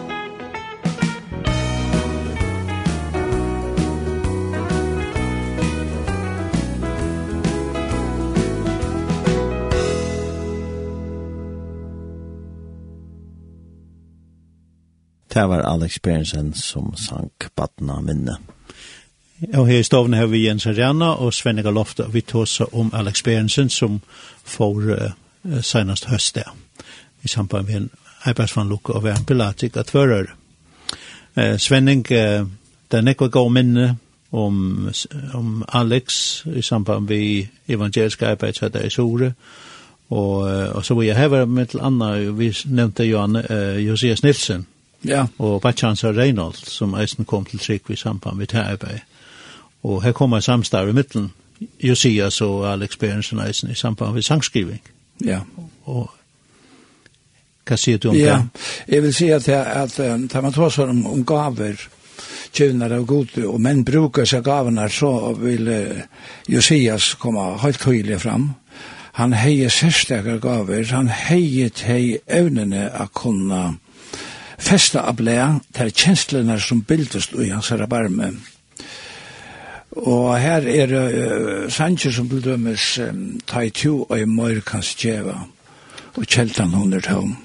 Det 15.35 15.49
var 15.49 15.61
Alex 15.61 15.99
Berensen 16.03 16.55
som 16.55 16.93
sank 16.97 17.47
badna 17.57 18.01
minne. 18.01 18.37
Og 19.55 19.67
her 19.67 19.81
i 19.83 19.83
stovene 19.83 20.17
har 20.17 20.27
vi 20.31 20.45
Jens 20.47 20.67
Arjana 20.67 21.09
og 21.19 21.35
Svenniga 21.35 21.71
Lofta. 21.71 22.05
Vi 22.07 22.21
tåser 22.21 22.75
om 22.75 22.93
Alex 22.95 23.23
Berensen 23.23 23.71
som 23.71 24.01
får 24.45 24.77
uh, 24.93 25.61
senast 25.61 26.05
høst 26.05 26.35
der. 26.35 26.53
I 27.23 27.29
samband 27.29 27.67
med 27.67 27.77
en 27.77 27.91
arbeidsvannlukke 28.23 28.93
og 28.93 29.05
være 29.05 29.19
en 29.19 29.25
pilatik 29.25 29.77
at 29.77 29.91
fører. 29.91 30.31
Uh, 31.37 31.57
Svenning, 31.59 32.07
uh, 32.11 32.47
det 32.91 32.99
er 32.99 33.03
nekva 33.03 33.27
gav 33.27 33.51
minne 33.51 33.97
om, 34.31 34.89
om 35.35 35.65
Alex 35.73 36.47
i 36.47 36.63
samband 36.63 37.09
med 37.09 37.47
evangeliske 37.69 38.27
arbeidshatter 38.27 38.87
i 38.87 38.91
Sore. 38.91 39.33
Og, 40.11 40.47
uh, 40.47 40.77
og 40.77 40.85
så 40.85 40.95
vil 40.95 41.07
jeg 41.07 41.19
heve 41.19 41.47
med 41.47 41.67
til 41.67 41.83
Anna, 41.83 42.13
vi 42.31 42.53
nevnte 42.65 43.05
Johan, 43.05 43.37
uh, 43.37 43.87
Josias 43.87 44.23
Nilsen, 44.23 44.67
Ja. 45.05 45.27
Og 45.39 45.61
Batjansa 45.61 46.13
Reinhold, 46.13 46.55
som 46.67 46.95
eisen 46.95 47.25
kom 47.25 47.45
til 47.45 47.59
trygg 47.59 47.91
i 47.91 47.97
samband 47.97 48.37
med 48.37 48.55
arbeid. 48.55 49.05
Og 49.83 50.03
her 50.03 50.13
kommer 50.13 50.41
samstarve 50.41 50.91
i 50.91 50.93
midten, 50.97 51.33
Josias 51.83 52.41
og 52.41 52.73
Alex 52.73 52.97
Berensen 52.97 53.41
eisen 53.41 53.71
i 53.71 53.75
samband 53.75 54.15
med 54.15 54.23
sangskriving. 54.23 54.81
Ja. 55.25 55.41
Og 55.85 56.11
hva 57.65 57.77
sier 57.81 57.99
du 57.99 58.11
om 58.11 58.17
ja. 58.17 58.39
det? 58.39 58.65
Jeg 58.95 59.03
vil 59.03 59.15
si 59.15 59.29
at, 59.33 59.49
at, 59.49 60.01
at 60.01 60.43
man 60.43 60.53
tar 60.53 60.73
sånn 60.73 60.91
om, 60.97 61.07
om 61.07 61.23
gaver, 61.25 61.81
tjuvnar 62.55 62.93
av 62.93 63.07
god, 63.09 63.39
og 63.49 63.61
menn 63.61 63.85
brukar 63.85 64.29
seg 64.29 64.45
gavene, 64.45 64.89
så 64.93 65.33
vil 65.41 65.71
Josias 66.49 67.15
komme 67.21 67.55
helt 67.63 67.81
tydelig 67.81 68.21
fram. 68.25 68.53
Han 69.15 69.33
heier 69.39 69.71
sérstakar 69.71 70.41
gaver, 70.43 70.85
han 70.91 71.09
heier 71.09 71.71
til 71.71 72.19
evnene 72.27 72.89
å 72.99 73.09
kunne 73.15 73.63
festa 74.59 75.05
av 75.09 75.17
blea 75.19 75.49
til 75.75 75.93
kjenslene 75.93 76.59
som 76.61 76.83
bildes 76.83 77.31
i 77.39 77.51
hans 77.51 77.71
herre 77.73 77.89
barme. 77.91 78.33
Og 79.95 80.35
her 80.41 80.67
er 80.67 80.95
uh, 80.95 81.71
sanger 81.71 82.13
som 82.13 82.29
til 82.29 82.43
dømes 82.43 82.99
um, 82.99 83.41
ta 83.47 83.63
i 83.63 83.71
tjo 83.71 84.03
og 84.09 84.19
i 84.19 84.27
møyr 84.27 84.63
djeva 84.99 85.37
og 86.15 86.27
kjeltan 86.27 86.75
hun 86.75 86.93
er 86.95 87.03
tøvn. 87.03 87.37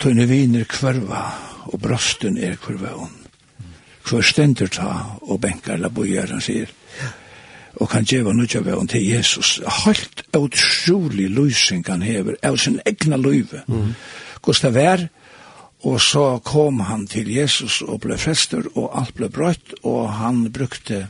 Tøyne 0.00 0.26
viner 0.26 0.64
kvarva 0.64 1.22
og 1.70 1.80
brosten 1.80 2.38
er 2.38 2.56
kvarva 2.56 2.94
hun. 2.96 3.16
Kvar 4.06 4.22
stender 4.26 4.70
ta 4.72 4.90
og 5.20 5.40
benkar 5.40 5.78
la 5.78 5.88
bojar 5.88 6.30
han 6.32 6.42
sier. 6.42 6.70
Og 7.78 7.88
kan 7.90 8.04
djeva 8.04 8.32
nudja 8.34 8.62
vevn 8.66 8.88
til 8.90 9.04
Jesus. 9.06 9.60
Halt 9.66 10.24
utrolig 10.34 11.28
løsning 11.30 11.84
han 11.86 12.02
hever 12.02 12.34
av 12.42 12.58
sin 12.58 12.80
egna 12.86 13.16
løyve. 13.16 13.62
Mm. 13.68 13.94
Gustav 14.42 14.76
er, 14.76 15.06
Og 15.88 16.00
så 16.00 16.38
kom 16.44 16.80
han 16.80 17.06
til 17.08 17.30
Jesus 17.32 17.80
og 17.82 18.02
ble 18.04 18.18
frester, 18.20 18.66
og 18.74 18.90
alt 19.00 19.14
ble 19.16 19.30
brøtt, 19.32 19.74
og 19.82 20.10
han 20.12 20.44
brukte 20.52 21.06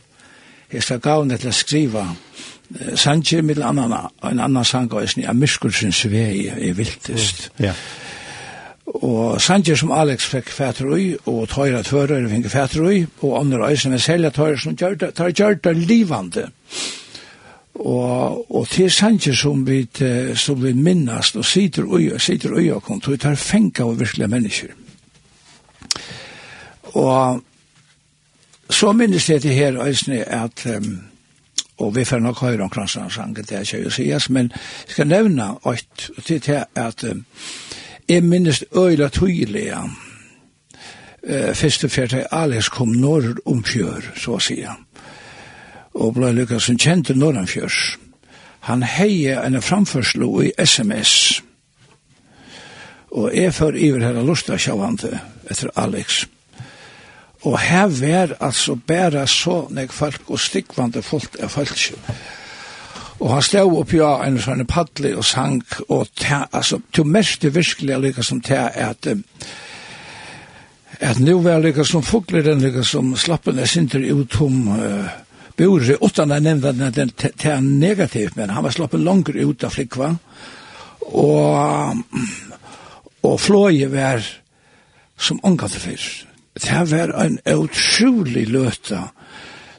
hesta 0.70 1.00
gavne 1.02 1.38
til 1.40 1.50
å 1.50 1.56
skriva 1.56 2.04
eh, 2.06 2.94
sanger 2.94 3.42
med 3.42 3.58
en 3.58 3.66
annan, 3.72 3.96
en 4.22 4.44
annan 4.46 4.64
sang 4.64 4.90
og 4.92 5.02
en 5.02 5.40
myrskursens 5.40 6.04
vei 6.12 6.46
i 6.46 6.70
viltest. 6.76 7.50
Mm. 7.58 7.66
Ja. 7.66 7.74
Og 8.90 9.40
sanje 9.42 9.76
som 9.78 9.92
Alex 9.94 10.26
fikk 10.30 10.50
fætter 10.50 10.88
ui, 10.90 11.12
og 11.30 11.44
tøyra 11.50 11.82
tøyra 11.86 12.18
fikk 12.30 12.48
fætter 12.50 12.86
ui, 12.86 13.04
og 13.22 13.36
andre 13.40 13.68
øyne 13.68 13.82
som 13.82 13.92
er 13.94 14.02
selja 14.02 14.30
tøyra 14.34 14.58
som 14.58 14.78
gjør 14.78 14.96
det, 15.02 15.12
tøyra 15.18 15.34
gjør 15.34 15.60
det 15.66 15.76
livande. 15.76 16.48
Og, 17.80 18.44
og 18.52 18.68
til 18.68 18.90
sanger 18.92 19.32
som 19.32 19.62
vi, 19.66 19.86
som 20.36 20.58
vi 20.60 20.72
minnast 20.76 21.36
og 21.36 21.44
sitter 21.48 21.86
og 21.88 22.20
sitter 22.20 22.52
og 22.74 22.82
kom, 22.84 23.00
tog 23.00 23.16
tar 23.20 23.38
fengt 23.40 23.80
av 23.80 23.96
virkelige 23.96 24.28
mennesker. 24.28 24.74
Og 26.94 27.40
så 28.70 28.92
minnes 28.92 29.30
jeg 29.30 29.42
til 29.42 29.50
her 29.50 29.80
øyne 29.80 30.24
at, 30.24 30.66
um, 30.76 31.00
og 31.78 31.96
vi 31.96 32.04
får 32.04 32.18
nok 32.18 32.40
høyre 32.40 32.62
om 32.62 32.70
kransansangen, 32.70 33.34
det 33.34 33.52
er 33.52 33.60
ikke 33.60 33.86
å 33.86 33.94
sies, 33.94 34.28
men 34.30 34.52
jeg 34.52 34.94
skal 34.94 35.10
nevne 35.10 35.54
øyt 35.66 36.10
til 36.26 36.64
at 36.76 37.04
um, 37.04 37.24
jeg 38.08 38.24
minnes 38.24 38.64
øyla 38.76 39.08
tydelig 39.08 39.72
uh, 39.72 41.54
første 41.54 41.88
fjerde 41.88 42.26
Alex 42.32 42.68
kom 42.68 42.88
norr 42.88 43.34
om 43.46 43.64
fjør, 43.64 44.12
så 44.16 44.36
å 44.38 44.44
sier 44.44 44.78
og 45.94 46.14
blei 46.14 46.32
lykka 46.34 46.60
som 46.62 46.78
kjente 46.78 47.16
Norranfjørs. 47.18 47.98
Han 48.68 48.82
heie 48.82 49.38
en 49.40 49.62
framførslo 49.62 50.42
i 50.44 50.50
SMS. 50.58 51.42
Og 53.10 53.32
jeg 53.34 53.54
før 53.54 53.74
iver 53.74 54.04
her 54.04 54.20
lusta 54.22 54.58
sjavante 54.58 55.16
etter 55.50 55.72
Alex. 55.76 56.24
Og 57.42 57.58
her 57.58 57.86
var 57.86 58.36
altså 58.40 58.76
bæra 58.76 59.26
så 59.26 59.64
nek 59.70 59.92
folk 59.92 60.28
og 60.28 60.40
stikvande 60.40 61.02
folk 61.02 61.36
er 61.40 61.48
folk. 61.48 61.78
Og 63.20 63.32
han 63.32 63.42
stod 63.42 63.78
oppi 63.80 64.00
av 64.04 64.22
en 64.24 64.38
sånn 64.40 64.66
padli 64.68 65.14
og 65.16 65.24
sang 65.24 65.60
og 65.88 66.08
ta, 66.16 66.44
altså, 66.52 66.80
til 66.92 67.08
mest 67.08 67.42
det 67.42 67.54
virkelig 67.54 67.98
lykka 68.00 68.24
som 68.24 68.40
ta 68.40 68.68
er 68.68 68.92
at 68.92 69.08
at 71.00 71.18
nu 71.18 71.38
var 71.40 71.60
lykka 71.60 71.84
som 71.84 72.02
fugler 72.04 72.44
den 72.44 72.60
lykka 72.60 72.82
som 72.84 73.14
slappen 73.16 73.58
er 73.58 73.68
sinter 73.68 74.04
utom 74.12 74.68
uh, 74.68 75.08
Bore, 75.60 75.98
utan 76.00 76.32
jeg 76.32 76.44
nevnte 76.46 76.70
at 76.72 76.96
den 76.96 77.10
er 77.52 77.60
negativ, 77.60 78.32
men 78.36 78.50
han 78.54 78.64
var 78.64 78.72
sloppet 78.72 79.02
langer 79.04 79.36
ut 79.44 79.64
av 79.66 79.74
flikva, 79.74 80.14
og, 81.10 81.98
og 83.28 83.36
flåje 83.40 83.90
var 83.92 84.24
som 85.20 85.40
omgatt 85.44 85.76
fyrst. 85.76 86.26
Det 86.60 86.80
var 86.90 87.12
en 87.20 87.36
utrolig 87.44 88.46
løta, 88.48 89.10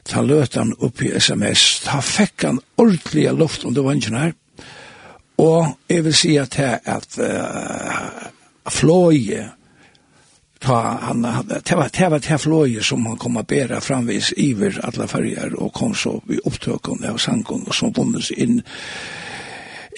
ta 0.06 0.22
løtan 0.22 0.72
upp 0.78 1.02
i 1.02 1.10
sms, 1.18 1.64
ta 1.84 1.98
fikk 2.02 2.46
han 2.46 2.62
ordentlige 2.78 3.34
luft 3.34 3.66
under 3.66 3.82
vangen 3.86 4.18
her, 4.18 4.32
og 5.42 5.74
jeg 5.90 6.06
vil 6.06 6.14
si 6.14 6.36
at 6.38 6.54
det 6.54 6.70
at 6.86 7.18
uh, 7.18 8.30
flåje, 8.70 9.48
ta 10.62 10.98
han 11.02 11.22
det 11.22 11.76
var 11.76 11.90
det 11.98 12.08
var 12.08 12.18
det 12.18 12.38
flöje 12.38 12.82
som 12.82 13.06
han 13.06 13.16
kom 13.16 13.36
att 13.36 13.46
bära 13.46 13.80
framvis 13.80 14.32
iver 14.36 14.80
alla 14.82 15.06
färger 15.06 15.54
och 15.54 15.72
kom 15.72 15.94
så 15.94 16.22
vi 16.26 16.38
upptökande 16.44 17.08
av 17.08 17.16
sankon 17.16 17.62
och 17.62 17.74
som 17.74 17.92
bundes 17.92 18.30
in 18.30 18.62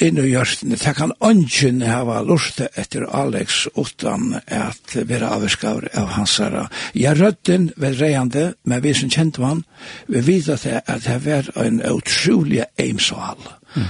inn 0.02 0.18
i 0.18 0.30
hjørsten. 0.30 0.74
Det 0.74 0.94
kan 0.96 1.12
ønsken 1.22 1.82
hava 1.86 2.20
lust 2.26 2.60
etter 2.64 3.06
Alex 3.14 3.66
utan 3.76 4.40
at 4.46 4.96
vera 5.06 5.34
avskar 5.36 5.88
av 5.94 6.08
hans 6.16 6.38
herra. 6.42 6.66
Ja, 6.92 7.14
rødden 7.14 7.70
var 7.76 7.94
reiande, 8.00 8.54
men 8.64 8.82
vi 8.82 8.94
som 8.94 9.10
kjente 9.10 9.44
han, 9.44 9.62
vi 10.06 10.20
vidar 10.20 10.58
det 10.62 10.82
at 10.86 11.06
det 11.06 11.20
var 11.26 11.50
en 11.62 11.80
utrolig 11.82 12.64
eimsal. 12.78 13.38
Mm. 13.76 13.86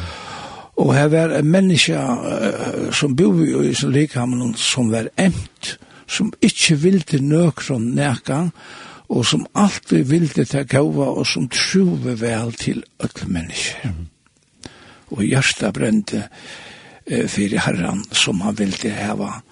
Og 0.76 0.94
det 0.94 1.08
var 1.12 1.36
en 1.38 1.50
menneske 1.50 1.96
uh, 1.96 2.90
som 2.92 3.16
bor 3.16 3.64
i 3.64 3.74
sin 3.74 3.92
likhamn 3.94 4.54
som 4.58 4.90
var 4.92 5.08
emt, 5.16 5.76
som 6.14 6.32
ikkje 6.44 6.78
vilde 6.82 7.20
nøkron 7.22 7.90
neka, 7.96 8.48
og 9.08 9.26
som 9.26 9.46
alltid 9.54 10.06
vilde 10.08 10.46
ta 10.48 10.64
gava, 10.68 11.10
og 11.12 11.26
som 11.28 11.48
trove 11.52 12.16
vel 12.20 12.54
til 12.58 12.82
alle 13.02 13.28
mennesker. 13.28 13.92
Og 15.12 15.24
hjärsta 15.24 15.70
brente 15.70 16.28
eh, 17.06 17.28
fyrir 17.28 17.60
herran 17.66 18.04
som 18.12 18.40
han 18.40 18.56
vilde 18.58 18.90
heva 18.90 19.42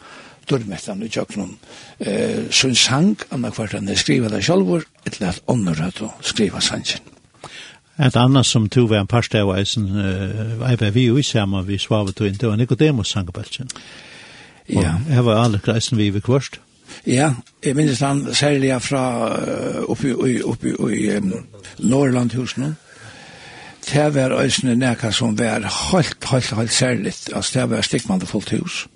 dørmettan 0.51 1.03
i 1.05 1.09
tjøknun. 1.13 1.57
Eh, 2.01 2.49
Sån 2.51 2.75
sang, 2.75 3.17
anna 3.31 3.53
kvart 3.53 3.77
han 3.77 3.91
skriva 3.97 4.33
det 4.33 4.43
sjálfur, 4.45 4.87
etla 5.07 5.31
at 5.31 5.43
ånder 5.47 5.85
at 5.85 6.01
å 6.03 6.11
skriva 6.25 6.61
sangen. 6.61 7.05
Et 8.01 8.17
annet 8.17 8.47
som 8.49 8.71
tog 8.73 8.89
var 8.91 9.05
en 9.05 9.07
parsteg 9.07 9.45
av 9.45 9.59
eisen, 9.59 9.85
uh, 9.85 10.93
vi 10.95 11.05
jo 11.05 11.19
i 11.21 11.23
samme, 11.23 11.61
vi 11.67 11.77
svavet 11.79 12.21
og 12.21 12.39
det 12.39 12.49
var 12.49 12.57
Nicodemus 12.57 13.13
sangbeltjen. 13.13 13.69
Ja. 13.69 14.12
Ja, 14.73 14.95
jeg 15.09 15.25
var 15.25 15.45
alle 15.45 15.59
kreisen 15.59 15.99
vi 15.99 16.11
ved 16.15 16.21
kvørst. 16.21 16.61
Ja, 17.07 17.33
jeg 17.65 17.77
minnes 17.77 18.01
han 18.01 18.35
særlig 18.35 18.83
fra 18.83 19.03
oppi 19.89 20.13
i, 20.13 20.39
i 20.97 21.17
um, 21.17 21.33
Norrlandhusen. 21.79 22.77
Det 23.93 24.15
var 24.15 24.37
øsene 24.45 24.77
nekka 24.79 25.11
som 25.11 25.39
var 25.39 25.67
helt, 25.93 26.25
helt, 26.31 26.55
helt 26.57 26.73
særlig. 26.73 27.15
Altså, 27.35 27.61
det 27.61 27.71
var 27.71 27.81
stikkmann 27.81 28.21
fullt 28.21 28.51
hus. 28.51 28.87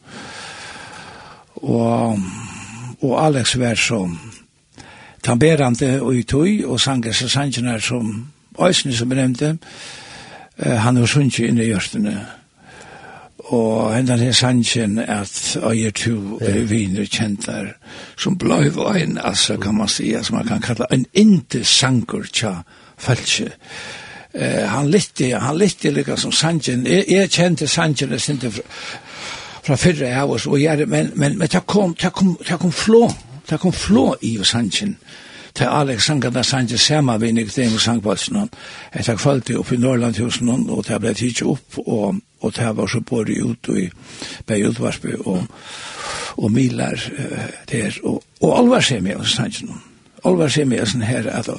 Og, 1.54 2.18
og 3.02 3.26
Alex 3.26 3.56
var 3.58 3.74
som 3.74 4.18
tamberande 5.22 6.02
og 6.02 6.14
i 6.14 6.22
tøy, 6.22 6.64
og 6.64 6.80
sanger 6.80 7.12
seg 7.12 7.30
sanger 7.30 7.78
som 7.78 8.26
øsene 8.62 8.94
som 8.94 9.12
jeg 9.12 9.16
nevnte. 9.16 9.56
Han 10.58 11.00
var 11.00 11.06
sunnkje 11.06 11.48
inne 11.48 11.64
i 11.64 11.72
hjørtene. 11.72 12.12
Ja 12.12 12.45
og 13.46 13.94
hendan 13.96 14.18
her 14.18 14.32
sannsyn 14.32 14.98
at 14.98 15.58
øyer 15.62 15.90
to 15.90 16.38
yeah. 16.42 16.70
viner 16.70 17.04
kjentar 17.04 17.76
som 18.18 18.38
blei 18.38 18.70
vein, 18.74 19.18
altså 19.18 19.56
kan 19.56 19.74
man 19.74 19.88
si, 19.88 20.16
som 20.22 20.36
man 20.36 20.46
kan 20.46 20.60
kalla 20.60 20.86
en 20.92 21.06
inte 21.14 21.64
sankur 21.64 22.24
tja 22.32 22.54
falske. 22.98 23.50
Eh, 24.34 24.68
han 24.68 24.90
lytti, 24.90 25.30
han 25.30 25.58
lytti 25.58 25.90
lika 25.90 26.16
som 26.16 26.32
sannsyn, 26.32 26.86
jeg, 26.86 27.04
jeg 27.08 27.30
kjente 27.30 27.66
sannsyn, 27.66 28.10
jeg 28.10 28.20
sinte 28.20 28.50
fra, 28.50 28.62
fra 29.62 29.76
fyrre 29.76 30.10
av 30.16 30.30
oss, 30.30 30.46
og 30.46 30.62
jeg, 30.62 30.88
men, 30.88 31.12
men, 31.14 31.38
men 31.38 31.48
ta 31.48 31.60
kom, 31.60 31.94
ta 31.94 32.10
kom, 32.10 32.36
ta 32.46 32.56
kom 32.56 32.72
flå, 32.72 33.06
ta 33.48 33.56
kom 33.56 33.72
flå 33.72 34.16
i 34.22 34.38
sannsyn 34.42 34.96
til 35.56 35.64
Alex 35.64 36.04
sangen 36.04 36.34
der 36.34 36.42
sangen 36.42 36.78
sama 36.78 37.16
vinnig 37.16 37.56
dem 37.56 37.78
sangbalsen. 37.78 38.50
Ta 39.04 39.14
kvalitet 39.14 39.56
opp 39.56 39.72
i 39.72 39.76
Norrlandhusen, 39.76 40.48
og 40.70 40.84
ta 40.84 40.98
ble 40.98 41.14
tidsi 41.14 41.44
opp, 41.44 41.78
og 41.86 42.14
og 42.46 42.54
det 42.56 42.70
var 42.76 42.90
så 42.90 43.00
både 43.00 43.36
ut 43.42 43.68
og 43.72 43.80
i 43.80 43.88
Bejutvarsby 44.46 45.18
og, 45.24 45.44
og 46.36 46.52
Milar 46.52 46.96
uh, 47.18 47.44
der, 47.72 47.98
og, 48.04 48.22
og 48.40 48.58
alvar 48.58 48.86
ser 48.86 49.04
meg 49.04 49.20
hos 49.20 49.36
sannsyn 49.36 49.74
alvar 50.26 50.50
ser 50.52 50.68
meg 50.68 50.86
sånn 50.88 51.06
her 51.06 51.28
at 51.30 51.50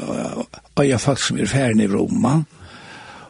jeg 0.83 0.99
faktisk 0.99 1.39
er 1.39 1.51
ferdig 1.51 1.87
i 1.87 1.91
Roma 1.91 2.39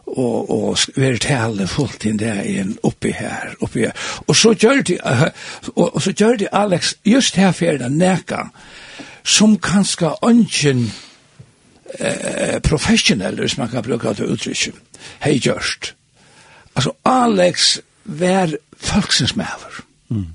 og, 0.08 0.50
og 0.50 0.78
ver 0.96 1.18
tale 1.22 1.68
fullt 1.68 2.06
inn 2.08 2.20
der 2.20 2.40
en 2.40 2.78
oppi 2.88 3.12
her, 3.12 3.58
oppi 3.60 3.84
her. 3.84 4.06
Og 4.28 4.38
så 4.40 4.54
gjør 4.56 4.82
de, 4.88 4.96
uh, 5.04 5.28
og, 5.76 5.96
og 5.96 6.02
så 6.02 6.14
gjør 6.16 6.40
de 6.40 6.48
Alex 6.56 6.94
just 7.06 7.36
her 7.36 7.52
ferdig 7.52 7.90
neka 7.92 8.48
som 9.28 9.58
kanskje 9.60 10.14
ungen 10.24 10.86
eh, 12.00 12.62
professionell, 12.64 13.40
hvis 13.40 13.58
man 13.58 13.70
kan 13.70 13.84
bruke 13.84 14.14
det 14.16 14.30
uttrykket, 14.32 14.76
hei 15.20 15.36
gjørst 15.44 15.94
altså 16.78 16.94
Alex 17.06 17.78
var 18.06 18.54
folksens 18.78 19.36
maver. 19.36 19.82
Mm. 20.10 20.28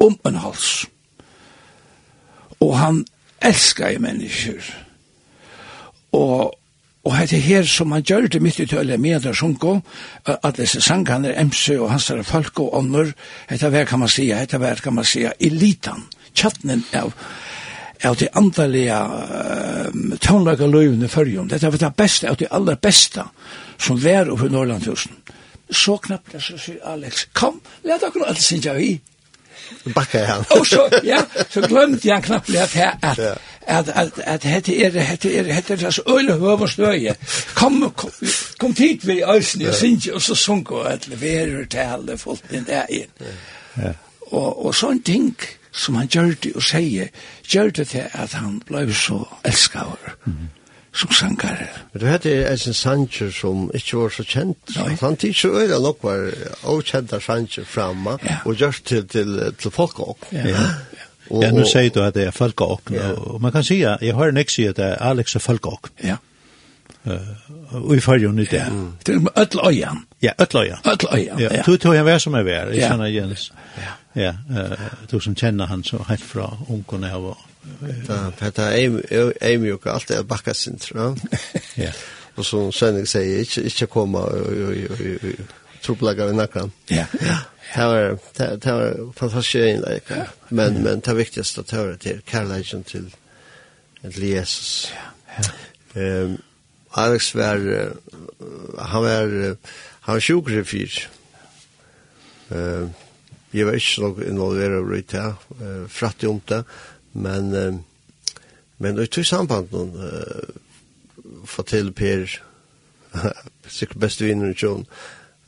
Om 0.00 0.18
en 0.26 0.42
hals. 0.42 0.86
Og 2.60 2.76
han 2.78 3.04
elskar 3.42 3.94
i 3.94 4.02
mennesker. 4.02 4.60
Og 6.12 6.54
Og 7.04 7.12
hette 7.18 7.36
her 7.36 7.66
som 7.68 7.92
han 7.92 8.00
gjør 8.00 8.30
det 8.32 8.40
mitt 8.40 8.58
i 8.62 8.64
tøyla 8.64 8.96
med 8.96 9.20
der 9.26 9.34
sjunko, 9.36 9.74
at 10.24 10.56
disse 10.56 10.80
sangene, 10.80 11.34
emse 11.36 11.76
og 11.76 11.90
hans 11.90 12.06
er 12.10 12.22
folk 12.24 12.60
og 12.64 12.78
ånder, 12.78 13.10
hette 13.50 13.68
hver 13.68 13.84
kan 13.84 14.00
man 14.00 14.08
sija, 14.08 14.38
hette 14.40 14.56
hver 14.56 14.80
kan 14.80 14.96
man 14.96 15.04
sija, 15.04 15.34
elitan, 15.36 16.06
tjattnen 16.32 16.80
av, 16.96 17.12
av 18.08 18.16
de 18.16 18.30
andalega 18.32 19.02
um, 19.92 20.14
tånlaga 20.16 20.64
løyvene 20.64 21.12
fyrjum, 21.12 21.50
dette 21.52 21.68
var 21.68 21.84
det 21.84 21.92
beste, 22.00 22.30
av 22.30 22.40
de 22.40 22.48
aller 22.48 22.80
beste, 22.80 23.28
som 23.76 24.00
var 24.00 24.32
oppe 24.32 24.48
i 24.48 24.56
Norrlandhusen. 24.56 25.12
Mm 25.12 25.43
så 25.74 25.96
knappt 25.96 26.32
det, 26.32 26.42
så 26.42 26.58
sier 26.58 26.80
Alex, 26.88 27.26
kom, 27.32 27.60
let 27.84 28.00
dere 28.00 28.28
alle 28.28 28.40
synge 28.42 28.74
vi. 28.78 28.92
Bakka 29.94 30.24
han. 30.24 30.44
Og 30.50 30.66
så, 30.66 30.88
ja, 31.04 31.22
så 31.50 31.60
glemte 31.68 32.08
jeg 32.08 32.22
knappt 32.22 32.48
det, 32.52 32.56
at 32.56 32.76
at 33.02 33.38
at 33.66 33.88
at 33.88 34.18
at 34.18 34.44
hette 34.44 34.76
er 34.84 34.98
hette 35.00 35.32
er 35.38 35.52
hette 35.52 35.86
er 35.86 35.90
så 35.90 36.02
øle 36.08 36.32
høver 36.32 36.66
støye. 36.66 37.14
Kom 37.54 37.92
kom, 37.96 38.10
kom 38.58 38.74
tid 38.74 39.06
vi 39.06 39.22
øysen 39.22 39.66
og 39.66 39.74
synge 39.74 40.14
og 40.14 40.22
så 40.22 40.34
sunk 40.34 40.70
og 40.70 40.92
at 40.92 41.08
leverer 41.08 41.64
til 41.64 41.78
alle 41.78 42.18
folk 42.18 42.50
den 42.50 42.66
der 42.66 42.84
inn. 42.88 43.30
Ja. 43.76 43.92
Og 44.26 44.66
og 44.66 44.74
sånn 44.74 45.02
ting 45.02 45.36
som 45.72 45.94
han 45.94 46.08
gjør 46.08 46.34
det 46.42 46.52
og 46.54 46.62
sier, 46.62 47.08
gjør 47.48 47.70
det 47.70 47.88
til 47.88 48.04
at 48.12 48.32
han 48.32 48.60
ble 48.66 48.94
så 48.94 49.24
elsket. 49.44 50.12
Mm 50.26 50.32
-hmm 50.32 50.63
som 50.94 51.12
sangare. 51.12 51.68
Du 51.94 52.06
hette 52.06 52.32
er 52.32 52.52
en 52.54 52.74
sanger 52.74 53.30
som 53.34 53.70
ikke 53.74 53.98
var 53.98 54.12
så 54.14 54.24
kjent. 54.24 54.74
Nei. 54.76 54.96
Han 55.00 55.16
tid 55.16 55.34
så 55.34 55.50
øyla 55.50 55.80
nok 55.82 56.04
var 56.06 56.28
avkjenta 56.70 57.20
sanger 57.20 57.66
framme, 57.66 58.18
ja. 58.22 58.38
og 58.44 58.54
gjørst 58.60 58.86
til, 58.86 59.08
til, 59.08 59.40
til 59.58 59.70
folk 59.70 59.98
også. 60.00 60.30
Ja, 60.32 60.48
ja. 60.48 60.68
ja. 60.94 61.08
Og, 61.30 61.40
ja, 61.42 61.50
nu 61.56 61.64
sier 61.64 61.88
du 61.88 62.02
at 62.04 62.14
det 62.14 62.26
er 62.28 62.34
folk 62.36 62.60
også, 62.60 62.92
ja. 62.92 63.10
og 63.16 63.40
man 63.40 63.52
kan 63.52 63.64
si, 63.64 63.78
jeg 63.80 64.14
har 64.14 64.28
en 64.28 64.36
eksi 64.36 64.66
at 64.68 64.76
det 64.76 64.84
er 64.84 65.02
Alex 65.08 65.34
er 65.34 65.40
folk 65.40 65.66
også. 65.66 65.94
Ja. 66.04 66.16
Uh, 67.04 67.84
og 67.84 67.96
i 67.96 68.00
fargen 68.00 68.38
i 68.38 68.44
det. 68.44 68.62
Det 69.06 69.14
er 69.14 69.20
med 69.20 69.32
ødel 69.38 69.60
øyen. 69.66 70.04
Ja, 70.22 70.30
øtl 70.40 70.56
øyen. 70.56 70.76
Øtl 70.92 71.06
øyen, 71.14 71.38
ja. 71.38 71.62
Du 71.66 71.76
tog 71.76 71.96
han 71.96 72.04
vær 72.04 72.18
som 72.18 72.34
er 72.34 72.42
vær, 72.42 72.70
jeg 72.72 72.88
kjenner 72.88 73.06
Jens. 73.06 73.52
Ja. 73.76 73.92
Ja, 74.14 74.32
uh, 74.50 74.86
du 75.10 75.20
som 75.20 75.34
kjenner 75.34 75.66
han 75.66 75.84
så 75.84 76.04
helt 76.08 76.24
fra 76.24 76.56
ungene 76.68 77.14
og 77.14 77.36
Det 77.64 78.58
er 78.58 79.32
ei 79.40 79.56
mjuka, 79.56 79.94
alt 79.94 80.10
er 80.10 80.22
bakka 80.22 80.52
ja. 80.52 81.14
Ja. 81.86 81.92
Og 82.36 82.44
som 82.44 82.72
Svenning 82.72 83.06
sier, 83.08 83.44
ikke, 83.44 83.62
ikke 83.62 83.86
koma 83.86 84.18
og 84.18 84.74
troplegga 85.84 86.26
vi 86.26 86.36
nakran. 86.36 86.72
Ja. 86.90 87.06
Det 87.74 87.84
var, 87.84 88.16
det 88.38 88.72
var 88.72 89.12
fantastisk 89.16 89.54
innleik. 89.54 90.10
Men, 90.48 90.82
men 90.82 91.00
det 91.00 91.16
viktigaste 91.16 91.60
at 91.60 91.70
høyre 91.70 91.96
til 91.96 92.22
kærleikken 92.26 92.84
til, 92.84 93.06
til 94.02 94.28
Jesus. 94.28 94.92
Ja. 95.38 96.24
Um, 96.24 96.38
Alex 96.96 97.34
var, 97.34 97.58
han 98.78 99.02
var, 99.02 99.56
han 100.00 100.14
var 100.14 100.20
sjukre 100.20 100.64
fyr. 100.64 101.08
Uh, 102.50 102.90
jeg 103.54 103.66
var 103.66 103.72
ikke 103.78 103.86
så 103.86 104.14
involveret 104.26 104.98
i 104.98 105.06
det, 105.12 105.34
uh, 105.60 105.84
fratt 105.90 106.24
om 106.24 106.40
det. 106.48 106.64
Men 107.16 107.84
men 108.76 108.96
det 108.96 109.06
tror 109.06 109.24
samband 109.24 109.72
någon 109.72 110.10
få 111.46 111.62
till 111.62 111.92
Per 111.92 112.42
sikkert 113.68 113.96
best 113.96 114.20
vinner 114.20 114.50
i 114.50 114.54
Tjon 114.54 114.86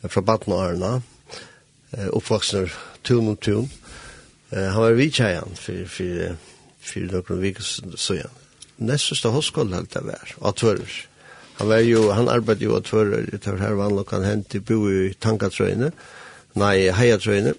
fra 0.03 0.23
Batnarna 0.23 1.03
eh 1.91 2.09
uppvuxen 2.13 2.69
tun 3.03 3.29
och 3.29 3.41
tun 3.41 3.69
Eh 4.51 4.69
han 4.69 4.83
var 4.83 4.91
vidtjajan 4.91 5.49
för 5.55 5.85
för 5.85 6.37
för 6.81 7.01
några 7.01 7.35
veckor 7.35 7.63
så 7.97 8.15
ja. 8.15 8.29
Nästa 8.77 9.15
stad 9.15 9.33
hoskoll 9.33 9.75
helt 9.75 9.91
det 9.91 10.01
var 10.01 10.49
attvörr 10.49 11.07
han 11.55 11.69
var 11.69 11.79
ju 11.79 12.11
han 12.11 12.29
arbetade 12.29 12.65
ju 12.65 12.71
att 12.71 12.79
attvörr 12.79 13.29
det 13.33 13.47
var 13.47 13.59
här 13.59 13.73
vanligt 13.73 14.09
kan 14.09 14.25
hänt 14.25 14.55
i 14.55 14.61
bo 14.61 14.91
i 14.91 15.15
tankatröjne 15.15 15.93
nej 16.53 16.93
hejatröjne 16.93 17.55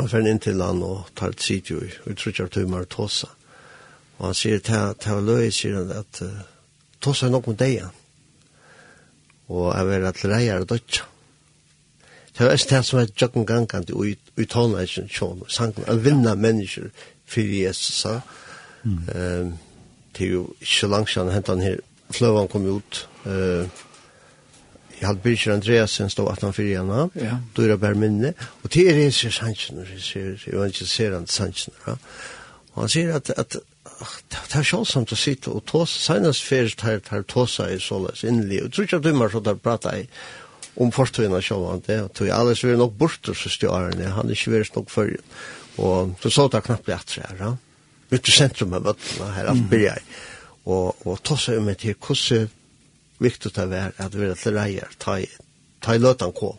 han 0.00 0.10
fann 0.10 0.26
inn 0.26 0.40
til 0.42 0.62
han 0.62 0.82
og 0.82 1.10
tar 1.16 1.34
et 1.34 1.42
sitio 1.42 1.80
i, 1.84 1.90
og 2.04 2.16
tror 2.16 2.32
ikke 2.32 2.48
at 2.48 2.60
hun 2.60 2.72
var 2.72 2.86
tåsa. 2.90 3.30
Og 4.18 4.26
han 4.28 4.36
sier 4.38 4.62
til, 4.64 4.94
til 5.02 5.26
løy, 5.26 5.50
sier 5.54 5.80
han 5.80 5.92
at 5.94 6.22
uh, 6.22 6.44
tåsa 7.02 7.26
er 7.26 7.34
nok 7.34 7.50
med 7.50 7.60
deg, 7.62 7.82
og 9.48 9.66
jeg 9.74 9.90
vil 9.90 10.06
at 10.08 10.24
reier 10.24 10.60
er 10.60 10.64
dødja. 10.64 11.10
Det 12.34 12.46
var 12.46 12.56
det 12.70 12.84
som 12.84 12.98
er 12.98 13.10
jokken 13.20 13.46
gangkant 13.46 13.90
i 13.90 14.14
uttalenheten 14.40 15.06
sjån, 15.08 15.44
sangen, 15.48 15.86
å 15.86 15.94
vinne 16.02 16.34
mennesker 16.34 16.88
for 17.30 17.46
Jesus, 17.46 18.00
sa. 18.02 18.16
Mm. 18.82 18.96
Um, 19.14 19.52
det 20.14 20.26
er 20.26 20.32
jo 20.32 20.46
ikke 20.60 20.90
langt 20.90 21.12
siden 21.12 21.30
hentan 21.30 21.62
her, 21.62 21.78
fløven 22.10 22.50
kom 22.50 22.66
ut, 22.66 23.04
uh, 23.26 23.68
Jeg 25.00 25.08
hadde 25.08 25.20
Birger 25.24 25.54
Andreasen 25.54 26.10
stå 26.10 26.28
18-4 26.30 26.62
igjen, 26.62 27.10
ja. 27.14 27.38
då 27.54 27.62
er 27.62 27.76
bare 27.76 27.94
minne. 27.94 28.34
Og 28.62 28.70
til 28.70 28.88
er 28.88 28.98
jeg 28.98 29.12
ser 29.12 29.30
sannsyn, 29.30 29.82
jeg 29.82 30.02
ser 30.02 30.54
evangeliserende 30.54 31.32
sannsyn. 31.32 31.74
Ja. 31.86 31.96
Og 32.74 32.82
han 32.82 32.92
sier 32.92 33.14
at, 33.14 33.30
at 33.36 33.56
det 34.32 34.58
er 34.58 34.66
sjålsomt 34.66 35.12
å 35.14 35.18
sitte 35.18 35.52
og 35.54 35.64
tåse, 35.70 36.00
senest 36.02 36.44
fyrir 36.46 36.72
tar 36.78 37.02
her 37.10 37.26
tåse 37.30 37.66
i 37.70 37.78
såles 37.82 38.24
innelig, 38.26 38.64
og 38.64 38.72
tror 38.72 38.88
ikke 38.88 39.00
at 39.00 39.04
du 39.06 39.12
må 39.14 39.28
så 39.30 39.42
der 39.44 39.60
prate 39.60 39.92
i 40.00 40.06
om 40.82 40.90
fortøyna 40.90 41.38
sjålsamt 41.44 41.86
det, 41.86 42.00
og 42.02 42.14
tog 42.18 42.32
alle 42.34 42.56
som 42.58 42.72
er 42.72 42.80
nok 42.80 42.96
borte 42.98 43.34
så 43.38 43.52
stjørene, 43.52 44.10
han 44.16 44.30
er 44.30 44.34
ikke 44.34 44.56
vært 44.56 44.78
nok 44.78 44.90
før, 44.90 45.12
og 45.84 46.16
så 46.22 46.32
så 46.34 46.48
det 46.50 46.64
knappt 46.66 46.90
litt 46.90 47.16
her, 47.20 47.36
ja. 47.40 47.52
Ut 48.10 48.28
i 48.28 48.34
sentrum 48.34 48.74
av 48.76 48.84
bøttene 48.84 49.30
her, 49.34 49.48
alt 49.50 49.64
blir 49.70 49.86
jeg. 49.88 50.02
Og, 50.70 51.06
og 51.06 51.22
tåse 51.24 51.56
om 51.58 51.70
et 51.70 51.82
her, 51.86 51.96
hvordan 51.98 52.50
viktig 53.18 53.54
det 53.54 53.92
att 53.98 54.00
at 54.00 54.14
vi 54.14 54.26
vara 54.26 54.34
til 54.34 54.54
reier, 54.54 54.88
ta 54.98 55.16
i, 55.16 55.26
ta 55.82 55.94
i 55.94 55.98
løtan 55.98 56.32
kom. 56.32 56.58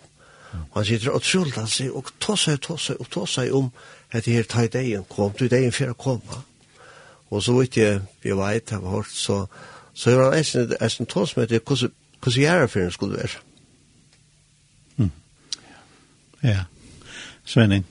Og 0.71 0.75
Han 0.75 0.85
sitter 0.85 1.11
og 1.11 1.23
skulda 1.23 1.59
han 1.59 1.67
sig 1.67 1.91
og 1.91 2.11
ta 2.19 2.35
seg, 2.35 2.61
ta 2.61 2.77
seg, 2.77 2.99
og 2.99 3.09
ta 3.11 3.25
seg 3.25 3.53
om 3.53 3.71
at 4.11 4.25
det 4.25 4.33
här 4.33 4.43
ta 4.43 4.67
degen 4.67 5.03
kom 5.09 5.31
du 5.39 5.47
degen 5.47 5.71
för 5.71 5.89
att 5.89 5.97
komma. 5.97 6.43
Och 7.29 7.43
så 7.43 7.59
vet 7.59 7.77
jeg, 7.77 8.01
vi 8.21 8.31
vet 8.31 8.69
har 8.69 8.79
hørt, 8.79 9.11
så 9.11 9.47
så 9.93 10.09
är 10.09 10.17
det 10.17 10.37
nästan 10.37 10.73
nästan 10.81 11.05
tos 11.05 11.35
med 11.35 11.47
det 11.47 11.65
kus 11.65 11.83
kus 12.21 12.37
jära 12.37 12.67
för 12.67 12.89
skulle 12.89 13.17
være? 13.17 13.39
Mm. 14.97 15.11
Ja. 16.41 16.65
Svenning. 17.45 17.83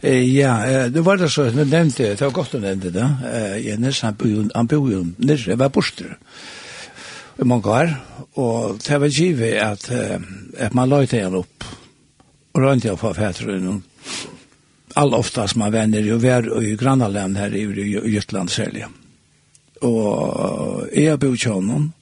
Eh, 0.00 0.36
ja, 0.36 0.88
det 0.88 1.00
var 1.00 1.16
det 1.16 1.30
så 1.30 1.42
jag 1.42 1.54
nämnde, 1.54 2.14
det 2.14 2.20
var 2.20 2.30
gott 2.30 2.54
att 2.54 2.60
nämnde 2.60 2.90
det. 2.90 3.16
Eh, 3.32 3.66
Jens 3.66 4.00
han 4.00 4.14
bor 4.14 4.50
han 4.54 4.66
bor 4.66 4.90
ju 4.90 5.04
nere 5.18 5.56
var 5.56 5.68
borster. 5.68 6.04
Mm 6.04 6.59
mange 7.44 7.70
år, 7.70 7.94
og 8.34 8.80
det 8.86 9.00
var 9.00 9.08
givet 9.08 9.52
at, 9.52 9.90
at 10.56 10.74
man 10.74 10.88
løyte 10.88 11.16
igjen 11.16 11.38
opp, 11.40 11.64
og 12.52 12.62
rønte 12.62 12.88
jeg 12.88 12.98
på 12.98 13.12
fætrunnen. 13.14 13.84
All 14.96 15.14
oftast 15.14 15.56
man 15.56 15.72
vänner 15.72 16.00
ju 16.00 16.18
vær 16.18 16.62
i 16.62 16.76
grannaland 16.76 17.36
här 17.36 17.54
i 17.54 17.64
Götland 18.04 18.50
sälja. 18.50 18.88
Och 19.80 20.86
jag 20.92 21.18
bor 21.18 21.34
ikke 21.34 21.50
honom, 21.50 21.92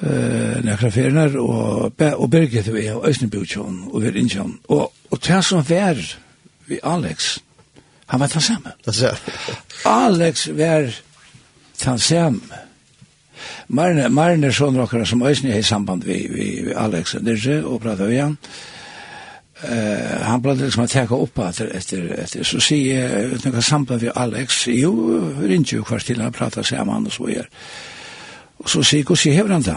eh 0.00 0.64
nekra 0.64 0.90
ferner 0.90 1.36
og 1.36 1.92
og 2.00 2.30
Birgit 2.30 2.68
och 2.68 2.78
jeg 2.78 2.96
og 2.96 3.08
Øystein 3.08 3.30
Bjørn 3.30 3.88
og 3.92 4.02
vi 4.02 4.08
er 4.08 4.16
innkjøn. 4.16 4.58
Og 4.68 4.92
og 5.10 5.20
tær 5.20 5.40
som 5.40 5.64
vær 5.68 6.18
vi 6.66 6.78
Alex. 6.82 7.38
Han 8.06 8.20
var 8.20 8.26
ta. 8.26 8.40
Alex 9.84 10.48
vær 10.48 10.90
ta 11.78 11.96
Marne, 13.68 14.08
Marne 14.08 14.46
er 14.46 14.54
sånn 14.54 14.78
sum 14.86 15.04
som 15.06 15.22
øyne 15.26 15.62
samband 15.62 16.04
við 16.06 16.30
við 16.30 16.64
vi 16.68 16.74
Alex 16.74 17.16
og 17.18 17.24
Dirge 17.26 17.60
og 17.64 17.80
prata 17.82 18.06
við 18.06 18.18
igjen. 18.18 18.38
Eh 19.64 20.22
han 20.26 20.42
ble 20.42 20.54
liksom 20.58 20.84
at 20.84 20.90
taka 20.90 21.16
upp 21.16 21.38
at 21.38 21.60
etter, 21.60 22.06
etter, 22.20 22.44
så 22.44 22.60
sé 22.60 22.76
eg 22.94 23.34
uten 23.34 23.62
samband 23.62 24.02
við 24.02 24.12
Alex, 24.14 24.66
jo, 24.68 24.92
rinju 25.40 25.82
kvar 25.82 25.98
kvart 25.98 26.06
til 26.06 26.22
at 26.22 26.32
prata 26.36 26.62
saman 26.62 27.06
og 27.06 27.12
så 27.12 27.28
er. 27.28 27.50
Og 28.58 28.70
så 28.70 28.82
sier, 28.82 29.04
hvordan 29.04 29.36
hever 29.36 29.52
han 29.52 29.62
da? 29.62 29.76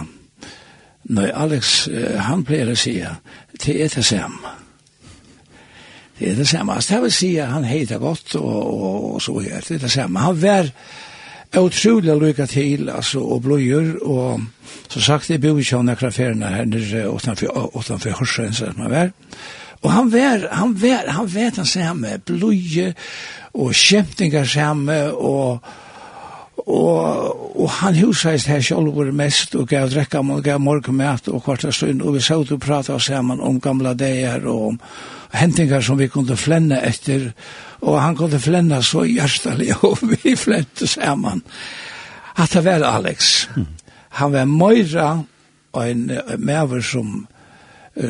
Nei, 1.09 1.29
Alex, 1.31 1.89
han 2.27 2.43
pleier 2.45 2.71
å 2.71 2.77
si, 2.77 2.99
det 3.63 3.75
er 3.75 3.93
det 3.95 4.05
samme. 4.05 4.55
Det 6.19 6.31
er 6.31 6.35
det 6.35 6.47
samme. 6.47 6.75
Altså, 6.75 6.95
det 6.95 7.01
vil 7.03 7.13
si, 7.15 7.29
han 7.37 7.63
heter 7.63 7.97
godt, 7.97 8.35
og, 8.35 8.43
og, 8.45 9.13
og 9.13 9.21
så 9.21 9.37
er 9.39 9.63
det, 9.63 9.77
er 9.77 9.85
det 9.85 9.91
samme. 9.91 10.19
Han 10.19 10.41
var, 10.41 10.71
utrolig 11.57 12.15
lykke 12.21 12.45
til, 12.45 12.89
altså, 12.89 13.19
og 13.19 13.41
bløyer, 13.41 13.95
og 14.01 14.41
som 14.89 15.01
sagt, 15.01 15.29
jeg 15.29 15.41
bor 15.41 15.57
ikke 15.59 15.79
av 15.79 15.85
nekra 15.87 16.11
feriene 16.13 16.53
her 16.53 16.65
nere, 16.69 17.07
utenfor, 17.09 18.13
Horsøen, 18.19 18.53
som 18.53 18.77
han 18.77 18.91
var. 18.91 19.11
Og 19.81 19.91
han 19.91 20.11
var, 20.11 20.47
han 20.51 20.73
var, 20.81 21.07
han 21.07 21.29
vet 21.33 21.57
han 21.57 21.65
samme, 21.65 22.17
bløye, 22.25 22.93
og 23.53 23.73
kjempninger 23.73 24.45
samme, 24.45 24.97
og, 25.13 25.63
og, 26.67 27.61
og 27.61 27.69
han 27.79 27.97
husreist 27.97 28.49
her 28.51 28.61
selv 28.61 28.93
var 28.97 29.11
mest, 29.15 29.55
og 29.55 29.67
gav 29.67 29.89
drekka, 29.89 30.21
og 30.21 30.43
gav 30.43 30.59
morgenmat, 30.61 31.27
og 31.27 31.43
kvarta 31.43 31.71
stund, 31.71 32.01
og 32.01 32.17
vi 32.17 32.21
sa 32.21 32.37
ut 32.37 32.51
og 32.51 32.61
prata 32.61 32.99
sammen 32.99 33.41
om 33.41 33.61
gamla 33.61 33.93
dager, 33.93 34.45
og 34.45 34.67
om 34.73 34.79
hentingar 35.33 35.81
som 35.81 35.97
vi 35.97 36.09
kunde 36.11 36.37
flenne 36.37 36.81
etter, 36.85 37.31
og 37.31 37.68
og 37.81 37.99
han 38.01 38.15
kunne 38.17 38.39
flenna 38.41 38.81
så 38.83 39.05
hjertelig, 39.07 39.73
og 39.87 39.99
vi 40.01 40.35
flente 40.35 40.87
sammen, 40.87 41.43
at 42.39 42.53
det 42.55 42.63
var 42.65 42.85
Alex. 42.87 43.47
Mm. 43.55 43.67
Han 44.21 44.33
var 44.33 44.49
møyra, 44.49 45.09
og 45.71 45.83
en 45.85 46.07
maver 46.41 46.81
som, 46.81 47.27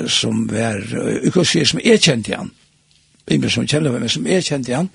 som 0.08 0.46
var, 0.48 0.80
ikke 1.28 1.44
å 1.44 1.48
si 1.48 1.66
som 1.68 1.82
jeg 1.84 2.02
kjente 2.02 2.38
han, 2.38 2.54
ikke 3.30 3.52
som 3.52 3.68
kjenner 3.68 3.92
meg, 3.94 4.06
men 4.06 4.14
som 4.14 4.28
jeg 4.30 4.46
kjente 4.48 4.78
han, 4.78 4.88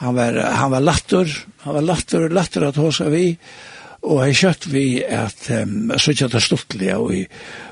han 0.00 0.16
var, 0.16 0.40
han 0.58 0.72
var 0.74 0.82
latter, 0.82 1.30
han 1.62 1.78
var 1.78 1.86
latter, 1.86 2.26
latter 2.34 2.66
at 2.66 2.80
hos 2.82 2.98
vi, 3.12 3.28
og 3.30 3.73
Og 4.04 4.20
jeg 4.26 4.36
kjøtt 4.36 4.66
vi 4.72 4.86
at 5.02 5.46
um, 5.62 5.92
så 5.96 6.12
ikke 6.12 6.28
det 6.28 6.42
stortlige 6.44 6.96
og, 7.00 7.14
i, 7.16 7.22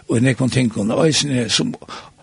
og 0.09 0.23
nekvann 0.25 0.53
ting 0.53 0.71
og 0.81 1.03
eisene 1.05 1.49
som, 1.53 1.75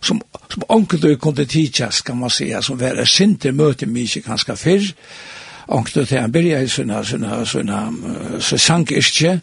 som, 0.01 0.21
som 0.49 0.65
onkel 0.69 1.01
du 1.01 1.09
kunne 1.21 1.45
tidsast, 1.45 2.03
kan 2.05 2.17
man 2.17 2.29
säga, 2.29 2.61
som 2.61 2.79
var 2.79 3.05
sinte 3.05 3.51
møte 3.51 3.85
mye 3.85 4.23
ganske 4.25 4.55
fyrr, 4.57 4.89
onkel 5.69 6.07
til 6.07 6.17
han 6.17 6.31
byrja 6.33 6.63
i 6.63 6.71
sånne, 6.71 7.03
sånne, 7.05 7.45
sånne, 7.45 7.79
så 8.41 8.57
sank 8.57 8.91
ikke, 8.97 9.39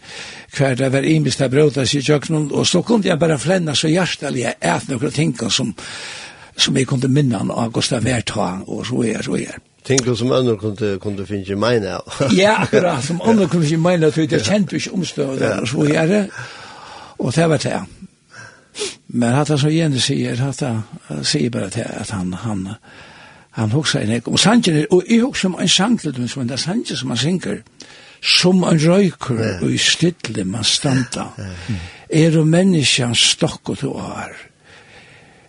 hver 0.57 0.75
det 0.75 0.91
var 0.93 1.07
imist 1.07 1.43
av 1.43 1.53
bråta 1.55 1.87
sig 1.87 2.03
i 2.03 2.09
kjøkkenen, 2.11 2.51
og 2.51 2.67
så 2.67 2.83
kunne 2.83 3.07
jeg 3.07 3.19
bare 3.19 3.39
flenna 3.39 3.75
så 3.75 3.89
hjertelig 3.89 4.43
jeg 4.43 4.59
et 4.61 4.91
noen 4.91 5.15
ting 5.15 5.37
som, 5.51 5.71
som 6.57 6.77
jeg 6.77 6.91
kunne 6.91 7.13
minna 7.13 7.45
av 7.55 7.71
Gustav 7.73 8.05
Verta, 8.05 8.57
og 8.67 8.87
så 8.87 9.05
er, 9.07 9.23
så 9.23 9.39
er. 9.39 9.63
Ting 9.87 10.17
som 10.17 10.33
andre 10.33 10.57
kunne, 10.59 10.99
kunne 10.99 11.27
finne 11.27 11.45
ikke 11.45 11.57
meina 11.57 12.01
av. 12.01 12.23
ja, 12.43 12.57
akkurat, 12.65 13.05
som 13.05 13.21
andre 13.23 13.47
kunne 13.49 13.67
finne 13.67 13.83
meina 13.83 14.09
av, 14.11 14.19
jeg 14.19 14.43
kjente 14.43 14.77
ikke 14.77 14.95
omstøvende, 14.99 15.47
ja. 15.47 15.67
så 15.67 15.85
er 15.87 16.07
det, 16.11 16.23
og 17.19 17.35
det 17.35 17.51
var 17.51 17.63
det. 17.63 17.83
Men 19.09 19.37
hatt 19.37 19.49
han 19.49 19.61
som 19.63 19.71
Jenny 19.71 20.03
sier, 20.03 20.41
hatt 20.43 20.65
han 20.67 21.23
sier 21.25 21.53
bare 21.55 21.71
til 21.71 21.87
at 21.87 22.11
han, 22.11 22.35
han, 22.43 22.67
han 23.57 23.73
hoksa 23.73 24.03
en 24.03 24.17
ek 24.19 24.29
Og 24.29 24.39
sangen, 24.43 24.83
er, 24.83 24.91
og 24.91 25.07
jeg 25.09 25.23
hoksa 25.23 25.49
om 25.49 25.57
en 25.61 25.69
sang 25.69 26.01
til 26.01 26.17
dem, 26.17 26.29
som 26.29 26.43
en 26.43 26.59
sangen 26.59 26.97
som 26.97 27.15
han 27.15 27.23
synger, 27.23 27.63
som 28.21 28.65
en 28.67 28.83
røyker 28.83 29.63
og 29.63 29.71
i 29.71 29.79
stille 29.79 30.45
man 30.45 30.65
standa. 30.65 31.31
Er 32.11 32.39
og 32.39 32.47
menneskjan 32.49 33.15
stokk 33.15 33.71
og 33.71 33.79
to 33.79 33.95
er. 34.03 34.35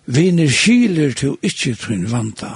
Viner 0.05 0.47
kyler 0.47 1.13
til 1.17 1.37
ikkje 1.43 1.75
trun 1.75 2.11
vanta 2.11 2.53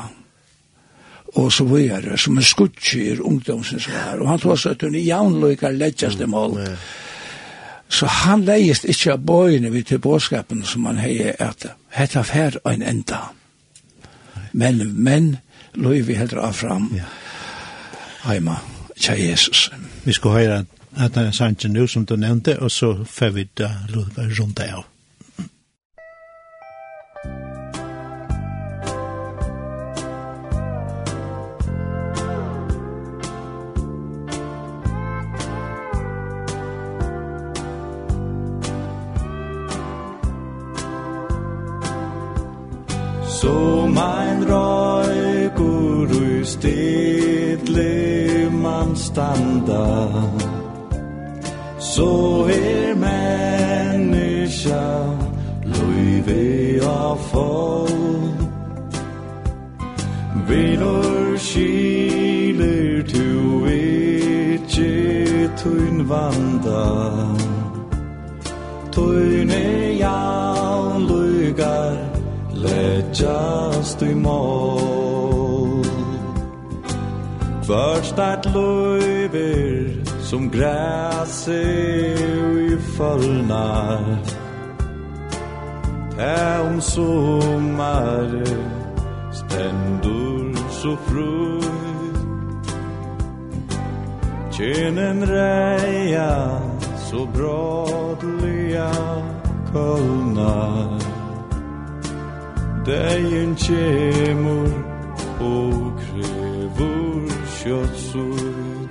og 1.34 1.52
så 1.52 1.64
vidare, 1.64 2.18
som 2.18 2.38
en 2.38 2.44
skutskir 2.44 3.22
ungdomsens 3.22 3.88
var, 3.90 4.20
og 4.20 4.28
han 4.30 4.40
tog 4.40 4.60
seg 4.60 4.80
til 4.80 4.92
en 4.92 4.96
i 5.00 5.06
jaunløykar 5.06 5.72
leggjaste 5.72 6.28
mål. 6.28 6.58
Mm. 6.60 6.82
Så 7.92 8.06
han 8.06 8.44
leist 8.48 8.86
ikkje 8.88 9.14
av 9.14 9.24
bøyene 9.28 9.72
vid 9.72 9.90
til 9.90 10.00
bådskapen 10.00 10.64
som 10.68 10.86
han 10.88 11.00
hei 11.00 11.32
at 11.40 11.66
hetta 11.92 12.24
fer 12.24 12.60
ein 12.68 12.84
enda. 12.84 13.20
Men, 14.52 14.84
men, 14.96 15.38
løy 15.76 16.02
vi 16.08 16.16
heldra 16.20 16.50
av 16.50 16.56
fram 16.60 16.90
ja. 16.96 17.08
heima 18.28 18.58
tja 19.00 19.16
Jesus. 19.16 19.70
Vi 20.04 20.14
skal 20.14 20.32
høre 20.32 20.64
at 21.00 21.16
det 21.16 21.28
er 21.28 21.36
sannsyn 21.36 21.74
nu 21.74 21.88
som 21.88 22.06
du 22.06 22.16
nevnte, 22.16 22.60
og 22.60 22.72
så 22.72 22.94
får 23.08 23.30
vi 23.36 23.48
da 23.58 23.72
løy 23.90 24.32
rundt 24.40 24.60
av. 24.60 24.91
Som 43.42 43.94
mein 43.94 44.40
røykur 44.50 46.10
ui 46.22 46.46
stedle 46.46 47.90
man 48.52 48.96
standa. 48.96 49.88
Så 51.80 52.12
er 52.54 52.94
menneska 53.06 54.84
løyve 55.74 56.86
av 56.86 57.18
folk 57.32 58.38
Vinur 60.48 61.38
skiler 61.38 63.02
tu 63.10 63.26
ikkje 63.74 65.50
tuin 65.64 66.06
vanda. 66.10 66.86
Tuin 68.94 69.50
er 69.50 69.92
jaun 70.06 71.10
lugar 71.10 72.11
leggjast 72.62 74.02
i 74.02 74.14
mål 74.14 75.86
Først 77.64 78.20
at 78.20 78.46
løyver 78.54 80.06
som 80.22 80.50
græse 80.52 81.62
i 82.70 82.78
fallnar 82.98 84.20
Tæ 86.18 86.60
om 86.70 86.82
sommar 86.82 88.30
stendur 89.32 90.56
så 90.70 90.96
frøy 91.08 91.62
Kynnen 94.52 95.24
reia 95.30 96.60
så 96.98 97.26
brådliga 97.34 98.92
kölnar 99.74 101.01
Dein 102.86 103.56
kjemur 103.56 104.72
og 105.40 105.94
krevur 106.02 107.30
kjøtsur 107.60 108.88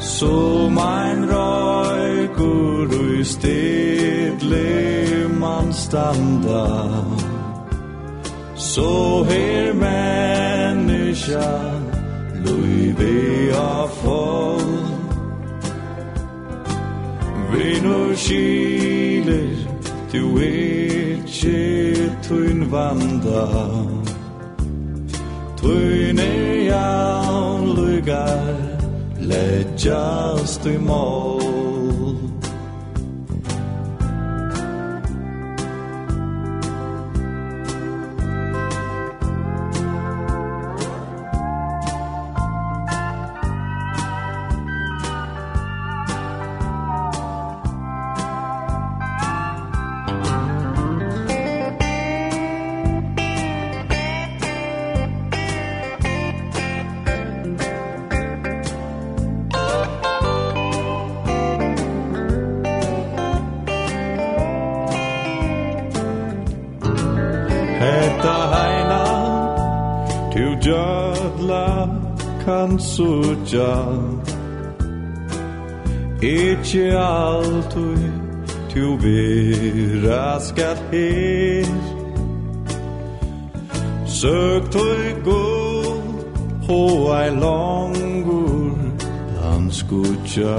Så 0.00 0.68
mein 0.68 1.24
røykur 1.30 2.88
ui 3.00 3.24
stedle 3.24 4.68
man 5.40 5.72
standa. 5.72 6.66
Så 8.56 9.24
her 9.24 9.72
menneska 9.72 11.50
luive 12.44 13.52
a 13.52 13.86
fall 13.86 14.74
Vi 17.52 17.80
nu 17.82 18.16
skiler 18.16 19.56
du 20.12 20.38
er 20.38 21.13
ikkje 21.34 22.10
tuin 22.22 22.70
vanda. 22.70 23.48
Tuin 25.56 26.18
er 26.18 26.70
jaun 26.70 27.74
lugar 27.74 28.54
Ledjast 29.18 30.66
i 30.66 30.78
mål 30.78 31.73
suttja 72.94 73.74
Ikki 76.22 76.86
altui 76.90 78.10
tu 78.70 78.96
vera 79.02 80.40
skal 80.40 80.76
her. 80.90 81.66
Søk 84.06 84.70
tui 84.72 85.10
god 85.24 86.02
hoa 86.66 87.28
longur 87.28 88.78
Han 89.42 89.70
skutja 89.70 90.58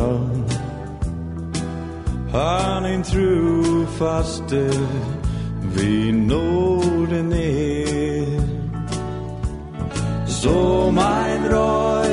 Han 2.32 2.86
in 2.94 3.04
tru 3.04 3.86
faste 3.86 4.70
Vi 5.76 6.12
nåden 6.12 7.34
er. 7.34 8.42
Som 10.28 10.98
ein 10.98 11.44
røy 11.52 12.05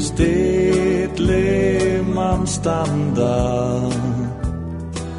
stedle 0.00 2.02
man 2.14 2.46
standa. 2.46 3.80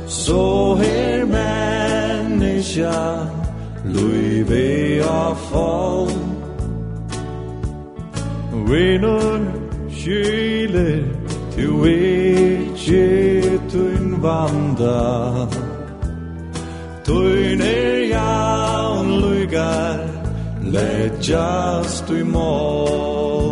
Så 0.07 0.75
her 0.75 1.25
menneska 1.25 3.27
Luive 3.85 5.03
a 5.03 5.35
fall. 5.35 6.11
Vinnur 8.51 9.39
kyler 9.89 11.03
Tu 11.55 11.85
ikkje 11.85 13.41
in 13.95 14.21
vanda. 14.21 15.47
Tun 17.05 17.61
er 17.61 17.97
jaun 18.13 19.09
lugar 19.21 19.99
Leggjast 20.63 22.09
i 22.09 22.23
mål 22.23 23.50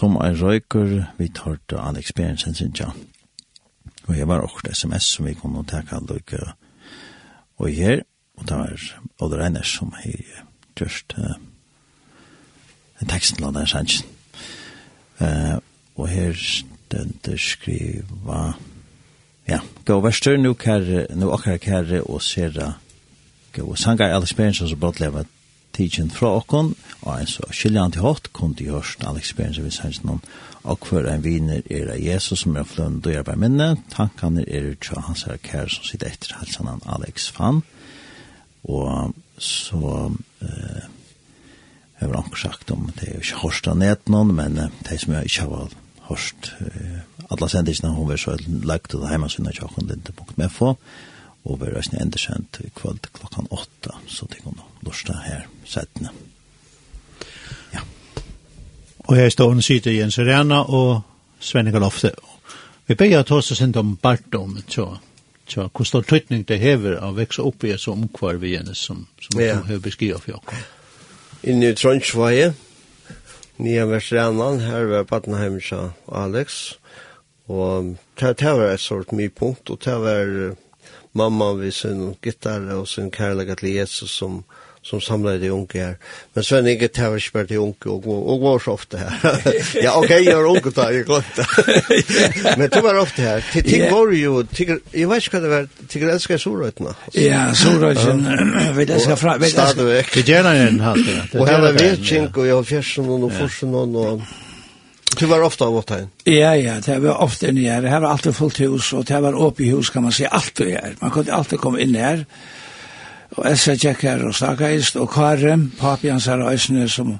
som 0.00 0.16
er 0.16 0.38
røyker, 0.40 1.02
vi 1.18 1.28
tar 1.28 1.58
til 1.68 1.76
Alex 1.76 2.12
Berensen, 2.16 2.54
sin 2.54 2.72
tja. 2.72 2.88
Og 4.08 4.16
jeg 4.16 4.28
var 4.28 4.40
også 4.40 4.72
sms 4.72 5.08
som 5.14 5.26
vi 5.26 5.34
kunne 5.36 5.64
ta 5.68 5.82
lukke 6.08 6.40
og 7.60 7.68
her, 7.68 8.00
og 8.38 8.48
det 8.48 8.56
var 8.56 8.84
Odd 9.20 9.34
Reiner 9.36 9.62
som 9.62 9.92
har 9.92 10.14
gjort 10.76 11.16
uh, 11.18 11.36
en 13.02 13.08
tekst 13.08 13.36
til 13.36 13.44
den 13.44 13.66
sannsyn. 13.66 14.06
Uh, 15.20 15.60
og 15.96 16.08
her 16.08 16.32
stendte 16.32 17.36
skriva 17.38 18.54
ja, 19.48 19.58
gå 19.84 20.00
verster 20.00 20.36
nu 20.36 20.54
kare, 20.54 21.06
nu 21.14 21.28
akkurat 21.32 21.60
kare 21.60 22.00
og 22.02 22.22
sera 22.22 22.72
gå 23.52 23.74
sangar 23.76 24.14
Alex 24.14 24.32
Berensen 24.34 24.68
som 24.68 24.80
brått 24.80 24.96
brotleva 24.96 25.24
tidsen 25.76 26.10
fra 26.10 26.32
okkon, 26.40 26.74
og 27.00 27.10
en 27.14 27.30
så 27.30 27.46
skiljant 27.54 27.96
i 27.96 28.04
hatt, 28.04 28.32
kun 28.36 28.54
til 28.54 28.74
hørst 28.74 29.04
all 29.06 29.18
experience 29.20 29.62
vi 29.62 29.72
sanns 29.74 30.02
noen, 30.04 30.22
og 30.62 30.84
hver 30.84 31.08
en 31.08 31.24
viner 31.24 31.62
er 31.72 31.92
av 31.94 32.00
Jesus 32.02 32.44
som 32.44 32.56
er 32.58 32.68
flønn 32.68 33.00
døyer 33.04 33.24
på 33.24 33.36
minne, 33.40 33.72
tankene 33.92 34.44
er 34.44 34.72
ut 34.74 34.90
av 34.96 35.06
hans 35.08 35.24
her 35.28 35.40
kær 35.44 35.70
som 35.72 35.86
sitter 35.88 36.10
etter 36.10 36.36
halsen 36.36 36.68
han 36.68 36.84
Alex 36.84 37.30
Fan, 37.32 37.62
og 38.68 39.14
så 39.40 40.10
eh, 40.44 40.88
har 42.00 42.16
han 42.16 42.34
sagt 42.36 42.70
om 42.70 42.90
det 42.96 43.08
er 43.08 43.14
jo 43.14 43.24
ikke 43.24 43.44
hørst 43.44 43.70
av 43.70 43.78
ned 43.80 44.10
noen, 44.12 44.34
men 44.36 44.58
det 44.84 44.98
som 45.00 45.14
jeg 45.16 45.30
ikke 45.30 45.46
har 45.48 45.78
hørst, 46.10 46.52
eh, 46.66 47.00
alle 47.30 47.48
sendisene 47.48 47.94
hun 47.94 48.08
var 48.08 48.20
så 48.20 48.36
lagt 48.66 48.92
til 48.92 49.06
hjemmesynene 49.06 49.54
tjokkundlinde.mfo, 49.56 50.74
og 51.44 51.60
vi 51.60 51.70
er 51.70 51.78
også 51.80 51.96
endesendt 52.00 52.60
i 52.64 52.68
kveld 52.76 53.08
klokkan 53.16 53.48
åtta, 53.50 53.96
så 54.08 54.28
det 54.28 54.42
kan 54.44 54.60
du 54.84 54.92
her 55.24 55.39
settene. 55.70 56.10
Ja. 57.74 57.84
Og 59.06 59.16
her 59.16 59.30
står 59.30 59.54
hun 59.54 59.62
sitter 59.62 59.94
Jens 59.94 60.18
Rena 60.18 60.64
og 60.66 61.00
Svenning 61.40 61.78
Lofte. 61.78 62.12
Vi 62.86 62.94
ber 62.98 63.20
at 63.20 63.30
ta 63.30 63.38
oss 63.38 63.52
sent 63.54 63.76
om 63.78 63.96
Bartom, 63.96 64.58
så 64.68 64.96
så 65.50 65.68
hvor 65.74 65.84
stor 65.84 66.04
tøytning 66.06 66.44
det 66.48 66.60
hever 66.62 67.00
å 67.02 67.10
vekse 67.16 67.42
opp 67.42 67.64
i 67.66 67.72
et 67.74 67.82
sånt 67.82 68.06
omkvar 68.06 68.38
vi 68.42 68.54
henne 68.54 68.74
som, 68.78 69.06
som 69.18 69.40
ja. 69.40 69.56
hun 69.58 69.66
har 69.66 69.82
beskrivet 69.82 70.22
for 70.22 70.38
oss. 70.38 70.66
Inni 71.42 71.72
i 71.72 71.74
Trondheim, 71.74 72.54
nye 73.58 73.86
her 73.86 74.86
var 74.92 75.08
Badenheim 75.08 75.58
og 75.74 76.16
Alex, 76.16 76.76
og 77.48 77.96
det, 78.20 78.44
var 78.44 78.70
et 78.70 78.80
sort 78.80 79.12
mye 79.12 79.28
punkt, 79.28 79.70
og 79.70 79.80
det 79.84 79.96
var 80.00 80.54
mamma 81.12 81.52
vi 81.58 81.70
sin 81.70 82.14
gitar 82.22 82.70
og 82.76 82.88
sin 82.88 83.10
kærlighet 83.10 83.58
til 83.58 83.74
Jesus 83.74 84.10
som 84.10 84.44
som 84.82 85.00
samlade 85.00 85.38
de 85.38 85.50
unge 85.50 85.66
här. 85.74 85.96
Men 86.32 86.44
Sven 86.44 86.66
Inge 86.66 86.88
tar 86.88 87.14
inte 87.14 87.30
bara 87.32 87.44
de 87.44 87.56
unge 87.56 87.74
och, 87.84 88.06
och, 88.06 88.32
och 88.32 88.40
var 88.40 88.58
så 88.58 88.72
ofta 88.72 88.96
här. 88.96 89.12
ja, 89.74 89.92
okej, 89.96 90.20
okay, 90.20 90.22
jag 90.22 90.40
är 90.40 90.46
unge 90.46 90.70
där, 90.74 90.90
jag 90.90 91.06
glömt 91.06 91.36
det. 91.36 92.56
Men 92.58 92.68
du 92.68 92.80
var 92.80 92.98
ofta 92.98 93.22
här. 93.22 93.44
Till 93.52 93.64
ting 93.64 93.90
går 93.90 94.14
ju, 94.14 94.44
jag 94.90 95.08
vet 95.08 95.24
inte 95.24 95.30
vad 95.32 95.42
det 95.42 95.48
var, 95.48 95.68
till 95.88 96.02
jag 96.02 96.10
älskar 96.10 96.38
Soröjterna. 96.38 96.94
Ja, 97.12 97.54
Soröjterna, 97.54 98.72
vi 98.76 98.82
älskar 98.92 99.16
fram. 99.16 99.42
Stadväck. 99.42 100.16
Vi 100.16 100.20
gärna 100.20 100.54
en 100.54 100.80
halv. 100.80 101.00
Och 101.32 101.48
här 101.48 101.60
var 101.60 101.72
Vetsink 101.72 102.36
och 102.36 102.46
jag 102.46 102.56
har 102.56 102.64
Fjersen 102.64 103.08
och 103.08 103.32
Forsen 103.32 103.74
och... 103.74 104.20
Du 105.18 105.26
var 105.26 105.42
ofta 105.42 105.64
av 105.64 105.76
åtta 105.76 105.96
Ja, 106.24 106.56
ja, 106.56 106.74
det 106.86 106.98
var 106.98 107.22
ofta 107.22 107.48
inne 107.48 107.60
her. 107.60 107.82
Det 107.82 108.00
var 108.00 108.10
alltid 108.10 108.36
fullt 108.36 108.60
hus 108.60 108.92
och 108.92 109.04
det 109.04 109.20
var 109.20 109.32
var 109.32 109.60
i 109.60 109.70
hus 109.70 109.90
kan 109.90 110.02
man 110.02 110.12
säga, 110.12 110.28
alltid 110.28 110.66
her. 110.66 110.94
Man 111.00 111.10
kunde 111.10 111.34
alltid 111.34 111.58
komma 111.58 111.80
in 111.80 111.94
här. 111.94 112.26
Og 113.40 113.46
Elsa 113.48 113.72
tjekk 113.72 114.02
her 114.04 114.22
og 114.28 114.34
snakkaist, 114.36 114.98
og 115.00 115.08
Kare, 115.14 115.54
papi 115.80 116.10
hans 116.12 116.26
her 116.28 116.42
øysene 116.44 116.84
som 116.92 117.14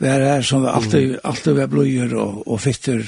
var 0.00 0.22
her, 0.24 0.42
som 0.42 0.62
var 0.64 0.78
alltid, 0.78 1.10
mm. 1.10 1.18
alltid 1.28 1.56
var 1.58 1.66
blodjur 1.68 2.14
og, 2.16 2.38
og 2.48 2.60
fitter 2.60 3.02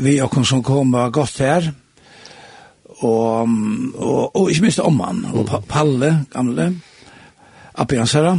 vi 0.00 0.14
og 0.24 0.38
som 0.48 0.62
kom 0.64 0.94
var 0.94 1.10
godt 1.12 1.42
her. 1.44 1.66
Og, 3.02 3.48
og, 3.98 4.36
og 4.36 4.50
ikke 4.50 4.64
minst 4.64 4.80
om 4.80 5.00
han, 5.04 5.26
og 5.34 5.44
pa 5.50 5.60
Palle, 5.68 6.12
gamle, 6.32 6.70
appi 7.74 7.98
hans 8.00 8.14
her, 8.16 8.30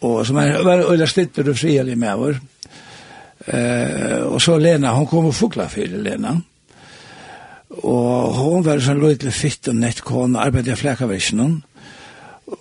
og 0.00 0.24
som 0.26 0.38
er, 0.40 0.62
var 0.64 0.84
øyla 0.88 1.06
slipper 1.06 1.50
og 1.50 1.58
frielig 1.58 1.98
med 1.98 2.22
vår. 2.22 2.38
Eh, 3.52 4.22
og 4.22 4.40
så 4.40 4.56
Lena, 4.56 4.94
hon 4.94 5.10
kom 5.10 5.28
og 5.28 5.34
fukla 5.34 5.66
fyrir 5.68 6.00
Lena. 6.00 6.38
Og 7.82 8.32
hon 8.38 8.64
var 8.64 8.80
sånn 8.80 9.02
løytlig 9.02 9.34
fitt 9.34 9.68
og 9.68 9.76
nett 9.76 10.00
kone, 10.06 10.40
arbeidde 10.40 10.72
i 10.72 10.78
flekavisjonen. 10.78 11.52
Mm 11.58 11.71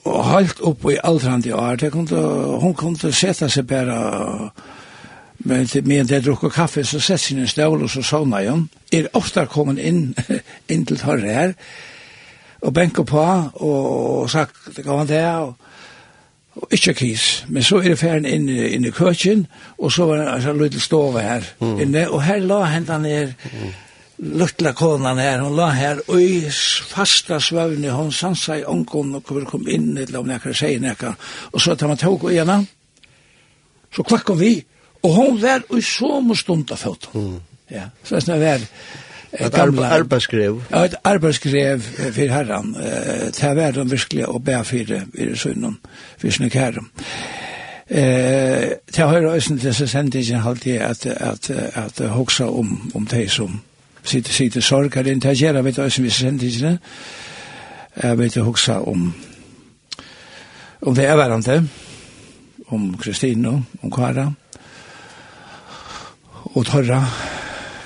halt 0.05 0.59
upp 0.59 0.85
i 0.91 0.97
altrande 1.03 1.53
år, 1.53 1.75
det 1.75 1.91
kunde, 1.91 2.15
hon 2.61 2.73
kunde 2.73 3.13
sätta 3.13 3.49
sig 3.49 3.63
bara 3.63 4.51
men 5.37 5.67
till 5.67 5.85
mig 5.85 6.03
det 6.03 6.25
jag 6.25 6.53
kaffe 6.53 6.83
så 6.83 6.99
sätter 6.99 7.17
sig 7.17 7.37
i 7.37 7.41
en 7.41 7.47
stol 7.47 7.83
och 7.83 7.91
så 7.91 8.03
såna 8.03 8.43
jag. 8.43 8.67
Är 8.91 9.17
ofta 9.17 9.45
kommen 9.45 9.79
in, 9.79 10.15
in 10.67 10.85
till 10.85 10.97
här 10.97 11.53
og 12.61 12.73
bänka 12.77 13.03
på 13.03 13.49
og, 13.53 14.29
sagt 14.29 14.55
det 14.75 14.81
går 14.81 15.01
inte 15.01 15.35
och 15.35 15.55
og, 16.53 16.67
ikke 16.71 16.93
kris. 16.93 17.45
Men 17.47 17.63
så 17.63 17.77
er 17.77 17.89
det 17.89 17.99
ferden 17.99 18.25
inn, 18.25 18.49
inn 18.49 18.85
i 18.85 18.91
køkken 18.91 19.47
og 19.77 19.91
så 19.91 20.05
var 20.05 20.17
det 20.17 20.49
en 20.49 20.57
liten 20.57 20.79
stove 20.79 21.21
her 21.21 21.41
mm. 21.59 21.79
inne 21.79 22.09
og 22.09 22.23
her 22.23 22.39
la 22.39 22.63
henne 22.63 22.99
ned 22.99 23.33
mm 23.43 23.71
luttla 24.21 24.73
konan 24.77 25.17
her, 25.17 25.39
hon 25.41 25.55
la 25.57 25.69
her, 25.73 26.01
og 26.07 26.21
i 26.21 26.41
fasta 26.91 27.39
svøvni, 27.41 27.89
hon 27.89 28.11
sansa 28.13 28.59
i 28.59 28.65
ångon, 28.67 29.15
og 29.17 29.25
kom, 29.25 29.43
kom 29.49 29.69
inn, 29.69 29.95
eller 29.97 30.21
om 30.21 30.29
nekra 30.29 30.53
sier 30.55 30.81
nekra, 30.81 31.15
og 31.51 31.61
så 31.61 31.75
tar 31.75 31.89
man 31.89 31.99
tåg 31.99 32.27
og 32.29 32.35
ena, 32.35 32.59
så 33.91 34.05
kvakk 34.07 34.33
vi, 34.39 34.55
og 35.01 35.15
hon 35.15 35.39
var 35.41 35.65
i 35.73 35.81
som 35.85 36.29
stund 36.37 36.71
av 36.71 36.83
fot. 36.83 37.09
Mm. 37.15 37.39
Ja, 37.71 37.87
så 38.05 38.19
er 38.19 38.27
det 38.27 38.41
var, 38.43 38.67
Et 39.31 39.53
gamla. 39.53 39.87
Ja, 40.73 40.81
et 40.83 40.95
arbeidsskrev 41.07 41.79
for 41.79 42.33
herran. 42.35 42.73
Det 42.75 43.43
er 43.47 43.53
verden 43.55 43.87
virkelig 43.87 44.25
å 44.27 44.41
be 44.43 44.57
for 44.67 44.91
i 44.91 45.27
sønnen, 45.39 45.77
for 46.19 46.35
sønnen 46.35 46.51
kære. 46.51 46.83
Eh, 47.87 48.67
det 48.91 48.99
har 48.99 49.17
jeg 49.17 49.29
også 49.31 49.57
til 49.59 49.87
sendingen 49.87 50.43
alltid 50.47 50.83
at, 50.83 51.05
at, 51.05 51.15
at, 51.15 51.49
at, 51.49 51.51
at, 51.75 52.01
at, 52.01 52.01
at, 52.01 52.41
om 52.41 53.07
at, 53.07 53.13
at, 53.13 53.70
sitte 54.03 54.33
sitte 54.33 54.61
sorg 54.61 54.95
her 54.95 55.07
inn. 55.07 55.19
interagerer 55.19 55.61
vet 55.61 55.75
du 55.75 55.89
som 55.89 56.03
vi 56.03 56.09
sender 56.09 56.47
ikke 56.47 56.77
jeg 58.03 58.17
vet 58.17 58.35
du 58.35 58.43
hoksa 58.43 58.79
om 58.79 59.13
om 60.81 60.95
det 60.95 61.05
er 61.05 61.15
hverandre 61.15 61.63
om 62.67 62.97
Kristine 62.97 63.63
om 63.81 63.91
Kara 63.91 64.31
og 66.53 66.65
Torra 66.65 67.03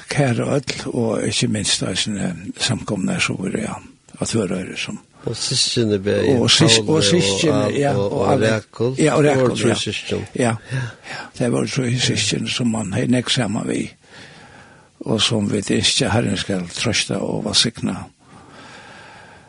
kære 0.10 0.46
og 0.46 0.56
ødel 0.56 0.88
og 0.94 1.28
ikke 1.28 1.48
minst 1.48 1.82
da 1.82 1.96
sånne 1.96 2.32
samkomne 2.58 3.20
så 3.20 3.36
var 3.40 3.50
det 3.50 3.68
ja 3.68 3.76
at 4.22 4.32
hører 4.32 4.76
som 4.78 5.00
Og 5.26 5.34
syskjene 5.38 5.98
ble 6.00 6.16
i 6.22 6.34
og 6.38 6.52
sysjene, 6.52 7.72
ja, 7.74 7.96
og 7.98 8.12
og, 8.14 8.42
Rekol. 8.42 8.94
Ja, 9.02 9.16
og 9.18 9.24
Rekol, 9.26 9.58
ja. 9.66 9.76
Ja, 10.36 10.52
ja. 10.72 11.22
det 11.40 11.52
var 11.52 11.66
så 11.66 11.88
syskjene 12.00 12.50
som 12.50 12.70
man 12.70 12.94
har 12.94 13.10
nekk 13.10 13.32
sammen 13.34 13.66
vi 13.70 13.88
og 15.06 15.22
som 15.22 15.48
vi 15.52 15.62
ikke 15.62 16.10
herren 16.10 16.38
skal 16.38 16.66
trøste 16.74 17.18
og 17.22 17.44
vasikna. 17.46 17.96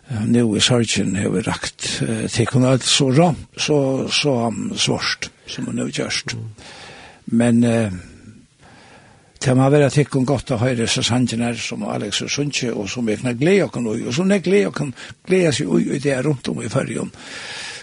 Nå 0.07 0.43
i 0.55 0.61
sørgen 0.63 1.17
har 1.19 1.33
vi 1.35 1.41
rakt 1.43 1.87
uh, 2.07 2.27
til 2.31 2.47
kunne 2.47 2.69
alt 2.71 2.85
så 2.87 3.09
ram, 3.11 3.39
så, 3.59 3.79
så 4.13 4.35
um, 4.47 4.71
svårst 4.77 5.31
som 5.51 5.67
hun 5.67 5.79
har 5.79 5.91
gjørst. 5.91 6.37
Men 7.27 7.65
eh, 7.65 7.93
det 9.43 9.57
må 9.57 9.69
være 9.71 9.91
til 9.91 10.07
kunne 10.11 10.27
godt 10.27 10.53
å 10.55 10.59
høre 10.61 10.87
så 10.91 11.03
sannsyn 11.07 11.43
her 11.43 11.59
som 11.59 11.83
Alex 11.87 12.23
og 12.23 12.31
Sundsje, 12.31 12.71
og 12.73 12.89
som 12.91 13.07
vi 13.07 13.17
kan 13.19 13.39
glede 13.39 13.67
oss 13.67 14.07
og 14.07 14.15
som 14.15 14.31
jeg 14.31 14.43
glede 14.43 14.71
oss 14.71 15.11
glede 15.27 15.53
seg 15.53 15.71
ui 15.71 15.99
det 16.03 16.13
er 16.13 16.23
rundt 16.27 16.49
om 16.49 16.63
i 16.63 16.71
fyrrjon. 16.71 17.11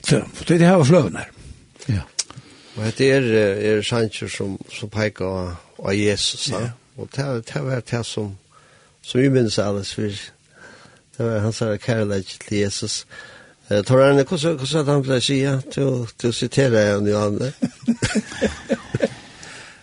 Så 0.03 0.21
det 0.47 0.55
er 0.55 0.63
det 0.63 0.67
her 0.67 0.84
fløven 0.84 1.19
her. 1.19 1.32
Ja. 1.88 2.05
Og 2.76 2.88
det 2.97 3.09
er, 3.11 3.28
er 3.76 3.84
sannsyn 3.84 4.32
som, 4.32 4.55
som 4.71 4.91
peker 4.91 5.55
av 5.84 5.93
Jesus. 5.95 6.49
Ja. 6.51 6.59
Yeah. 6.59 6.71
Og 6.98 7.10
det, 7.16 7.48
det 7.54 7.64
var 7.66 7.82
det 7.91 8.06
som, 8.06 8.38
som 9.02 9.22
vi 9.22 9.30
minnes 9.30 9.60
alles 9.60 9.94
for. 9.94 10.10
Det 11.18 11.26
var 11.26 11.39
hans 11.39 11.64
kærlighet 11.86 12.38
til 12.48 12.58
Jesus. 12.58 13.06
Eh, 13.72 13.84
tar 13.84 14.02
han, 14.02 14.26
hvordan 14.26 14.60
er 14.60 14.84
det 14.84 14.86
han 14.86 15.04
ble 15.04 15.22
sida? 15.22 15.62
Du 16.22 16.32
siterer 16.32 16.80
jeg 16.80 16.98
om 16.98 17.08
Johanne 17.08 17.39
det. 17.39 17.54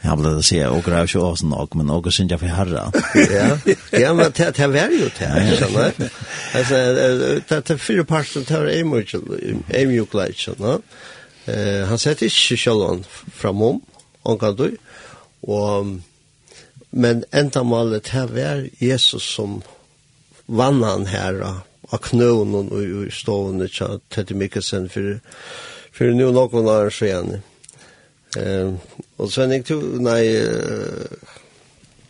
Han 0.01 0.19
ble 0.19 0.33
det 0.37 0.45
sida, 0.45 0.71
og 0.73 0.83
grev 0.85 1.05
ikke 1.05 1.21
åsen 1.21 1.51
nok, 1.53 1.75
men 1.75 1.91
og 1.91 2.13
synes 2.13 2.31
jeg 2.31 2.41
for 2.41 2.47
herra. 2.47 2.91
Ja, 3.37 3.49
ja 3.93 4.13
men 4.13 4.33
det, 4.37 4.57
det 4.57 4.69
var 4.73 4.93
jo 4.95 5.09
det, 5.19 5.57
skjønner 5.59 5.83
jeg. 5.85 6.11
Altså, 6.55 6.77
det, 6.77 7.43
det 7.49 7.71
er 7.71 7.77
fire 7.77 8.05
parten, 8.05 8.45
det 8.49 8.61
var 8.61 8.71
emjukleit, 9.81 10.39
skjønner 10.39 10.79
jeg. 10.79 11.87
Han 11.89 11.99
sette 11.99 12.29
ikke 12.29 12.57
sjølvan 12.57 13.05
framom, 13.35 13.83
omkant 14.25 14.59
du, 14.59 14.69
og 15.43 15.97
Men 16.91 17.25
enda 17.33 17.63
målet 17.63 18.09
her 18.15 18.27
var 18.27 18.65
Jesus 18.79 19.23
som 19.35 19.61
vann 20.47 20.83
han 20.83 21.07
her 21.07 21.43
av 21.91 22.01
knøen 22.03 22.55
og 22.59 22.79
i 22.81 23.11
stående 23.15 23.69
til 23.71 24.01
Teddy 24.11 24.35
Mikkelsen 24.39 24.89
for, 24.91 25.21
for 25.95 26.15
nå 26.15 26.31
noen 26.35 26.71
år 26.71 26.91
siden. 26.95 27.43
Eh, 28.39 28.75
og 29.19 29.31
så 29.31 29.47
jeg 29.51 29.65
to, 29.67 29.79
nei, 30.03 30.23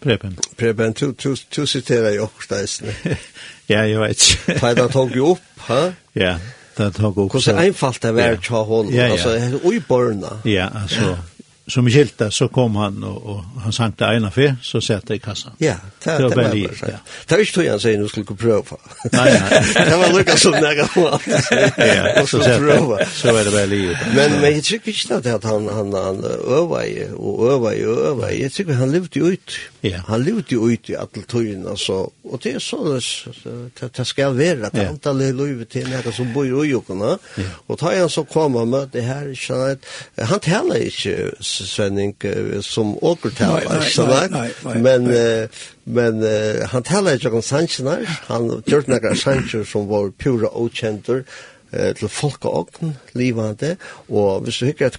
Preben. 0.00 0.38
Preben, 0.56 0.92
du, 0.92 1.12
du, 1.12 1.36
du 1.56 1.66
siterer 1.66 2.14
jo 2.14 2.22
også 2.22 2.54
deisene. 2.54 2.94
ja, 3.72 3.82
jeg 3.84 4.00
vet 4.00 4.30
ikke. 4.30 4.56
Nei, 4.62 4.72
da 4.78 4.86
tog 4.88 5.12
jo 5.16 5.34
opp, 5.34 5.50
ha? 5.66 5.80
Ja, 6.16 6.38
da 6.78 6.88
tok 6.94 7.18
opp. 7.26 7.34
Hvordan 7.34 7.60
einfalt 7.66 8.00
det 8.02 8.14
var 8.16 8.38
til 8.40 8.64
hånden, 8.70 8.94
ja, 8.94 9.10
ja. 9.10 9.18
altså, 9.18 9.60
ui 9.68 9.80
borna. 9.88 10.38
Ja, 10.48 10.70
altså, 10.82 11.18
som 11.70 11.88
i 11.88 11.92
kilta 11.94 12.30
så 12.30 12.48
kom 12.52 12.76
han 12.76 13.04
og, 13.04 13.26
og 13.26 13.62
han 13.64 13.72
sank 13.72 13.98
det 13.98 14.08
ena 14.16 14.30
fe 14.34 14.50
så 14.62 14.80
sette 14.84 15.12
det 15.12 15.20
i 15.20 15.22
kassan. 15.24 15.56
Ja, 15.62 15.76
ta, 16.02 16.16
det 16.18 16.28
var 16.28 16.36
bare 16.36 16.52
det. 16.54 16.80
Ja. 16.82 16.98
Det 17.28 17.36
var 17.36 17.44
ikke 17.44 17.56
tog 17.56 17.68
han 17.70 17.82
sier, 17.82 17.98
nu 18.00 18.08
skulle 18.08 18.28
gå 18.28 18.36
prøve. 18.40 18.78
Nei, 19.12 19.26
nei. 19.34 19.62
det 19.90 19.98
var 20.02 20.14
Lucas 20.16 20.44
som 20.46 20.56
näga 20.58 20.86
på. 20.94 21.06
Ja, 21.90 22.26
så 22.26 22.42
så 22.42 22.56
prova. 22.60 23.04
Så 23.14 23.32
var 23.32 23.44
det 23.44 23.52
bare 23.52 23.66
livet. 23.66 23.98
Men 24.14 24.40
men 24.40 24.52
jeg 24.58 24.64
tycker 24.64 24.92
ikke 24.92 25.34
at 25.34 25.44
han 25.44 25.68
han 25.68 25.92
han 25.92 26.24
övar 26.24 26.84
ju 26.84 27.12
och 27.14 27.40
og 27.40 27.74
ju 27.74 27.90
övar. 28.10 28.30
Jag 28.30 28.52
tycker 28.52 28.72
han 28.72 28.92
levde 28.92 29.20
ut. 29.20 29.58
Yeah. 29.82 30.02
Han 30.08 30.22
levde 30.22 30.54
jo 30.54 30.66
ut 30.68 30.90
i 30.90 30.94
alle 30.98 31.22
tøyene, 31.28 31.70
altså. 31.72 32.10
Og 32.28 32.40
det 32.44 32.52
er 32.58 32.62
sånn 32.62 32.90
at 32.92 33.80
det 33.96 34.06
skal 34.06 34.36
være 34.36 34.68
at 34.68 34.76
yeah. 34.76 34.90
antall 34.92 35.22
er 35.24 35.36
løyve 35.36 35.64
til 35.70 35.88
noen 35.88 36.12
som 36.12 36.34
bor 36.34 36.44
i 36.44 36.52
ujokene. 36.52 37.14
Yeah. 37.40 37.54
Og 37.66 37.80
da 37.80 37.94
han 37.96 38.12
så 38.12 38.26
kom 38.28 38.58
han 38.60 38.68
med 38.74 38.92
det 38.92 39.06
her, 39.06 39.30
at, 39.56 39.88
han 40.20 40.42
taler 40.44 40.84
ikke 40.90 41.16
Svenning 41.40 42.14
som 42.64 42.92
åker 43.02 43.32
taler, 43.36 43.66
men, 44.76 45.06
nei. 45.08 45.16
uh, 45.16 45.62
men 45.84 46.20
uh, 46.24 46.66
han 46.72 46.84
taler 46.84 47.16
ikke 47.16 47.32
om 47.40 47.44
sannsjoner. 47.44 48.04
Han 48.28 48.50
gjør 48.68 48.84
noen 48.90 49.16
sannsjoner 49.16 49.68
som 49.68 49.88
var 49.90 50.12
pura 50.20 50.52
okjenter 50.60 51.24
eh, 51.72 51.94
til 51.94 52.08
folk 52.08 52.44
og 52.44 52.70
folkeogn, 52.70 52.96
livande, 53.14 53.76
og 54.08 54.40
hvis 54.40 54.58
du 54.58 54.66
hikker 54.66 54.86
at 54.86 54.98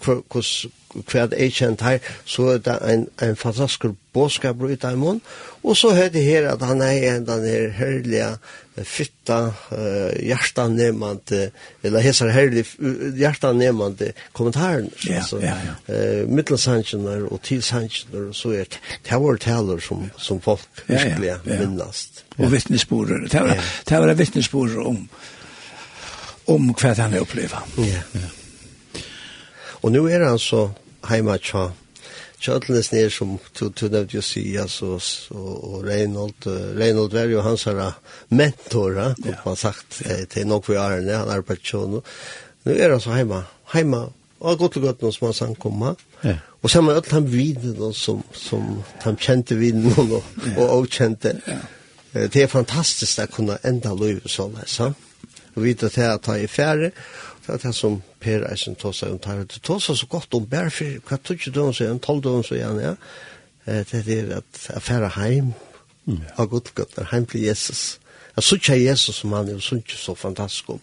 hva 0.92 1.28
det 1.32 1.40
er 1.40 1.52
kjent 1.56 1.82
her, 1.86 2.00
så 2.28 2.56
er 2.56 2.64
det 2.66 2.78
en, 2.88 3.06
en 3.24 3.38
fantastisk 3.40 3.94
båskap 4.14 4.64
i 4.68 4.76
Daimon. 4.76 5.22
og 5.64 5.78
så 5.78 5.94
er 5.96 6.10
det 6.10 6.24
her 6.24 6.50
at 6.52 6.62
han 6.62 6.82
er 6.82 7.16
en 7.16 7.26
den 7.26 7.46
her 7.46 7.70
herlige, 7.70 8.38
fytta, 8.84 9.54
uh, 9.72 10.12
hjertanemande, 10.20 11.52
eller 11.84 12.00
hesar 12.00 12.32
herlige, 12.32 12.66
uh, 12.80 13.18
hjertanemande 13.18 14.12
kommentaren, 14.34 14.90
Ja, 15.08 15.24
ja, 15.42 15.56
ja. 15.88 16.22
uh, 16.24 16.30
middelsanskjener 16.30 17.28
og 17.32 17.42
tilsanskjener, 17.44 18.30
og 18.30 18.36
så 18.36 18.50
er 18.50 18.64
det, 18.72 18.80
det 19.10 19.22
var 19.22 19.38
taler 19.38 19.80
som, 19.80 20.10
som 20.18 20.42
folk 20.42 20.68
virkelig 20.88 21.28
ja, 21.28 21.38
yeah, 21.38 21.48
ja. 21.48 21.60
minnast. 21.60 22.26
Og 22.38 22.52
vittnesborer, 22.52 23.28
det 23.28 23.40
var, 23.40 23.56
ja. 23.56 23.62
det 23.90 24.00
var 24.00 24.14
vittnesborer 24.14 24.88
om, 24.88 25.08
om 26.50 26.72
hva 26.74 26.94
han 26.98 27.18
opplever. 27.20 27.68
Ja, 27.78 28.02
ja. 28.16 28.30
Og 29.82 29.94
nå 29.94 30.06
er 30.10 30.26
han 30.28 30.40
så 30.42 30.70
heima 31.10 31.38
tja, 31.42 31.72
Kjøtlenes 32.42 32.88
ned 32.90 33.12
som 33.14 33.36
du 33.54 33.68
du 33.70 33.84
nevnte 33.86 34.18
jo 34.18 34.62
altså, 34.62 34.96
og, 35.30 35.74
og 35.74 35.84
Reinhold. 35.86 36.48
uh, 36.48 36.72
Reinhold 36.78 37.14
var 37.14 37.30
jo 37.30 37.42
hans 37.46 37.68
her 37.70 38.00
mentor, 38.30 38.96
ja. 38.98 39.12
kunne 39.14 39.38
man 39.46 39.56
sagt, 39.56 40.02
eh, 40.06 40.26
til 40.26 40.48
nok 40.48 40.70
vi 40.70 40.76
er 40.76 40.96
han 41.18 41.30
arbeidet 41.30 41.68
sånn. 41.70 42.00
Nå 42.66 42.74
er 42.74 42.90
han 42.90 43.04
så 43.04 43.14
heima, 43.14 43.44
heima, 43.76 44.08
og 44.40 44.58
godt 44.58 44.80
og 44.80 44.88
godt 44.88 45.06
noen 45.06 45.14
som 45.14 45.28
han 45.28 45.38
sang 45.38 45.54
komme. 45.60 45.94
Ja. 46.24 46.40
Og 46.62 46.70
så 46.70 46.80
har 46.80 46.88
man 46.88 46.98
alt 46.98 47.12
han 47.14 47.30
viden 47.30 47.94
som, 47.94 48.24
som 48.34 48.82
han 49.04 49.22
kjente 49.22 49.56
viden 49.56 49.94
og, 49.98 50.18
og, 50.58 50.66
og 50.66 50.90
kjente. 50.90 51.38
Ja. 51.46 51.62
Det 52.26 52.42
er 52.42 52.50
fantastisk 52.50 53.22
å 53.22 53.30
kunne 53.30 53.62
enda 53.64 53.94
løyve 53.94 54.30
sånn, 54.30 54.58
sant? 54.66 54.98
Ja 54.98 55.11
og 55.56 55.64
vite 55.64 55.90
til 55.90 56.08
at 56.08 56.26
han 56.26 56.44
er 56.44 56.52
færre, 56.52 56.92
det 57.42 57.54
er 57.56 57.58
det 57.64 57.74
som 57.76 58.02
Per 58.22 58.46
Eisen 58.52 58.78
tog 58.78 58.94
seg 58.96 59.16
om 59.16 59.20
tar, 59.20 59.42
det 59.50 59.64
tog 59.66 59.82
seg 59.82 59.98
så 59.98 60.08
godt 60.10 60.38
om 60.38 60.46
bare 60.50 60.70
for 60.74 61.02
hva 61.10 61.18
tog 61.18 61.40
ikke 61.40 61.54
du 61.56 61.64
om 61.64 61.74
seg, 61.74 61.90
en 61.90 62.04
tolv 62.04 62.22
døgn 62.24 62.46
så 62.46 62.58
igjen, 62.58 62.80
ja, 62.84 62.94
det 63.66 64.04
er 64.18 64.38
at 64.38 64.68
jeg 64.70 64.86
færre 64.86 65.10
heim, 65.18 65.54
av 66.38 66.48
godt 66.50 66.74
godt, 66.76 66.98
er 66.98 67.10
heim 67.12 67.26
til 67.30 67.46
Jesus. 67.46 68.00
Jeg 68.36 68.44
synes 68.44 68.62
ikke 68.62 68.78
Jesus 68.86 69.16
som 69.16 69.34
han 69.36 69.50
er, 69.50 69.58
jeg 69.58 69.62
synes 69.62 69.84
ikke 69.84 70.00
så 70.00 70.16
fantastisk 70.16 70.70
om. 70.70 70.80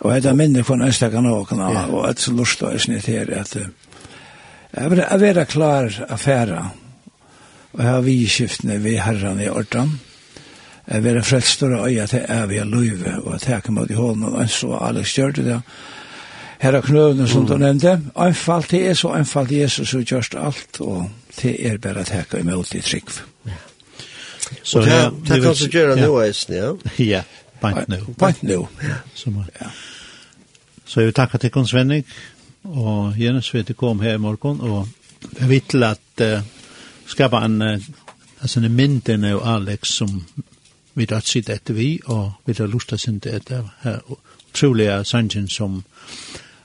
Og 0.00 0.12
jeg 0.14 0.36
minner 0.36 0.62
for 0.62 0.74
en 0.74 0.82
ønstekan 0.82 1.26
og 1.26 1.52
og 1.52 2.10
et 2.10 2.20
så 2.20 2.32
lust 2.32 2.62
og 2.62 2.80
snitt 2.80 3.06
her, 3.06 3.26
at 3.30 3.56
jeg 4.76 4.90
vil 4.90 5.04
være 5.20 5.44
klar 5.44 6.04
affæra, 6.08 6.70
og 7.72 7.82
jeg 7.82 7.90
har 7.90 8.00
vi 8.00 8.26
skiftene 8.26 8.82
ved 8.84 8.98
herren 8.98 9.40
i 9.40 9.48
ordan, 9.48 10.00
Jeg 10.90 11.04
var 11.04 11.22
frelst 11.22 11.62
og 11.62 11.86
øye 11.86 12.06
til 12.06 12.24
evige 12.28 12.64
løyve, 12.64 13.22
og 13.22 13.34
at 13.34 13.48
jeg 13.48 13.62
kommer 13.62 13.86
til 13.86 13.96
hånden, 13.96 14.24
og 14.24 14.40
jeg 14.40 14.50
så 14.50 14.78
alle 14.82 15.04
stjørte 15.04 15.44
det. 15.44 15.60
Her 16.60 16.72
er 16.72 16.80
knøvene 16.80 17.28
som 17.28 17.46
du 17.46 17.56
nevnte. 17.56 18.00
Anfall 18.16 18.62
til 18.62 18.82
er 18.82 18.94
så 18.94 19.08
anfall 19.08 19.46
til 19.46 19.56
Jesus, 19.56 19.94
og 19.94 20.02
gjørst 20.02 20.34
alt, 20.38 20.80
og 20.80 21.10
til 21.36 21.56
er 21.58 21.78
bare 21.78 22.00
at 22.00 22.10
jeg 22.10 22.26
kommer 22.28 22.52
imot 22.52 22.74
i 22.74 22.80
trygg. 22.80 23.12
Så 24.62 24.82
det 24.82 24.92
er 24.92 25.42
kanskje 25.42 25.68
gjøre 25.70 25.96
nå, 25.96 26.20
Eisen, 26.20 26.54
ja? 26.54 26.72
Ja, 27.14 27.22
point 27.60 27.88
nå. 27.88 27.96
Point 28.18 28.42
nå. 28.42 28.66
Så 30.84 31.00
jeg 31.00 31.06
vil 31.06 31.14
takke 31.14 31.38
til 31.38 31.50
Kons 31.50 31.74
Vennig, 31.74 32.04
og 32.64 33.14
Jens 33.18 33.54
vet 33.54 33.68
du 33.68 33.74
kom 33.74 34.00
her 34.00 34.18
i 34.18 34.18
morgen, 34.18 34.60
og 34.60 34.88
jeg 35.40 35.48
vil 35.48 35.60
til 35.68 35.84
at 35.86 36.24
uh, 36.24 36.42
skapa 37.06 37.44
en, 37.46 37.62
uh, 37.62 37.90
altså 38.42 38.60
en 38.60 38.72
mynden 38.76 39.24
av 39.24 39.44
Alex 39.54 39.94
som 40.00 40.24
vi 40.94 41.06
har 41.10 41.20
sitt 41.20 41.50
etter 41.50 41.74
vi, 41.74 42.00
og 42.06 42.32
vi 42.46 42.54
har 42.58 42.66
lust 42.66 42.88
til 42.88 42.98
å 42.98 43.36
etter 43.36 43.68
her 43.82 44.00
utrolige 44.50 45.04
sangen 45.04 45.48
som 45.48 45.84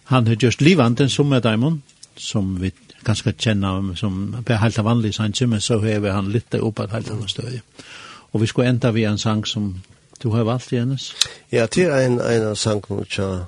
han 0.05 0.28
har 0.28 0.36
just 0.41 0.61
livande 0.61 1.09
som 1.09 1.32
er 1.34 1.39
Daimon, 1.39 1.84
som 2.17 2.61
vi 2.61 2.71
ganske 3.05 3.34
kjenner 3.38 3.95
som 3.95 4.36
er 4.47 4.61
helt 4.61 4.78
vanlig 4.84 5.13
sangen, 5.13 5.49
men 5.49 5.61
så 5.61 5.80
hever 5.80 6.11
han 6.11 6.32
litt 6.32 6.55
opp 6.55 6.80
at 6.80 6.91
helt 6.91 7.11
annet 7.11 7.30
støy. 7.30 7.59
Og 8.34 8.41
vi 8.41 8.47
skulle 8.47 8.69
enda 8.69 8.91
vi 8.91 9.05
en 9.05 9.17
sang 9.17 9.45
som 9.45 9.82
du 10.23 10.30
har 10.30 10.43
valgt, 10.43 10.73
Jens. 10.73 11.13
Ja, 11.51 11.65
til 11.65 11.89
en, 11.89 12.19
en 12.19 12.47
av 12.51 12.84
mot 12.89 13.17
ja, 13.17 13.45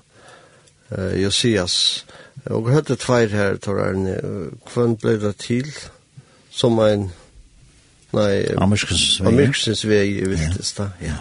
uh, 0.91 1.21
Josias. 1.21 2.05
Og 2.45 2.69
hørte 2.71 2.95
tveir 2.95 3.27
her, 3.27 3.57
Torarne. 3.57 4.17
Hvem 4.73 4.95
ble 4.97 5.17
det 5.19 5.35
til? 5.35 5.71
Som 6.51 6.79
en 6.79 7.11
Nei, 8.11 8.45
Amerskens 8.55 9.19
vei. 9.19 9.33
Amerskens 9.33 9.87
vei 9.87 10.17
i 10.17 10.29
Viltesta, 10.29 10.91
ja. 11.01 11.07
ja. 11.07 11.17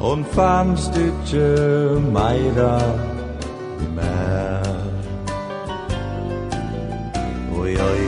Und 0.00 0.26
fandst 0.28 0.94
du 0.96 1.12
tje 1.26 2.00
meira 2.12 2.78
mer 3.94 4.62
Og 7.52 7.58
oi 7.60 7.74
oi 7.88 8.02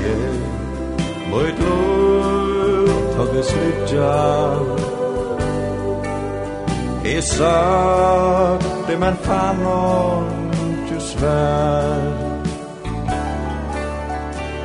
Moit 1.31 1.59
lut 1.59 3.17
hag 3.19 3.29
det 3.35 3.45
slutja 3.45 4.15
E 7.05 7.21
sagt 7.23 8.99
men 8.99 9.17
fann 9.27 9.59
fanon 9.65 10.25
tju 10.89 11.01
svär 11.01 12.03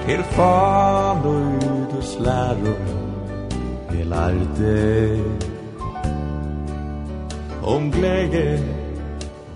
Til 0.05 0.23
fan 0.35 1.17
og 1.17 1.41
ut 1.65 1.91
lærer 1.93 2.01
slærum 2.01 2.94
lærte 4.15 5.23
Om 7.63 7.91
glede, 7.91 8.63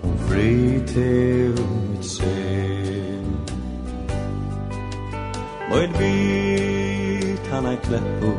om 0.02 0.18
fri 0.18 0.80
til 0.86 1.50
mitt 1.50 2.04
sen 2.04 3.36
Moin 5.70 5.92
vit 5.98 7.46
han 7.52 7.66
ei 7.66 7.76
kleppu, 7.82 8.32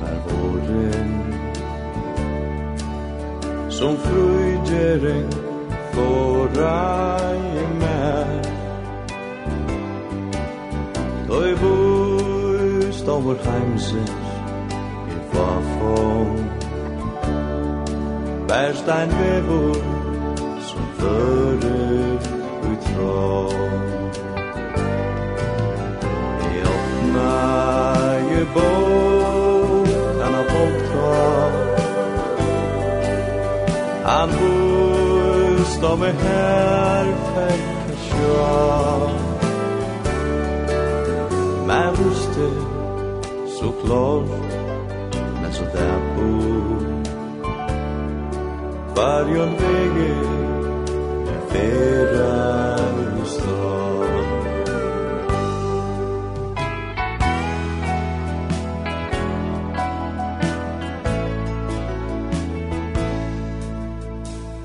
när 0.00 0.18
våren 0.26 1.34
Som 3.70 3.96
fröjderen 3.96 5.30
fåra 5.92 7.34
i 7.34 7.66
mer 7.80 8.42
Toi 11.26 11.52
vust 11.62 13.08
av 13.08 13.22
heimsins 13.22 13.46
heimsett 13.46 14.23
kom 15.84 16.26
Bærst 18.48 18.88
ein 18.88 19.10
vevor 19.20 19.74
som 20.68 20.84
fører 20.98 22.18
ut 22.70 22.84
fra 22.94 23.20
Jeg 26.54 26.66
åpna 26.74 27.34
je 28.30 28.42
bor 28.54 29.86
han 30.22 30.34
har 30.38 30.46
fått 30.54 30.84
Han 34.04 34.28
bor 34.38 35.64
som 35.80 36.02
er 36.02 36.16
her 36.24 37.06
fækka 37.34 37.94
sjå 38.06 39.08
Men 41.66 41.90
rustet 41.98 42.56
så 43.58 43.68
klart 43.84 44.43
varjon 48.96 49.52
vege 49.60 50.12
feran 51.50 52.64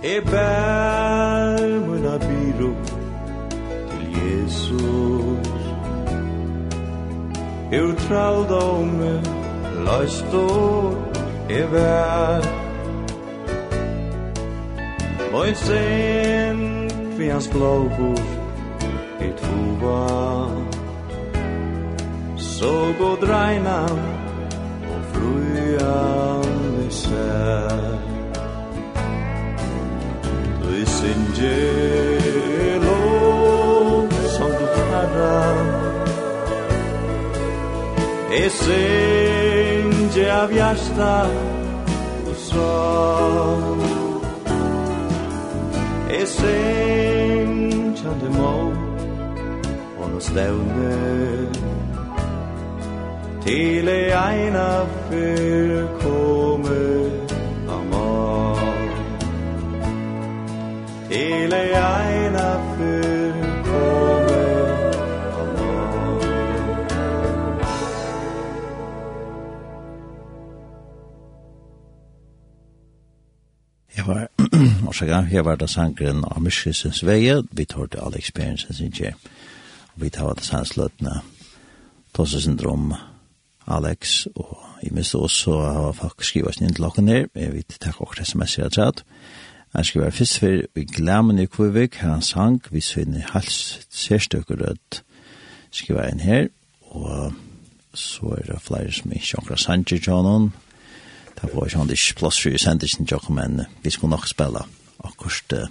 E 0.04 0.22
bær 0.32 1.80
mun 1.86 2.06
abiru 2.16 2.72
til 3.90 4.06
Jesus 4.18 5.66
Ur 7.82 7.92
traldome, 8.08 9.14
løst 9.86 10.34
og 10.34 10.98
e 11.50 11.62
bær 11.72 12.49
sen 15.56 16.90
vi 17.18 17.30
hans 17.30 17.48
globor 17.48 18.20
i 19.22 19.30
tova 19.42 20.48
Så 22.38 22.94
god 23.00 23.24
regnan 23.24 24.00
og 24.92 25.02
frujan 25.14 26.88
i 26.88 26.92
sær. 26.92 28.00
Du 30.64 30.86
synger 30.86 32.80
lov 32.84 34.12
som 34.38 34.52
du 34.60 34.66
herra. 34.92 35.56
E 38.32 38.50
synger 38.50 40.44
av 40.44 40.54
hjärsta 40.54 41.28
och 42.30 42.36
sorg. 42.36 43.69
Jeg 46.20 46.28
syngjande 46.28 48.30
må 48.38 48.74
Og 50.00 50.10
no 50.12 50.20
stevne 50.20 50.98
Til 53.46 53.88
ei 53.88 54.12
eina 54.12 54.68
fyr 55.08 55.88
komme 56.02 56.80
av 57.72 57.84
må 57.94 58.10
Til 61.08 61.54
ei 61.62 61.72
eina 61.72 62.19
orsaka. 74.90 75.22
Her 75.22 75.42
var 75.46 75.56
det 75.56 75.70
sangren 75.70 76.24
av 76.26 76.42
Myskisens 76.42 77.04
veie, 77.06 77.42
vi 77.52 77.66
tar 77.66 77.88
til 77.88 78.02
alle 78.02 78.18
experiencen 78.18 78.76
sin 78.76 78.92
kje. 78.92 79.14
Vi 80.00 80.10
tar 80.10 80.34
det 80.34 80.46
sansløtene, 80.48 81.22
Tosse-syndrom, 82.14 82.94
Alex, 83.70 84.26
og 84.36 84.58
i 84.84 84.90
miste 84.92 85.18
også 85.18 85.58
har 85.62 85.92
folk 85.94 86.24
skrivet 86.24 86.56
sin 86.56 86.70
innlokken 86.70 87.08
her, 87.08 87.28
jeg 87.36 87.54
vil 87.54 87.78
takke 87.80 88.02
også 88.02 88.26
sms-er 88.26 88.64
jeg 88.64 88.72
tatt. 88.78 89.04
Jeg 89.74 89.86
skal 89.86 90.02
være 90.02 90.12
først 90.12 90.40
for 90.40 90.64
vi 90.76 90.86
glemmer 90.90 91.42
i 91.42 91.46
Kvivik, 91.46 92.00
her 92.02 92.16
han 92.16 92.26
sang, 92.26 92.62
vi 92.72 92.82
sønner 92.82 93.28
hals 93.34 93.88
særstøkker 93.90 94.58
rødt, 94.64 95.04
skriver 95.72 96.10
inn 96.10 96.20
her, 96.20 96.48
og 96.90 97.34
så 97.94 98.34
er 98.40 98.50
det 98.50 98.62
flere 98.62 98.92
som 98.92 99.12
ikke 99.12 99.38
akkurat 99.38 99.60
sanger 99.60 100.00
til 100.00 100.26
noen, 100.26 100.52
Det 101.42 101.50
var 101.54 101.66
ikke 101.66 101.78
han 101.78 101.90
ikke 101.90 102.16
plass 102.16 102.42
for 102.42 102.50
i 102.50 102.58
sendingen, 102.58 103.36
men 103.36 103.62
vi 103.84 103.90
skulle 103.90 104.12
nok 104.12 104.28
spille 104.28 104.60
akkurat 105.04 105.56
uh, 105.58 105.70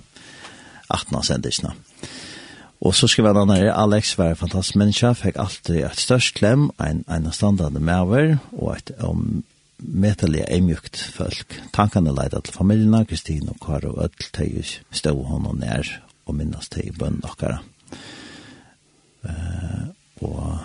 18 0.89 1.23
sendisene. 1.23 1.75
Og 2.81 2.95
så 2.95 3.09
skal 3.11 3.35
han 3.35 3.51
her, 3.51 3.73
Alex 3.75 4.15
var 4.19 4.33
en 4.33 4.39
fantastisk 4.39 4.79
menneske, 4.79 5.11
fikk 5.19 5.39
alltid 5.43 5.83
et 5.83 5.99
størst 5.99 6.37
klem, 6.39 6.69
en, 6.79 7.03
en 7.11 7.33
standande 7.35 7.83
maver, 7.83 8.37
og 8.55 8.77
et 8.77 8.93
om 9.03 9.43
metallig 9.79 10.45
eimjukt 10.47 10.99
folk. 11.15 11.59
Tankene 11.75 12.15
leide 12.15 12.41
til 12.45 12.55
familiene, 12.55 13.05
Kristine 13.07 13.55
og 13.55 13.61
Karo 13.63 13.95
og 13.97 14.05
Øtl, 14.09 14.31
til 14.35 14.73
stod 14.95 15.25
hånden 15.27 15.63
nær 15.63 15.91
og 16.27 16.39
minnes 16.39 16.71
til 16.71 16.95
bønnen 16.99 17.23
dere. 17.25 17.59
Uh, 19.27 19.89
og 20.23 20.59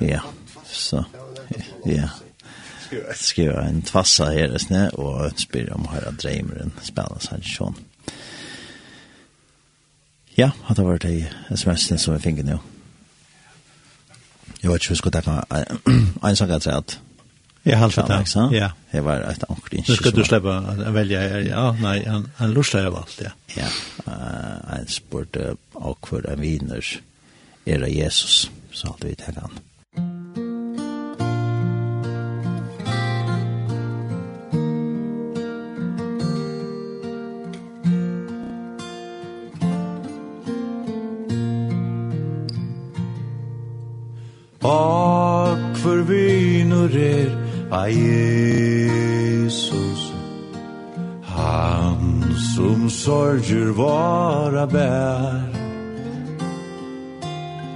ja, 0.00 0.20
så, 0.64 1.02
ja 1.86 2.08
skriva 3.14 3.62
en 3.62 3.82
tvassa 3.82 4.24
här 4.24 4.58
sne, 4.58 4.90
og 4.94 5.32
spyrir 5.40 5.72
om 5.74 5.88
høyra 5.88 6.10
dreimeren 6.10 6.72
spela 6.82 7.18
seg 7.20 7.44
sånn. 7.44 7.76
Ja, 10.36 10.50
hade 10.68 10.84
vært 10.84 11.08
ei 11.08 11.26
sms-en 11.50 11.98
som 11.98 12.14
vi 12.14 12.20
finner 12.20 12.44
nå. 12.44 12.60
Jeg 14.62 14.70
vet 14.70 14.82
ikke, 14.82 14.88
hur 14.88 14.96
skal 14.96 15.12
takka 15.12 15.44
en 16.28 16.36
sak 16.36 16.50
att 16.50 16.66
at 16.66 16.74
att 16.74 16.98
Ja, 17.66 17.76
halvt 17.76 17.96
det. 17.96 18.56
Ja. 18.56 18.70
Det 18.90 19.00
var 19.00 19.20
ett 19.20 19.44
ankring. 19.48 19.84
Nu 19.88 19.94
skal 19.94 20.12
du 20.12 20.24
slippe 20.24 20.52
å 20.52 20.90
velge 20.94 21.18
her, 21.18 21.40
ja, 21.48 21.72
nei, 21.72 22.04
han 22.06 22.28
han 22.36 22.52
lustar 22.54 22.86
av 22.86 22.96
alt, 22.96 23.20
ja. 23.24 23.30
Ja. 23.56 23.70
Eh, 24.06 24.78
en 24.78 24.86
sport 24.86 25.36
av 25.74 25.96
för 26.06 26.26
en 26.30 26.40
vinners. 26.40 27.00
Era 27.64 27.88
Jesus 27.88 28.50
så 28.72 28.86
hadde 28.88 29.08
vi 29.08 29.14
tar 29.14 29.40
han. 29.40 29.58
Ak 44.66 45.76
for 45.78 46.02
vinur 46.02 46.90
er 46.90 47.30
a 47.70 47.86
Jesus. 47.86 49.32
Han 51.22 52.34
som 52.54 52.90
sorger 52.90 53.70
vara 53.72 54.66
bär 54.66 55.56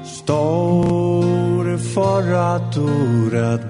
Store 0.05 1.78
for 1.78 2.22
at 2.34 2.74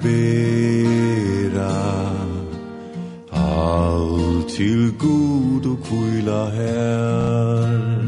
bera. 0.03 1.77
All 3.33 4.45
til 4.49 4.93
god 4.99 5.67
og 5.67 5.79
kvila 5.85 6.51
her. 6.51 8.00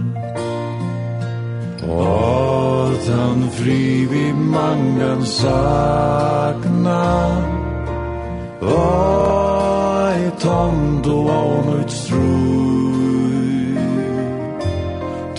Og 1.83 2.95
han 3.09 3.51
fri 3.59 4.05
vi 4.11 4.33
mangan 4.33 5.26
sakna. 5.26 7.03
Og 8.62 9.62
i 10.16 10.30
tomt 10.39 11.07
og 11.07 11.66
nytt 11.66 11.93
strui 11.93 13.74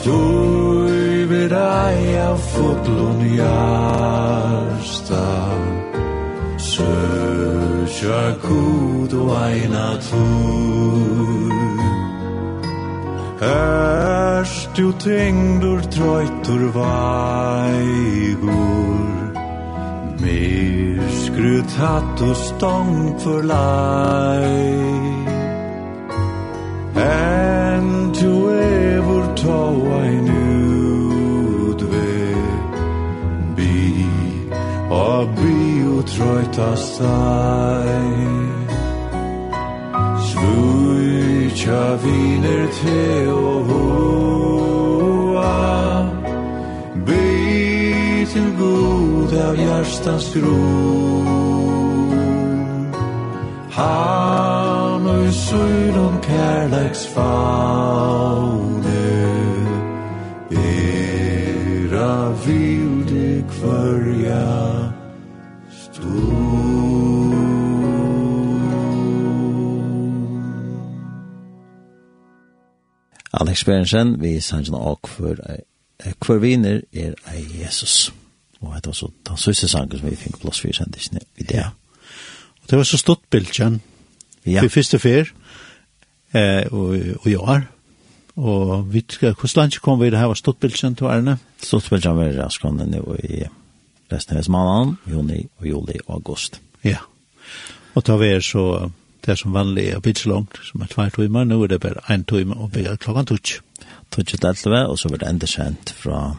Tui 0.03 1.25
vid 1.31 1.53
av 1.53 2.37
fotlun 2.51 3.21
jarsta 3.37 5.27
Sökja 6.59 8.23
kud 8.43 9.13
og 9.21 9.31
eina 9.39 9.87
tui 10.09 11.61
Ers 13.43 14.62
du 14.75 14.91
tengdur 14.93 15.81
trøytur 15.93 16.61
veigur 16.77 18.49
Mer 20.21 21.03
skrut 21.25 21.71
hatt 21.77 22.21
og 22.29 22.35
stång 22.35 22.95
for 23.21 23.41
lei 23.51 24.53
En 27.03 27.87
tu 28.17 28.33
evur 28.55 29.25
tåa 29.43 30.01
ein 30.07 30.27
utvei 31.67 32.35
Bi, 33.57 33.79
og 34.89 35.23
bi 35.37 35.57
og 35.93 36.03
trøyta 36.15 36.71
seg 36.89 38.13
Svutja 40.29 41.83
viner 42.05 42.63
te 42.81 43.01
og 43.37 43.59
hår 43.69 44.32
til 48.33 48.55
god 48.57 49.33
av 49.37 49.55
hjärstans 49.57 50.33
gro 50.33 50.57
Han 53.71 55.07
og 55.07 55.33
syr 55.33 55.97
om 55.97 56.21
kärleks 56.21 57.07
faune 57.13 59.03
Era 60.51 62.31
vilde 62.45 63.43
kvarja 63.49 64.49
stund 65.69 67.33
Alex 73.33 73.65
Berensen, 73.65 74.21
vi 74.21 74.39
sannsyn 74.39 74.73
og 74.73 74.99
hver, 75.17 75.35
hver 76.25 76.37
viner 76.37 76.81
er 76.93 77.13
ei 77.33 77.45
Jesus. 77.61 78.13
Og 78.63 78.75
det 78.75 78.91
var 78.91 78.97
så 78.97 79.11
den 79.27 79.37
søste 79.37 79.67
sangen 79.67 79.99
som 79.99 80.09
vi 80.09 80.17
fikk 80.17 80.39
plass 80.41 80.61
for 80.63 80.75
sendisene 80.75 81.23
i 81.37 81.47
det. 81.47 81.65
Og 82.63 82.69
det 82.69 82.79
var 82.79 82.87
så 82.87 82.97
stått 82.97 83.25
bildtjen. 83.29 83.81
Ja. 84.45 84.63
Vi 84.63 84.71
første 84.71 84.99
fyr, 84.99 85.31
eh, 86.33 86.65
og, 86.71 86.97
og 87.21 87.27
i 87.27 87.35
år. 87.35 87.67
Og 88.35 88.93
vi, 88.93 89.03
hvordan 89.19 89.55
land 89.55 89.79
kom 89.81 89.99
vi 90.01 90.09
det 90.09 90.19
her 90.19 90.31
var 90.31 90.39
stått 90.39 90.59
bildtjen 90.59 90.95
til 90.95 91.11
Erne? 91.11 91.37
Stått 91.61 91.89
bildtjen 91.89 92.17
var 92.17 92.33
raskående 92.39 92.87
nå 92.89 93.03
i 93.21 93.43
resten 94.11 94.39
av 94.39 94.49
mannen, 94.49 94.97
juni 95.09 95.43
og 95.59 95.67
juli 95.67 95.99
og 96.07 96.15
august. 96.17 96.59
Ja. 96.83 97.03
Og 97.93 98.05
da 98.07 98.17
var 98.17 98.41
så 98.41 98.89
det 99.25 99.37
som 99.39 99.53
vanlig 99.55 99.87
er 99.93 100.01
bitt 100.03 100.19
så 100.19 100.33
langt, 100.33 100.57
som 100.65 100.81
er 100.81 100.89
tvær 100.91 101.13
timer, 101.15 101.45
nå 101.47 101.61
er 101.63 101.75
det 101.75 101.81
bare 101.83 102.03
en 102.11 102.25
time 102.27 102.57
og 102.57 102.73
blir 102.73 102.97
klokken 102.99 103.29
tutsk. 103.29 103.61
Tutsk 104.11 104.35
til 104.35 104.49
11, 104.49 104.87
og 104.89 104.99
så 104.99 105.09
var 105.09 105.21
det 105.21 105.29
enda 105.29 105.47
sendt 105.47 105.93
fra 105.97 106.35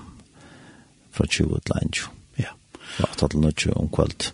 fra 1.15 1.27
20 1.27 1.61
til 1.65 1.77
21. 1.83 2.09
Ja. 2.43 2.55
Fra 2.97 3.11
8 3.13 3.29
til 3.29 3.53
20 3.69 3.77
om 3.81 3.91
kveld. 3.95 4.31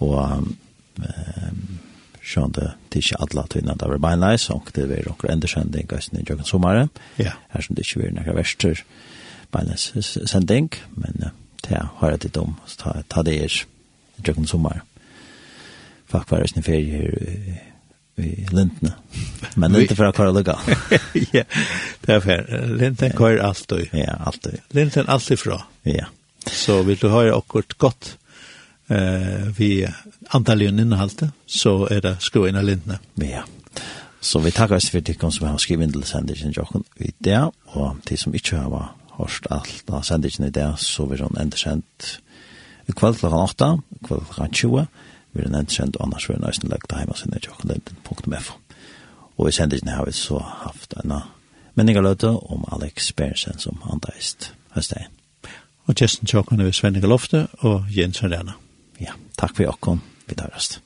Og 0.00 0.18
um, 0.20 0.50
sånn 2.30 2.52
det, 2.56 2.68
det 2.90 3.00
er 3.00 3.06
ikke 3.06 3.22
alle 3.24 3.46
tøyene 3.50 3.76
det 3.80 3.88
var 3.90 4.02
beinleis, 4.04 4.48
og 4.52 4.70
det 4.76 4.86
var 4.90 5.08
noen 5.08 5.34
endersending 5.34 5.88
i 5.90 6.24
Jøkken 6.28 6.46
Sommare. 6.48 6.88
Ja. 7.18 7.34
Her 7.54 7.64
som 7.64 7.76
det 7.76 7.86
ikke 7.86 8.04
var 8.04 8.14
noen 8.18 8.38
verster 8.38 8.84
beinleis 9.50 9.90
sending, 10.30 10.70
men 10.94 11.32
det 11.66 11.80
har 11.80 12.14
jeg 12.14 12.24
litt 12.26 12.38
om, 12.40 12.54
så 12.66 12.84
ta, 12.84 12.94
ta 13.08 13.24
det 13.26 13.36
i 13.40 13.50
Jøkken 14.20 14.48
Sommare. 14.48 14.84
Fakt 16.10 16.30
var 16.32 16.42
det 16.42 16.56
i 16.58 16.62
ferie 16.66 17.00
her 17.00 17.66
i 18.24 18.46
lintene. 18.50 18.94
Men 19.54 19.76
inte 19.76 19.96
for 19.98 20.10
å 20.10 20.14
köra 20.14 20.34
lukka. 20.36 20.56
ja, 21.36 21.44
det 22.06 22.16
er 22.16 22.24
fair. 22.24 22.46
Linten 22.80 23.12
kör 23.16 23.38
alltid. 23.38 23.88
Ja, 23.92 24.16
alltid. 24.26 24.60
Linten 24.76 25.08
alltid 25.08 25.38
fra. 25.38 25.62
Ja. 25.82 26.08
Så 26.46 26.82
vil 26.82 26.98
du 27.00 27.08
høre 27.12 27.36
akkurat 27.36 27.76
godt 27.78 28.16
eh, 28.90 29.48
vi 29.56 29.86
antallet 30.30 30.80
innholdet, 30.80 31.30
så 31.46 31.84
er 31.90 32.04
det 32.04 32.16
skru 32.24 32.46
inn 32.48 32.58
av 32.60 32.68
lintene. 32.68 33.00
Ja. 33.20 33.44
Så 34.20 34.40
vi 34.44 34.52
tackar 34.52 34.76
oss 34.76 34.90
for 34.92 35.00
det 35.00 35.16
som 35.16 35.46
har 35.48 35.58
skrivet 35.58 35.88
inn 35.88 35.92
til 35.94 36.04
sendingen, 36.04 36.52
Jokken, 36.52 36.84
i 37.00 37.12
det 37.24 37.40
og 37.72 38.02
de 38.08 38.16
som 38.20 38.34
ikke 38.36 38.58
har 38.60 38.90
hørt 39.16 39.46
alt 39.50 39.88
av 39.88 40.04
sendingen 40.04 40.48
i 40.48 40.52
det 40.52 40.68
så 40.82 41.06
vil 41.08 41.22
hun 41.24 41.38
enda 41.40 41.56
känt 41.56 42.20
i 42.88 42.92
kvall 42.92 43.16
klockan 43.16 43.46
8, 43.46 43.70
kvall 44.04 44.24
klockan 44.28 44.52
20 44.52 44.86
Vi 45.32 45.44
er 45.44 45.50
nevnt 45.50 45.72
sendt, 45.72 45.96
annars 46.00 46.28
vil 46.28 46.36
er 46.36 46.46
nøysen 46.46 46.68
legge 46.68 46.88
lagt 46.90 46.98
hjemme 46.98 47.16
sin 47.16 47.36
i 47.36 47.40
tjokkolenten.f. 47.44 48.50
Og 49.38 49.48
i 49.48 49.52
sendingen 49.52 49.94
har 49.94 50.04
vi 50.04 50.12
så 50.12 50.38
haft 50.38 50.94
en 51.04 51.14
menningaløte 51.74 52.28
om 52.28 52.64
Alex 52.72 53.12
Bersen 53.12 53.58
som 53.58 53.78
han 53.86 54.02
deist 54.04 54.52
høstdag. 54.74 55.08
Og 55.86 55.96
Kjesten 55.96 56.28
er 56.30 56.64
ved 56.64 56.72
Svenningalofte 56.72 57.46
og 57.58 57.86
Jens 57.90 58.22
Arena. 58.22 58.52
Ja, 59.00 59.16
takk 59.38 59.56
for 59.56 59.62
jokken. 59.62 60.02
Vi 60.28 60.34
tar 60.34 60.52
rest. 60.54 60.80